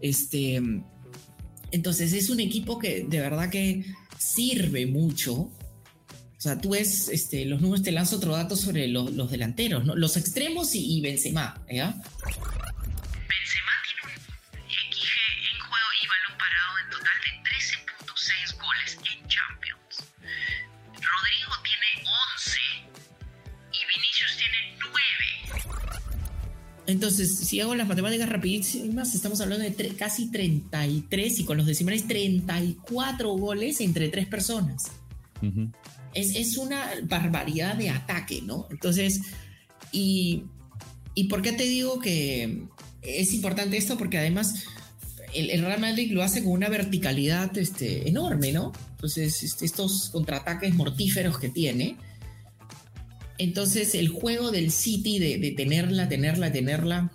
Este 0.01 0.61
entonces 1.71 2.13
es 2.13 2.29
un 2.29 2.39
equipo 2.39 2.79
que 2.79 3.05
de 3.07 3.19
verdad 3.19 3.49
que 3.49 3.85
sirve 4.17 4.85
mucho. 4.85 5.33
O 5.33 6.41
sea, 6.41 6.59
tú 6.59 6.69
ves, 6.69 7.09
este, 7.09 7.45
los 7.45 7.61
números 7.61 7.83
te 7.83 7.91
lanzo 7.91 8.15
otro 8.15 8.31
dato 8.31 8.55
sobre 8.55 8.87
los, 8.87 9.29
delanteros, 9.29 9.85
¿no? 9.85 9.95
los 9.95 10.15
extremos 10.15 10.73
y, 10.73 10.97
y 10.97 11.01
Benzema, 11.01 11.61
¿ya? 11.69 12.01
Entonces, 26.89 27.37
si 27.37 27.59
hago 27.61 27.75
las 27.75 27.87
matemáticas 27.87 28.29
rapidísimas, 28.29 29.13
estamos 29.15 29.39
hablando 29.41 29.63
de 29.63 29.95
casi 29.95 30.29
33 30.31 31.39
y 31.39 31.45
con 31.45 31.57
los 31.57 31.65
decimales 31.65 32.07
34 32.07 33.29
goles 33.31 33.81
entre 33.81 34.09
tres 34.09 34.27
personas. 34.27 34.85
es, 36.13 36.57
una 36.57 36.89
barbaridad 37.03 37.75
de 37.75 37.89
ataque, 37.89 38.41
¿no? 38.41 38.67
Entonces, 38.71 39.21
y, 39.91 40.43
y, 41.15 41.25
por 41.25 41.41
qué 41.41 41.51
te 41.51 41.63
digo 41.63 41.99
que 41.99 42.63
es 43.01 43.33
importante 43.33 43.77
esto? 43.77 43.97
Porque 43.97 44.17
además 44.17 44.65
el, 45.33 45.61
Real 45.61 45.79
Madrid 45.79 46.11
lo 46.11 46.23
hace 46.23 46.43
con 46.43 46.53
una 46.53 46.69
verticalidad 46.69 47.55
este, 47.57 48.09
enorme, 48.09 48.51
¿no? 48.51 48.71
Entonces, 48.91 49.43
este, 49.43 49.65
estos 49.65 50.09
contraataques 50.09 50.73
mortíferos 50.73 51.39
que 51.39 51.49
tiene 51.49 51.97
entonces 53.39 53.95
el 53.95 54.09
juego 54.09 54.51
del 54.51 54.69
City 54.69 55.17
de, 55.17 55.51
tenerla, 55.55 56.07
tenerla, 56.09 56.51
tenerla. 56.51 57.11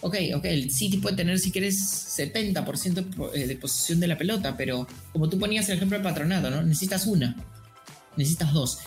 Ok, 0.00 0.16
ok, 0.34 0.44
el 0.44 0.70
City 0.70 0.98
puede 0.98 1.16
tener 1.16 1.38
si 1.40 1.50
quieres 1.50 1.76
70% 2.16 3.32
eh, 3.34 3.46
de 3.46 3.56
posesión 3.56 3.98
de 3.98 4.06
la 4.06 4.16
pelota, 4.16 4.56
pero 4.56 4.86
como 5.12 5.28
tú 5.28 5.38
ponías 5.38 5.68
el 5.68 5.76
ejemplo 5.76 5.98
del 5.98 6.04
patronato, 6.04 6.50
¿no? 6.50 6.62
Necesitas 6.62 7.06
una, 7.06 7.34
necesitas 8.16 8.52
dos. 8.52 8.78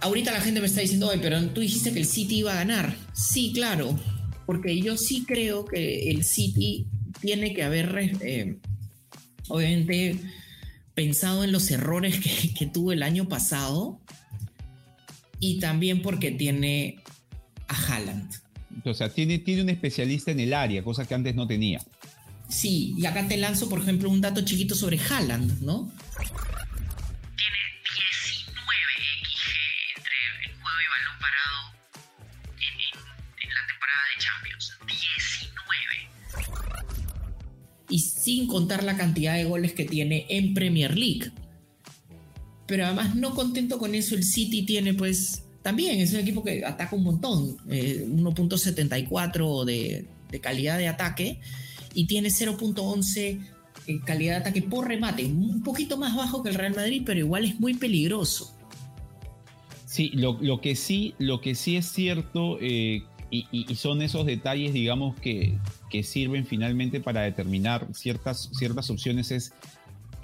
Ahorita 0.00 0.30
la 0.30 0.40
gente 0.40 0.60
me 0.60 0.66
está 0.68 0.82
diciendo, 0.82 1.08
oye, 1.08 1.18
pero 1.20 1.44
tú 1.48 1.60
dijiste 1.60 1.92
que 1.92 1.98
el 1.98 2.06
City 2.06 2.38
iba 2.38 2.52
a 2.52 2.56
ganar. 2.56 2.96
Sí, 3.12 3.52
claro, 3.52 3.98
porque 4.46 4.80
yo 4.80 4.96
sí 4.96 5.24
creo 5.26 5.64
que 5.64 6.10
el 6.10 6.22
City 6.22 6.86
tiene 7.20 7.54
que 7.54 7.64
haber, 7.64 8.16
eh, 8.20 8.58
obviamente, 9.48 10.20
pensado 10.94 11.42
en 11.42 11.50
los 11.50 11.68
errores 11.72 12.20
que, 12.20 12.54
que 12.54 12.66
tuvo 12.66 12.92
el 12.92 13.02
año 13.02 13.28
pasado 13.28 14.00
y 15.50 15.58
también 15.60 16.02
porque 16.02 16.30
tiene 16.32 17.00
a 17.68 17.74
Haaland. 17.74 18.30
O 18.84 18.94
sea, 18.94 19.08
tiene, 19.12 19.38
tiene 19.38 19.62
un 19.62 19.68
especialista 19.70 20.30
en 20.30 20.40
el 20.40 20.52
área, 20.54 20.82
cosa 20.82 21.06
que 21.06 21.14
antes 21.14 21.34
no 21.34 21.46
tenía. 21.46 21.80
Sí, 22.48 22.94
y 22.96 23.06
acá 23.06 23.26
te 23.26 23.36
lanzo, 23.36 23.68
por 23.68 23.80
ejemplo, 23.80 24.08
un 24.10 24.20
dato 24.20 24.42
chiquito 24.44 24.74
sobre 24.74 24.98
Haaland, 25.00 25.62
¿no? 25.62 25.90
Tiene 27.36 27.58
19 27.82 28.52
XG 29.22 29.50
entre 29.96 30.16
el 30.44 30.52
juego 30.52 30.78
y 30.80 30.88
balón 30.94 31.18
parado 31.20 31.58
en, 32.54 32.74
en- 32.80 33.02
en 33.42 33.54
la 33.54 33.62
temporada 33.66 34.02
de 34.14 34.16
Champions. 34.22 34.64
19. 34.86 36.76
y 37.88 37.98
sin 38.00 38.46
contar 38.46 38.84
la 38.84 38.96
cantidad 38.96 39.34
de 39.34 39.44
goles 39.44 39.72
que 39.72 39.84
tiene 39.84 40.26
en 40.28 40.54
Premier 40.54 40.96
League. 40.96 41.30
Pero 42.66 42.84
además, 42.86 43.14
no 43.14 43.34
contento 43.34 43.78
con 43.78 43.94
eso, 43.94 44.14
el 44.14 44.24
City 44.24 44.62
tiene 44.62 44.94
pues 44.94 45.42
también, 45.62 46.00
es 46.00 46.12
un 46.12 46.20
equipo 46.20 46.42
que 46.44 46.64
ataca 46.64 46.94
un 46.96 47.02
montón, 47.04 47.56
eh, 47.68 48.06
1.74 48.08 49.64
de, 49.64 50.06
de 50.30 50.40
calidad 50.40 50.78
de 50.78 50.88
ataque 50.88 51.40
y 51.94 52.06
tiene 52.06 52.28
0.11 52.28 53.40
eh, 53.88 54.00
calidad 54.04 54.34
de 54.34 54.40
ataque 54.40 54.62
por 54.62 54.88
remate, 54.88 55.24
un 55.26 55.62
poquito 55.62 55.96
más 55.96 56.16
bajo 56.16 56.42
que 56.42 56.48
el 56.50 56.54
Real 56.56 56.74
Madrid, 56.74 57.02
pero 57.06 57.20
igual 57.20 57.44
es 57.44 57.58
muy 57.60 57.74
peligroso. 57.74 58.52
Sí, 59.86 60.10
lo, 60.14 60.36
lo 60.40 60.60
que 60.60 60.74
sí, 60.76 61.14
lo 61.18 61.40
que 61.40 61.54
sí 61.54 61.76
es 61.76 61.86
cierto, 61.86 62.58
eh, 62.60 63.04
y- 63.30 63.46
y 63.50 63.74
son 63.76 64.02
esos 64.02 64.26
detalles, 64.26 64.72
digamos, 64.72 65.18
que, 65.20 65.58
que 65.90 66.02
sirven 66.02 66.46
finalmente 66.46 67.00
para 67.00 67.22
determinar 67.22 67.86
ciertas, 67.94 68.50
ciertas 68.52 68.90
opciones, 68.90 69.30
es 69.30 69.52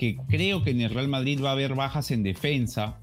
que 0.02 0.16
creo 0.28 0.64
que 0.64 0.72
en 0.72 0.80
el 0.80 0.90
Real 0.90 1.06
Madrid 1.06 1.40
va 1.40 1.50
a 1.50 1.52
haber 1.52 1.76
bajas 1.76 2.10
en 2.10 2.24
defensa. 2.24 2.98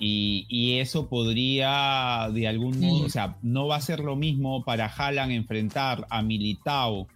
Y, 0.00 0.44
y 0.48 0.80
eso 0.80 1.08
podría, 1.08 2.28
de 2.34 2.48
algún 2.48 2.80
modo, 2.80 3.06
o 3.06 3.08
sea, 3.08 3.36
no 3.42 3.68
va 3.68 3.76
a 3.76 3.80
ser 3.80 4.00
lo 4.00 4.16
mismo 4.16 4.64
para 4.64 4.86
Haaland 4.86 5.30
enfrentar 5.30 6.04
a 6.10 6.20
Militao 6.20 7.06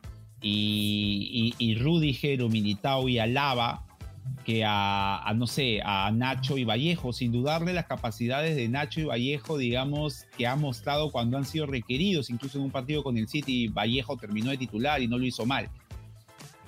y, 0.41 1.55
y, 1.59 1.71
y 1.71 1.75
Rudiger 1.75 2.41
o 2.41 2.49
Militao 2.49 3.09
y 3.09 3.19
Alaba 3.19 3.85
que 4.45 4.65
a, 4.65 5.19
a, 5.19 5.35
no 5.35 5.49
sé, 5.49 5.81
a 5.85 6.09
Nacho 6.13 6.57
y 6.57 6.63
Vallejo, 6.63 7.13
sin 7.13 7.33
dudarle 7.33 7.73
las 7.73 7.87
capacidades 7.87 8.55
de 8.55 8.69
Nacho 8.69 9.01
y 9.01 9.05
Vallejo, 9.07 9.59
digamos, 9.59 10.27
que 10.39 10.47
ha 10.47 10.55
mostrado 10.55 11.11
cuando 11.11 11.37
han 11.37 11.47
sido 11.47 11.67
requeridos, 11.67 12.31
incluso 12.31 12.59
en 12.59 12.65
un 12.65 12.71
partido 12.71 13.03
con 13.03 13.19
el 13.19 13.27
City, 13.27 13.67
Vallejo 13.67 14.17
terminó 14.17 14.51
de 14.51 14.59
titular 14.59 15.03
y 15.03 15.09
no 15.09 15.19
lo 15.19 15.25
hizo 15.25 15.47
mal. 15.47 15.69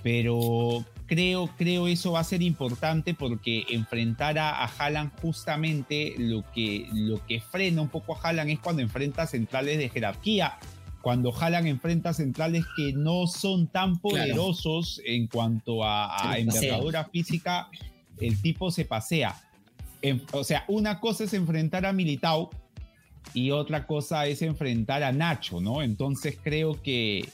Pero 0.03 0.85
creo, 1.09 1.49
creo 1.59 1.89
eso 1.89 2.13
va 2.13 2.21
a 2.21 2.25
ser 2.25 2.43
importante 2.43 3.15
porque 3.15 3.65
enfrentar 3.71 4.39
a, 4.39 4.63
a 4.63 4.67
Haaland 4.67 5.11
justamente 5.21 6.15
lo 6.19 6.45
que, 6.55 6.87
lo 6.93 7.25
que 7.27 7.41
frena 7.41 7.83
un 7.83 7.89
poco 7.89 8.15
a 8.15 8.21
Haaland 8.21 8.51
es 8.51 8.59
cuando 8.61 8.83
enfrenta 8.83 9.27
centrales 9.27 9.79
de 9.79 9.89
jerarquía, 9.89 10.59
cuando 11.03 11.35
Haaland 11.35 11.67
enfrenta 11.67 12.13
centrales 12.13 12.65
que 12.77 12.93
no 12.93 13.27
son 13.27 13.67
tan 13.69 13.99
poderosos 13.99 15.01
en 15.07 15.27
cuanto 15.27 15.83
a, 15.83 16.31
a 16.33 16.39
envergadura 16.39 17.05
física, 17.05 17.69
el 18.21 18.41
tipo 18.43 18.71
se 18.71 18.85
pasea. 18.85 19.35
En- 20.03 20.23
o 20.33 20.45
sea, 20.45 20.65
una 20.69 21.01
cosa 21.01 21.25
es 21.25 21.33
enfrentar 21.35 21.87
a 21.87 21.93
Militao 21.93 22.51
y 23.35 23.51
otra 23.51 23.87
cosa 23.87 24.27
es 24.27 24.43
enfrentar 24.43 25.03
a 25.03 25.13
Nacho, 25.13 25.61
¿no? 25.61 25.83
Entonces 25.83 26.39
creo 26.43 26.81
que 26.83 27.29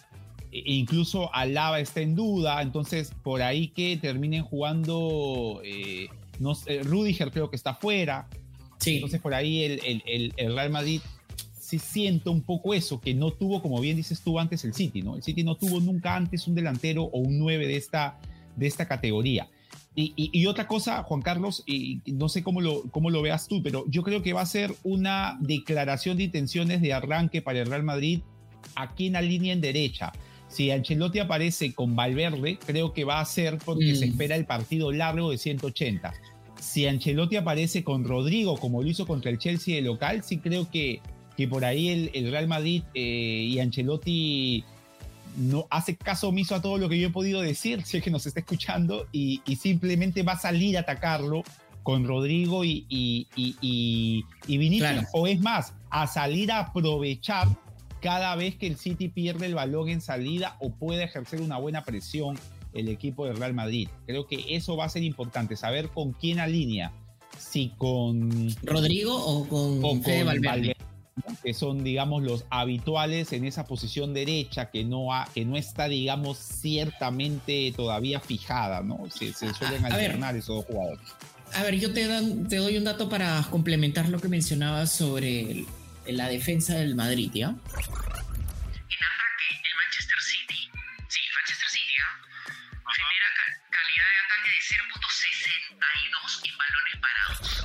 e- 0.54 0.62
incluso 0.74 1.34
Alaba 1.34 1.80
está 1.80 2.00
en 2.00 2.14
duda, 2.14 2.62
entonces 2.62 3.12
por 3.22 3.42
ahí 3.42 3.68
que 3.68 3.96
terminen 3.96 4.42
jugando, 4.44 5.60
eh, 5.64 6.08
no 6.38 6.54
sé, 6.54 6.82
Rudiger 6.82 7.30
creo 7.30 7.50
que 7.50 7.56
está 7.56 7.74
fuera, 7.74 8.28
Sí, 8.78 8.96
entonces 8.96 9.20
por 9.20 9.32
ahí 9.34 9.62
el, 9.64 9.80
el- 9.84 10.02
el- 10.06 10.32
el 10.36 10.54
Real 10.54 10.70
Madrid 10.70 11.00
sí 11.58 11.78
siento 11.78 12.30
un 12.30 12.42
poco 12.42 12.74
eso, 12.74 13.00
que 13.00 13.14
no 13.14 13.30
tuvo, 13.30 13.62
como 13.62 13.80
bien 13.80 13.96
dices 13.96 14.20
tú 14.20 14.38
antes, 14.38 14.64
el 14.64 14.74
City, 14.74 15.00
¿no? 15.02 15.16
El 15.16 15.22
City 15.22 15.42
no 15.42 15.54
tuvo 15.56 15.80
nunca 15.80 16.14
antes 16.14 16.46
un 16.46 16.54
delantero 16.54 17.04
o 17.04 17.18
un 17.18 17.38
9 17.38 17.66
de 17.66 17.76
esta, 17.76 18.18
de 18.56 18.66
esta 18.66 18.86
categoría. 18.86 19.48
Y, 19.96 20.12
y- 20.16 20.30
y 20.38 20.46
otra 20.46 20.66
cosa, 20.66 21.02
Juan 21.04 21.22
Carlos, 21.22 21.62
y 21.66 22.00
no 22.06 22.28
sé 22.28 22.42
cómo 22.42 22.60
lo, 22.60 22.82
cómo 22.90 23.08
lo 23.10 23.22
veas 23.22 23.48
tú, 23.48 23.62
pero 23.62 23.84
yo 23.88 24.02
creo 24.02 24.22
que 24.22 24.32
va 24.34 24.42
a 24.42 24.46
ser 24.46 24.74
una 24.82 25.38
declaración 25.40 26.16
de 26.18 26.24
intenciones 26.24 26.82
de 26.82 26.92
arranque 26.92 27.40
para 27.40 27.60
el 27.60 27.66
Real 27.68 27.84
Madrid 27.84 28.20
aquí 28.74 29.06
en 29.06 29.12
la 29.14 29.22
línea 29.22 29.52
en 29.52 29.60
derecha. 29.60 30.12
Si 30.54 30.70
Ancelotti 30.70 31.18
aparece 31.18 31.74
con 31.74 31.96
Valverde, 31.96 32.58
creo 32.64 32.92
que 32.92 33.02
va 33.04 33.18
a 33.18 33.24
ser 33.24 33.58
porque 33.58 33.92
Mm. 33.92 33.96
se 33.96 34.04
espera 34.06 34.36
el 34.36 34.44
partido 34.46 34.92
largo 34.92 35.30
de 35.32 35.38
180. 35.38 36.14
Si 36.60 36.86
Ancelotti 36.86 37.34
aparece 37.36 37.82
con 37.82 38.04
Rodrigo, 38.04 38.56
como 38.56 38.80
lo 38.80 38.88
hizo 38.88 39.04
contra 39.04 39.32
el 39.32 39.38
Chelsea 39.38 39.74
de 39.74 39.82
local, 39.82 40.22
sí 40.22 40.38
creo 40.38 40.70
que, 40.70 41.00
que 41.36 41.48
por 41.48 41.64
ahí 41.64 41.88
el, 41.88 42.10
el 42.14 42.30
Real 42.30 42.46
Madrid 42.46 42.82
eh, 42.94 43.48
y 43.50 43.58
Ancelotti 43.58 44.62
no 45.36 45.66
hace 45.70 45.96
caso 45.96 46.28
omiso 46.28 46.54
a 46.54 46.62
todo 46.62 46.78
lo 46.78 46.88
que 46.88 47.00
yo 47.00 47.08
he 47.08 47.10
podido 47.10 47.40
decir, 47.42 47.82
si 47.82 47.96
es 47.96 48.04
que 48.04 48.10
nos 48.12 48.24
está 48.24 48.38
escuchando, 48.38 49.08
y, 49.10 49.42
y 49.46 49.56
simplemente 49.56 50.22
va 50.22 50.34
a 50.34 50.38
salir 50.38 50.76
a 50.76 50.80
atacarlo 50.82 51.42
con 51.82 52.06
Rodrigo 52.06 52.64
y, 52.64 52.86
Vinicius, 54.46 54.80
Claro. 54.90 55.08
o 55.12 55.26
es 55.26 55.40
más, 55.40 55.74
a 55.90 56.06
salir 56.06 56.52
a 56.52 56.60
aprovechar 56.60 57.48
cada 58.04 58.36
vez 58.36 58.54
que 58.56 58.66
el 58.66 58.76
City 58.76 59.08
pierde 59.08 59.46
el 59.46 59.54
balón 59.54 59.88
en 59.88 60.02
salida 60.02 60.58
o 60.60 60.70
puede 60.74 61.04
ejercer 61.04 61.40
una 61.40 61.56
buena 61.56 61.84
presión 61.84 62.38
el 62.74 62.88
equipo 62.90 63.24
del 63.24 63.38
Real 63.38 63.54
Madrid. 63.54 63.88
Creo 64.06 64.26
que 64.26 64.44
eso 64.54 64.76
va 64.76 64.84
a 64.84 64.88
ser 64.90 65.02
importante, 65.04 65.56
saber 65.56 65.88
con 65.88 66.12
quién 66.12 66.38
alinea, 66.38 66.92
si 67.38 67.70
con 67.78 68.54
Rodrigo 68.62 69.16
o 69.16 69.48
con, 69.48 69.78
o 69.82 70.02
con 70.02 70.26
Valverde. 70.26 70.76
Que 71.42 71.54
son, 71.54 71.82
digamos, 71.82 72.22
los 72.24 72.44
habituales 72.50 73.32
en 73.32 73.44
esa 73.46 73.64
posición 73.66 74.12
derecha 74.12 74.70
que 74.70 74.84
no, 74.84 75.14
ha- 75.14 75.26
que 75.32 75.46
no 75.46 75.56
está, 75.56 75.88
digamos, 75.88 76.36
ciertamente 76.38 77.72
todavía 77.74 78.20
fijada, 78.20 78.82
¿no? 78.82 79.08
Se, 79.10 79.32
se 79.32 79.54
suelen 79.54 79.84
A- 79.84 79.88
a 79.88 79.96
ver. 79.96 80.06
alternar 80.06 80.36
esos 80.36 80.56
dos 80.56 80.64
jugadores. 80.66 81.00
A 81.54 81.62
ver, 81.62 81.78
yo 81.78 81.92
te, 81.94 82.06
dan- 82.06 82.48
te 82.48 82.56
doy 82.56 82.76
un 82.76 82.84
dato 82.84 83.08
para 83.08 83.46
complementar 83.50 84.08
lo 84.10 84.18
que 84.18 84.28
mencionabas 84.28 84.90
sobre 84.92 85.50
el- 85.52 85.66
la 86.08 86.28
defensa 86.28 86.74
del 86.76 86.94
Madrid, 86.94 87.30
¿ya? 87.34 87.48
En 87.48 87.54
ataque, 87.54 89.48
el 89.54 89.74
Manchester 89.76 90.18
City, 90.20 90.60
sí, 91.08 91.20
el 91.26 91.34
Manchester 91.34 91.68
City, 91.70 91.94
¿ah? 92.00 92.12
genera 92.94 93.28
ca- 93.36 93.54
calidad 93.70 94.08
de 94.12 94.18
ataque 94.24 94.50
de 94.54 94.60
0.62 95.74 96.48
en 96.48 96.54
balones 96.58 96.96
parados. 97.00 97.64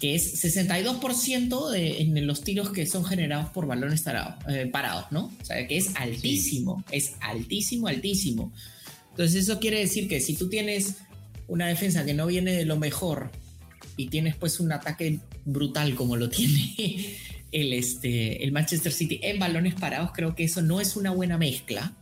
Que 0.00 0.14
es 0.14 0.22
62% 0.44 1.70
de, 1.70 2.00
en 2.02 2.26
los 2.26 2.44
tiros 2.44 2.70
que 2.70 2.86
son 2.86 3.04
generados 3.04 3.50
por 3.50 3.66
balones 3.66 4.02
tarados, 4.04 4.34
eh, 4.48 4.66
parados, 4.66 5.06
¿no? 5.10 5.32
O 5.40 5.44
sea, 5.44 5.66
que 5.66 5.76
es 5.78 5.94
altísimo, 5.96 6.84
es 6.90 7.14
altísimo, 7.20 7.88
altísimo. 7.88 8.52
Entonces 9.10 9.42
eso 9.44 9.58
quiere 9.58 9.78
decir 9.80 10.08
que 10.08 10.20
si 10.20 10.36
tú 10.36 10.48
tienes 10.50 10.96
una 11.48 11.66
defensa 11.68 12.04
que 12.04 12.12
no 12.12 12.26
viene 12.26 12.52
de 12.52 12.66
lo 12.66 12.76
mejor 12.76 13.30
y 13.96 14.08
tienes 14.08 14.36
pues 14.36 14.60
un 14.60 14.72
ataque 14.72 15.20
brutal 15.46 15.94
como 15.94 16.16
lo 16.16 16.28
tiene 16.30 17.16
el, 17.60 17.72
este, 17.72 18.44
el 18.44 18.52
Manchester 18.52 18.92
City 18.92 19.18
en 19.22 19.38
balones 19.38 19.74
parados, 19.74 20.10
creo 20.12 20.34
que 20.34 20.44
eso 20.44 20.62
no 20.62 20.80
es 20.80 20.96
una 20.96 21.10
buena 21.10 21.38
mezcla. 21.38 21.94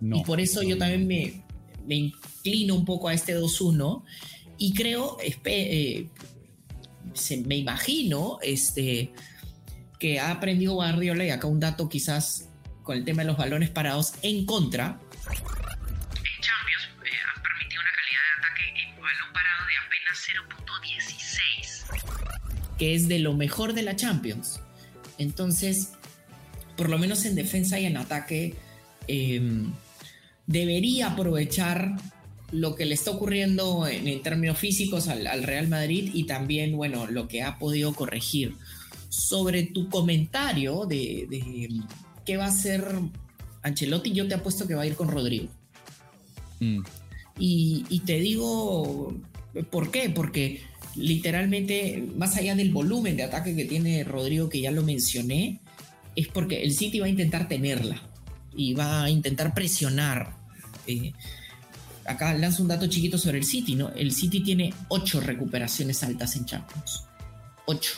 No. 0.00 0.16
Y 0.18 0.24
por 0.24 0.40
eso 0.40 0.62
yo 0.62 0.76
también 0.78 1.06
me, 1.06 1.42
me 1.86 1.94
inclino 1.94 2.74
un 2.74 2.84
poco 2.84 3.08
a 3.08 3.14
este 3.14 3.38
2-1 3.38 4.02
y 4.58 4.74
creo, 4.74 5.16
espe- 5.18 5.42
eh, 5.46 6.08
se- 7.14 7.38
me 7.38 7.56
imagino 7.56 8.38
este, 8.42 9.12
que 9.98 10.18
ha 10.20 10.30
aprendido 10.32 10.74
Guardiola 10.74 11.24
y 11.24 11.30
acá 11.30 11.46
un 11.46 11.60
dato 11.60 11.88
quizás 11.88 12.48
con 12.82 12.96
el 12.98 13.04
tema 13.04 13.22
de 13.22 13.28
los 13.28 13.36
balones 13.36 13.70
parados 13.70 14.12
en 14.22 14.44
contra, 14.46 15.00
En 15.28 16.40
Champions, 16.40 16.84
eh, 17.04 17.16
han 17.34 17.42
permitido 17.42 17.80
una 17.82 17.92
calidad 17.96 18.22
de 18.26 18.32
ataque 18.38 18.64
en 18.82 19.00
balón 19.00 19.32
parado 19.32 19.62
de 19.66 19.76
apenas 19.86 20.16
0.16. 21.90 22.76
que 22.78 22.94
es 22.94 23.08
de 23.08 23.18
lo 23.18 23.34
mejor 23.34 23.72
de 23.72 23.82
la 23.82 23.96
Champions. 23.96 24.60
Entonces, 25.18 25.90
por 26.76 26.88
lo 26.88 26.98
menos 26.98 27.24
en 27.24 27.34
defensa 27.34 27.78
y 27.78 27.86
en 27.86 27.96
ataque, 27.96 28.54
eh, 29.08 29.40
debería 30.46 31.08
aprovechar 31.08 31.96
lo 32.52 32.76
que 32.76 32.84
le 32.84 32.94
está 32.94 33.10
ocurriendo 33.10 33.86
en, 33.86 34.06
en 34.06 34.22
términos 34.22 34.58
físicos 34.58 35.08
al, 35.08 35.26
al 35.26 35.42
Real 35.42 35.68
Madrid 35.68 36.10
y 36.14 36.24
también, 36.24 36.76
bueno, 36.76 37.06
lo 37.06 37.28
que 37.28 37.42
ha 37.42 37.58
podido 37.58 37.94
corregir. 37.94 38.54
Sobre 39.08 39.62
tu 39.64 39.88
comentario 39.88 40.84
de, 40.84 41.26
de 41.30 41.68
qué 42.24 42.36
va 42.36 42.44
a 42.44 42.48
hacer 42.48 42.84
Ancelotti, 43.62 44.12
yo 44.12 44.28
te 44.28 44.34
apuesto 44.34 44.66
que 44.66 44.74
va 44.74 44.82
a 44.82 44.86
ir 44.86 44.94
con 44.94 45.08
Rodrigo. 45.08 45.48
Mm. 46.60 46.80
Y, 47.38 47.84
y 47.88 48.00
te 48.00 48.20
digo, 48.20 49.14
¿por 49.70 49.90
qué? 49.90 50.10
Porque 50.10 50.60
literalmente, 50.96 52.04
más 52.16 52.36
allá 52.36 52.54
del 52.54 52.72
volumen 52.72 53.16
de 53.16 53.24
ataque 53.24 53.54
que 53.54 53.64
tiene 53.64 54.04
Rodrigo, 54.04 54.48
que 54.48 54.60
ya 54.60 54.70
lo 54.70 54.82
mencioné, 54.82 55.60
es 56.14 56.28
porque 56.28 56.62
el 56.62 56.72
City 56.72 57.00
va 57.00 57.06
a 57.06 57.10
intentar 57.10 57.48
tenerla 57.48 58.02
y 58.54 58.74
va 58.74 59.04
a 59.04 59.10
intentar 59.10 59.52
presionar 59.54 60.34
eh, 60.86 61.12
acá 62.06 62.34
lanzo 62.34 62.62
un 62.62 62.68
dato 62.68 62.86
chiquito 62.86 63.18
sobre 63.18 63.38
el 63.38 63.44
City, 63.44 63.74
¿no? 63.74 63.90
El 63.90 64.12
City 64.12 64.40
tiene 64.40 64.72
ocho 64.88 65.20
recuperaciones 65.20 66.02
altas 66.02 66.36
en 66.36 66.44
Champions. 66.44 67.04
Ocho. 67.66 67.92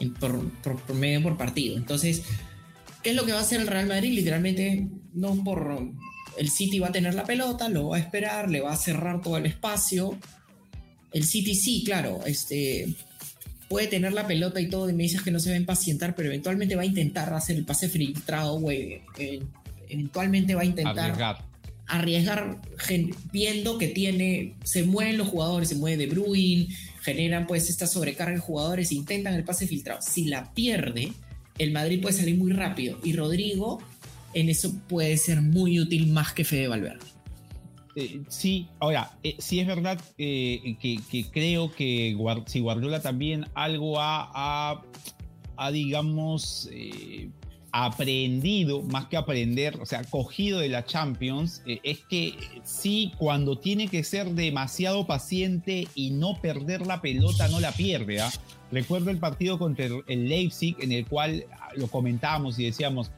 En, 0.00 0.14
por, 0.14 0.50
promedio 0.82 1.22
por 1.22 1.36
partido. 1.36 1.76
Entonces, 1.76 2.22
¿qué 3.02 3.10
es 3.10 3.16
lo 3.16 3.24
que 3.24 3.32
va 3.32 3.38
a 3.38 3.42
hacer 3.42 3.60
el 3.60 3.66
Real 3.66 3.86
Madrid? 3.86 4.12
Literalmente, 4.14 4.88
no 5.14 5.42
por. 5.44 5.92
El 6.36 6.50
City 6.50 6.78
va 6.78 6.88
a 6.88 6.92
tener 6.92 7.14
la 7.14 7.24
pelota, 7.24 7.68
lo 7.68 7.88
va 7.88 7.96
a 7.96 8.00
esperar, 8.00 8.48
le 8.48 8.60
va 8.60 8.72
a 8.72 8.76
cerrar 8.76 9.20
todo 9.20 9.36
el 9.36 9.46
espacio. 9.46 10.16
El 11.12 11.24
City 11.24 11.54
sí, 11.54 11.82
claro, 11.84 12.20
este, 12.26 12.88
puede 13.68 13.86
tener 13.86 14.12
la 14.12 14.26
pelota 14.26 14.60
y 14.60 14.68
todo, 14.68 14.88
y 14.90 14.92
me 14.92 15.04
dices 15.04 15.22
que 15.22 15.30
no 15.30 15.40
se 15.40 15.50
va 15.50 15.56
a 15.56 15.58
impacientar, 15.58 16.14
pero 16.14 16.28
eventualmente 16.28 16.76
va 16.76 16.82
a 16.82 16.86
intentar 16.86 17.32
hacer 17.32 17.56
el 17.56 17.64
pase 17.64 17.88
filtrado, 17.88 18.58
güey. 18.60 19.00
Eh, 19.18 19.40
eventualmente 19.88 20.54
va 20.54 20.62
a 20.62 20.66
intentar 20.66 20.98
Arriesgar. 20.98 21.44
arriesgar 21.86 22.60
gen- 22.78 23.14
viendo 23.32 23.78
que 23.78 23.88
tiene, 23.88 24.54
se 24.64 24.82
mueven 24.84 25.16
los 25.18 25.28
jugadores, 25.28 25.70
se 25.70 25.74
mueve 25.76 25.96
De 26.06 26.12
Bruyne, 26.12 26.68
generan 27.02 27.46
pues 27.46 27.70
esta 27.70 27.86
sobrecarga 27.86 28.34
de 28.34 28.40
jugadores, 28.40 28.92
intentan 28.92 29.34
el 29.34 29.44
pase 29.44 29.66
filtrado. 29.66 30.00
Si 30.02 30.24
la 30.24 30.52
pierde, 30.52 31.12
el 31.58 31.72
Madrid 31.72 32.00
puede 32.02 32.16
salir 32.16 32.36
muy 32.36 32.52
rápido 32.52 32.98
y 33.02 33.14
Rodrigo 33.14 33.80
en 34.34 34.50
eso 34.50 34.74
puede 34.88 35.16
ser 35.16 35.40
muy 35.40 35.80
útil 35.80 36.08
más 36.08 36.32
que 36.34 36.44
Fede 36.44 36.68
Valverde. 36.68 37.00
Eh, 38.00 38.20
sí, 38.28 38.68
ahora, 38.78 39.10
eh, 39.24 39.34
sí 39.38 39.58
es 39.58 39.66
verdad 39.66 40.00
eh, 40.18 40.76
que, 40.80 41.24
creo 41.32 41.72
que 41.72 42.16
si 42.46 42.60
Guardiola 42.60 43.02
también 43.02 43.46
algo 43.54 43.98
ha, 44.00 44.30
ha- 45.56 45.70
digamos, 45.72 46.68
aprendido, 47.72 48.82
más 48.82 49.06
que 49.06 49.16
aprender, 49.16 49.78
o 49.80 49.86
sea, 49.86 50.02
cogido 50.04 50.60
de 50.60 50.68
la 50.68 50.84
Champions, 50.84 51.62
es 51.66 51.98
que 52.08 52.34
sí, 52.64 53.12
cuando 53.18 53.58
tiene 53.58 53.88
que 53.88 54.04
ser 54.04 54.30
demasiado 54.30 55.06
paciente 55.06 55.88
y 55.94 56.10
no 56.10 56.40
perder 56.40 56.86
la 56.86 57.00
pelota, 57.00 57.48
no 57.48 57.58
la 57.60 57.72
pierde. 57.72 58.20
¿ah? 58.20 58.30
Recuerdo 58.70 59.10
el 59.10 59.18
partido 59.18 59.58
contra 59.58 59.86
el- 59.86 60.02
el 60.06 60.28
Leipzig, 60.28 60.76
en 60.80 60.92
el 60.92 61.06
cual 61.06 61.44
ah, 61.52 61.70
lo 61.76 61.88
comentábamos 61.88 62.58
y 62.58 62.64
decíamos, 62.64 63.10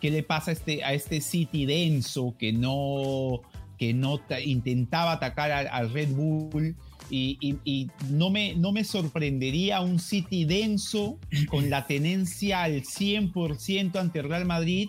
¿qué 0.00 0.10
le 0.10 0.22
pasa 0.22 0.50
a 0.50 0.54
este, 0.54 0.84
a 0.84 0.92
este 0.92 1.20
City 1.20 1.64
denso 1.66 2.34
que 2.38 2.52
no, 2.52 3.40
que 3.78 3.94
no 3.94 4.18
ta- 4.18 4.40
intentaba 4.40 5.12
atacar 5.12 5.52
al, 5.52 5.90
Red 5.92 6.10
Bull? 6.10 6.76
Y, 7.08 7.88
no, 8.10 8.30
me, 8.30 8.54
no 8.56 8.72
me 8.72 8.82
sorprendería 8.82 9.80
un 9.80 10.00
City 10.00 10.44
denso 10.44 11.18
con 11.48 11.70
la 11.70 11.86
tenencia 11.86 12.64
al 12.64 12.82
100% 12.82 13.96
ante 13.96 14.22
Real 14.22 14.44
Madrid 14.44 14.88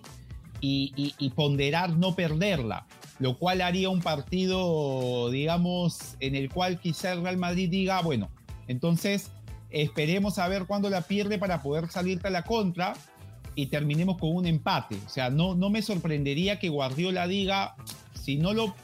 y, 0.60 1.32
ponderar 1.36 1.92
no 1.98 2.16
perderla, 2.16 2.88
lo 3.20 3.38
cual 3.38 3.62
haría 3.62 3.90
un 3.90 4.02
partido, 4.02 5.30
digamos, 5.30 6.16
en 6.20 6.36
el 6.36 6.50
cual 6.50 6.80
quizá 6.80 7.14
el 7.14 7.22
Real 7.22 7.38
Madrid 7.38 7.70
diga, 7.70 8.02
bueno, 8.02 8.30
entonces 8.68 9.30
esperemos 9.70 10.40
a 10.40 10.48
ver 10.48 10.66
cuándo 10.66 10.90
la 10.90 11.02
pierde 11.02 11.38
para 11.38 11.62
poder 11.62 11.90
salirte 11.90 12.28
a 12.28 12.32
la 12.32 12.44
contra 12.44 12.94
y 13.54 13.68
terminemos 13.68 14.18
con 14.18 14.36
un 14.36 14.46
empate. 14.46 14.98
O 15.06 15.10
sea, 15.10 15.30
no, 15.30 15.56
no 15.56 15.70
me 15.70 15.82
sorprendería 15.82 16.60
que 16.60 16.70
Guardiola 16.70 17.28
diga, 17.28 17.76
si 18.28 18.36
no 18.36 18.54
lo, 18.54 18.76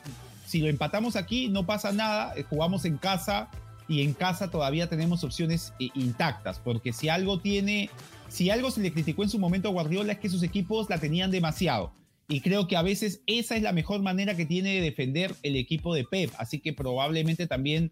si 0.46 0.62
lo 0.62 0.70
empatamos 0.70 1.18
aquí, 1.18 1.50
no 1.50 1.66
pasa 1.66 1.92
nada, 1.92 2.34
eh, 2.38 2.44
jugamos 2.44 2.86
en 2.86 2.96
casa 2.96 3.50
y 3.90 4.02
en 4.02 4.14
casa 4.14 4.50
todavía 4.50 4.88
tenemos 4.88 5.22
opciones 5.26 5.74
eh, 5.82 5.90
intactas, 5.96 6.60
porque 6.60 6.94
si 6.94 7.10
algo 7.10 7.42
tiene, 7.42 7.90
si 8.30 8.50
algo 8.50 8.72
se 8.72 8.80
le 8.80 8.94
criticó 8.94 9.22
en 9.22 9.30
su 9.30 9.40
momento 9.40 9.68
a 9.68 9.74
Guardiola 9.74 10.14
es 10.14 10.20
que 10.20 10.30
sus 10.30 10.44
equipos 10.44 10.90
la 10.90 10.98
tenían 10.98 11.30
demasiado. 11.30 11.92
Y 12.30 12.40
creo 12.40 12.70
que 12.70 12.78
a 12.78 12.84
veces 12.84 13.20
esa 13.28 13.58
es 13.58 13.64
la 13.64 13.74
mejor 13.74 14.02
manera 14.02 14.38
que 14.38 14.46
tiene 14.46 14.76
de 14.76 14.80
defender 14.80 15.36
el 15.44 15.58
equipo 15.58 15.94
de 15.94 16.06
Pep. 16.06 16.32
Así 16.38 16.60
que 16.60 16.72
probablemente 16.72 17.46
también 17.46 17.92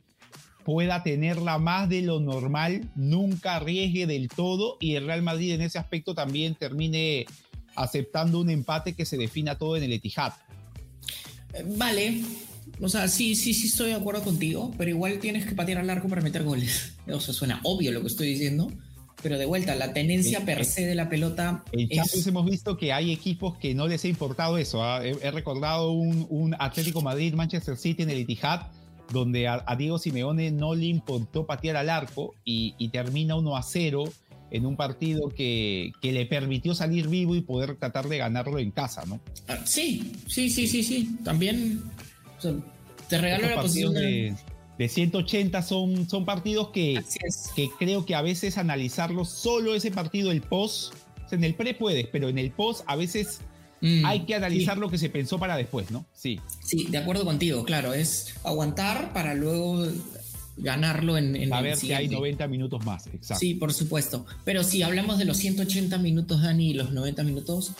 pueda 0.64 1.04
tenerla 1.04 1.58
más 1.58 1.90
de 1.90 2.02
lo 2.02 2.22
normal, 2.22 2.90
nunca 2.96 3.58
arriesgue 3.58 4.08
del 4.08 4.30
todo 4.30 4.78
y 4.80 4.96
el 4.96 5.06
Real 5.06 5.22
Madrid 5.22 5.52
en 5.52 5.64
ese 5.64 5.80
aspecto 5.80 6.16
también 6.16 6.56
termine 6.56 7.26
aceptando 7.76 8.40
un 8.40 8.50
empate 8.50 8.94
que 8.94 9.04
se 9.04 9.18
defina 9.18 9.58
todo 9.58 9.76
en 9.76 9.84
el 9.84 9.92
Etihad. 9.92 10.32
Vale, 11.78 12.22
o 12.80 12.90
sea, 12.90 13.08
sí, 13.08 13.36
sí, 13.36 13.54
sí 13.54 13.68
estoy 13.68 13.90
de 13.90 13.96
acuerdo 13.96 14.24
contigo, 14.24 14.74
pero 14.78 14.90
igual 14.92 15.20
tienes 15.20 15.46
que 15.46 15.56
patear 15.56 15.80
al 15.80 15.90
arco 15.90 16.08
para 16.08 16.22
meter 16.22 16.44
goles. 16.44 16.94
O 17.12 17.20
sea, 17.20 17.34
suena 17.34 17.60
obvio 17.64 17.92
lo 17.92 18.02
que 18.02 18.08
estoy 18.08 18.28
diciendo, 18.30 18.72
pero 19.22 19.38
de 19.38 19.46
vuelta, 19.46 19.76
la 19.76 19.92
tenencia 19.94 20.40
En- 20.40 20.46
per 20.46 20.64
se 20.66 20.86
de 20.86 20.96
la 20.96 21.10
pelota 21.10 21.64
En 21.74 21.90
Champions 21.90 22.26
hemos 22.28 22.46
visto 22.46 22.78
que 22.78 22.94
hay 22.94 23.12
equipos 23.12 23.58
que 23.58 23.74
no 23.76 23.88
les 23.88 24.04
ha 24.06 24.08
importado 24.08 24.58
eso. 24.58 24.84
¿ah? 24.84 25.06
He, 25.06 25.10
he 25.22 25.32
recordado 25.32 25.92
un, 25.92 26.26
un 26.30 26.56
Atlético 26.58 27.02
Madrid, 27.02 27.34
Manchester 27.34 27.76
City 27.78 28.04
en 28.04 28.10
el 28.12 28.20
Etihad, 28.20 28.68
donde 29.12 29.48
a, 29.48 29.64
a 29.68 29.76
Diego 29.76 29.98
Simeone 30.00 30.52
no 30.52 30.74
le 30.74 30.86
importó 30.86 31.46
patear 31.46 31.76
al 31.76 31.90
arco 31.90 32.34
y, 32.46 32.76
y 32.78 32.90
termina 32.90 33.36
1 33.36 33.58
a 33.58 33.62
0 33.64 34.06
en 34.52 34.66
un 34.66 34.76
partido 34.76 35.30
que, 35.30 35.92
que 36.02 36.12
le 36.12 36.26
permitió 36.26 36.76
salir 36.76 37.08
vivo 37.08 37.36
y 37.36 37.42
poder 37.42 37.76
tratar 37.78 38.08
de 38.08 38.18
ganarlo 38.18 38.60
en 38.60 38.72
casa, 38.72 39.06
¿no? 39.06 39.20
Ah, 39.48 39.58
Sí, 39.66 40.14
sí, 40.28 40.50
sí, 40.50 40.68
sí, 40.68 40.84
sí. 40.84 41.18
También 41.24 41.82
o 42.38 42.42
sea, 42.42 42.54
te 43.10 43.18
regalo 43.18 43.46
Estos 43.46 43.56
la 43.56 43.62
posición 43.62 43.94
de... 43.94 44.02
de, 44.02 44.36
de 44.78 44.90
180 44.90 45.62
son, 45.62 46.10
son 46.10 46.26
partidos 46.26 46.70
que, 46.70 46.96
es. 46.96 47.50
que 47.56 47.70
creo 47.80 48.06
que 48.06 48.16
a 48.16 48.22
veces 48.22 48.58
analizarlo 48.58 49.26
solo 49.26 49.74
ese 49.74 49.92
partido, 49.92 50.32
el 50.32 50.42
post, 50.42 50.94
o 51.26 51.30
sea, 51.30 51.38
en 51.38 51.44
el 51.44 51.56
pre 51.56 51.74
puedes, 51.74 52.08
pero 52.08 52.30
en 52.30 52.38
el 52.38 52.52
post 52.52 52.84
a 52.88 52.96
veces 52.96 53.42
Mm, 53.82 54.06
hay 54.06 54.26
que 54.26 54.36
analizar 54.36 54.76
sí. 54.76 54.80
lo 54.80 54.90
que 54.90 54.98
se 55.00 55.10
pensó 55.10 55.40
para 55.40 55.58
después, 55.58 55.90
¿no? 55.90 56.06
Sí. 56.14 56.40
Sí, 56.64 56.88
de 56.90 57.00
acuerdo 57.00 57.26
contigo, 57.26 57.64
claro, 57.64 57.94
es 57.94 58.36
aguantar 58.44 59.12
para 59.12 59.34
luego 59.34 59.88
ganarlo 60.58 61.18
en, 61.18 61.36
en 61.36 61.44
el 61.44 61.50
Saber 61.50 61.64
que 61.78 61.96
hay 61.96 62.06
siguiente. 62.06 62.16
90 62.16 62.48
minutos 62.48 62.86
más, 62.86 63.08
exacto. 63.08 63.40
Sí, 63.40 63.56
por 63.56 63.74
supuesto. 63.74 64.26
Pero 64.44 64.64
si 64.64 64.84
hablamos 64.84 65.18
de 65.18 65.26
los 65.26 65.38
180 65.38 65.98
minutos, 65.98 66.42
Dani, 66.42 66.72
y 66.72 66.74
los 66.74 66.92
90 66.92 67.24
minutos, 67.24 67.74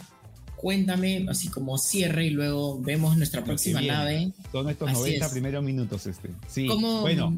cuéntame, 0.56 1.26
así 1.30 1.48
como 1.50 1.78
cierre 1.78 2.28
y 2.28 2.30
luego 2.30 2.80
vemos 2.82 3.18
nuestra 3.18 3.44
próxima 3.44 3.82
nave. 3.82 4.32
Son 4.52 4.70
estos 4.70 4.90
Así 4.90 5.00
90 5.00 5.26
es. 5.26 5.32
primeros 5.32 5.64
minutos, 5.64 6.06
este. 6.06 6.30
Sí. 6.48 6.68
¿Cómo, 6.68 7.02
Bueno, 7.02 7.38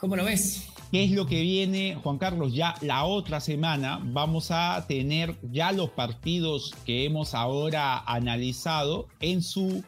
¿Cómo 0.00 0.16
lo 0.16 0.24
ves? 0.24 0.62
¿qué 0.90 1.04
es 1.04 1.10
lo 1.10 1.26
que 1.26 1.42
viene, 1.42 1.96
Juan 2.02 2.16
Carlos? 2.16 2.54
Ya 2.54 2.74
la 2.80 3.04
otra 3.04 3.40
semana 3.40 4.00
vamos 4.02 4.50
a 4.50 4.86
tener 4.88 5.36
ya 5.52 5.72
los 5.72 5.90
partidos 5.90 6.72
que 6.86 7.04
hemos 7.04 7.34
ahora 7.34 7.98
analizado 8.06 9.08
en 9.20 9.42
su 9.42 9.84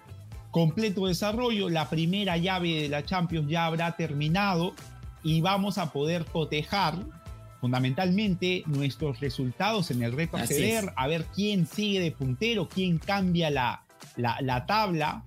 completo 0.50 1.06
desarrollo. 1.06 1.68
La 1.68 1.88
primera 1.88 2.36
llave 2.36 2.82
de 2.82 2.88
la 2.88 3.04
Champions 3.04 3.48
ya 3.48 3.66
habrá 3.66 3.96
terminado 3.96 4.74
y 5.22 5.40
vamos 5.40 5.78
a 5.78 5.92
poder 5.92 6.24
cotejar 6.26 6.94
fundamentalmente 7.60 8.62
nuestros 8.66 9.20
resultados 9.20 9.90
en 9.90 10.02
el 10.02 10.12
reto 10.12 10.36
Así 10.36 10.54
acceder, 10.54 10.84
es. 10.84 10.90
a 10.96 11.06
ver 11.06 11.26
quién 11.34 11.66
sigue 11.66 12.00
de 12.00 12.10
puntero, 12.10 12.68
quién 12.68 12.98
cambia 12.98 13.50
la, 13.50 13.82
la, 14.16 14.38
la 14.40 14.64
tabla. 14.66 15.22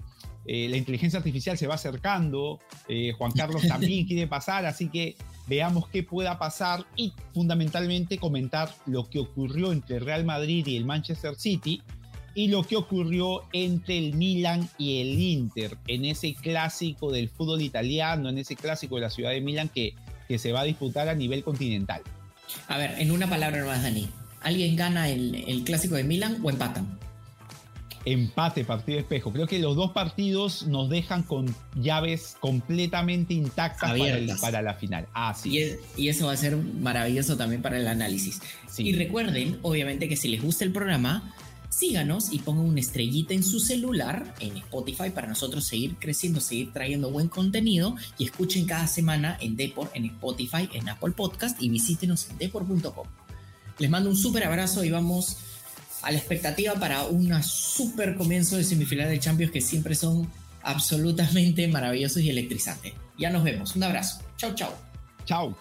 Eh, 0.45 0.67
la 0.67 0.77
inteligencia 0.77 1.19
artificial 1.19 1.57
se 1.57 1.67
va 1.67 1.75
acercando, 1.75 2.59
eh, 2.89 3.13
Juan 3.17 3.31
Carlos 3.31 3.65
también 3.67 4.05
quiere 4.07 4.27
pasar, 4.27 4.65
así 4.65 4.89
que 4.89 5.15
veamos 5.47 5.87
qué 5.87 6.03
pueda 6.03 6.37
pasar 6.37 6.85
y 6.97 7.13
fundamentalmente 7.33 8.17
comentar 8.17 8.69
lo 8.85 9.09
que 9.09 9.19
ocurrió 9.19 9.71
entre 9.71 9.97
el 9.97 10.05
Real 10.05 10.25
Madrid 10.25 10.65
y 10.67 10.75
el 10.75 10.85
Manchester 10.85 11.35
City 11.35 11.81
y 12.35 12.47
lo 12.47 12.63
que 12.63 12.75
ocurrió 12.75 13.43
entre 13.53 13.97
el 13.97 14.13
Milan 14.15 14.67
y 14.77 15.01
el 15.01 15.19
Inter 15.19 15.77
en 15.87 16.05
ese 16.05 16.33
clásico 16.33 17.11
del 17.11 17.29
fútbol 17.29 17.61
italiano, 17.61 18.29
en 18.29 18.37
ese 18.37 18.55
clásico 18.55 18.95
de 18.95 19.01
la 19.01 19.09
ciudad 19.09 19.31
de 19.31 19.41
Milán 19.41 19.69
que, 19.69 19.93
que 20.27 20.37
se 20.39 20.51
va 20.51 20.61
a 20.61 20.63
disputar 20.63 21.09
a 21.09 21.15
nivel 21.15 21.43
continental. 21.43 22.01
A 22.67 22.77
ver, 22.77 22.95
en 22.99 23.11
una 23.11 23.29
palabra 23.29 23.63
más, 23.65 23.83
Dani. 23.83 24.09
¿Alguien 24.41 24.75
gana 24.75 25.07
el, 25.09 25.35
el 25.47 25.63
clásico 25.63 25.95
de 25.95 26.03
Milan 26.03 26.39
o 26.43 26.49
empatan? 26.49 26.99
Empate, 28.05 28.65
partido 28.65 28.97
de 28.97 29.01
espejo. 29.03 29.31
Creo 29.31 29.47
que 29.47 29.59
los 29.59 29.77
dos 29.77 29.91
partidos 29.91 30.67
nos 30.67 30.89
dejan 30.89 31.23
con 31.23 31.55
llaves 31.81 32.35
completamente 32.41 33.33
intactas 33.33 33.91
para, 33.91 34.17
el- 34.17 34.29
para 34.41 34.61
la 34.61 34.73
final. 34.73 35.07
Ah, 35.13 35.33
sí. 35.33 35.57
Y, 35.97 36.03
y 36.03 36.07
eso 36.09 36.25
va 36.25 36.33
a 36.33 36.37
ser 36.37 36.57
maravilloso 36.57 37.37
también 37.37 37.61
para 37.61 37.77
el 37.77 37.87
análisis. 37.87 38.41
sí. 38.67 38.89
Y 38.89 38.93
recuerden, 38.93 39.57
obviamente, 39.61 40.09
que 40.09 40.17
si 40.17 40.27
les 40.27 40.41
gusta 40.41 40.65
el 40.65 40.73
programa, 40.73 41.33
síganos 41.73 42.31
y 42.31 42.39
pongan 42.39 42.65
una 42.65 42.79
estrellita 42.79 43.33
en 43.33 43.43
su 43.43 43.59
celular 43.59 44.33
en 44.39 44.57
Spotify 44.57 45.09
para 45.09 45.27
nosotros 45.27 45.65
seguir 45.65 45.95
creciendo, 45.97 46.39
seguir 46.39 46.71
trayendo 46.71 47.11
buen 47.11 47.27
contenido 47.27 47.95
y 48.17 48.25
escuchen 48.25 48.65
cada 48.65 48.87
semana 48.87 49.37
en 49.41 49.55
Depor, 49.55 49.91
en 49.93 50.05
Spotify, 50.05 50.69
en 50.73 50.89
Apple 50.89 51.11
Podcast 51.11 51.61
y 51.61 51.69
visítenos 51.69 52.29
en 52.29 52.37
depor.com. 52.37 53.07
Les 53.79 53.89
mando 53.89 54.09
un 54.09 54.15
súper 54.15 54.43
abrazo 54.43 54.83
y 54.83 54.91
vamos 54.91 55.37
a 56.03 56.11
la 56.11 56.17
expectativa 56.17 56.73
para 56.75 57.03
un 57.05 57.41
súper 57.41 58.15
comienzo 58.15 58.57
de 58.57 58.63
semifinal 58.63 59.09
de 59.09 59.19
Champions 59.19 59.51
que 59.51 59.61
siempre 59.61 59.95
son 59.95 60.29
absolutamente 60.61 61.67
maravillosos 61.67 62.21
y 62.21 62.29
electrizantes. 62.29 62.93
Ya 63.17 63.29
nos 63.29 63.43
vemos. 63.43 63.75
Un 63.75 63.83
abrazo. 63.83 64.21
Chau, 64.37 64.53
chau. 64.53 64.71
Chao. 65.25 65.57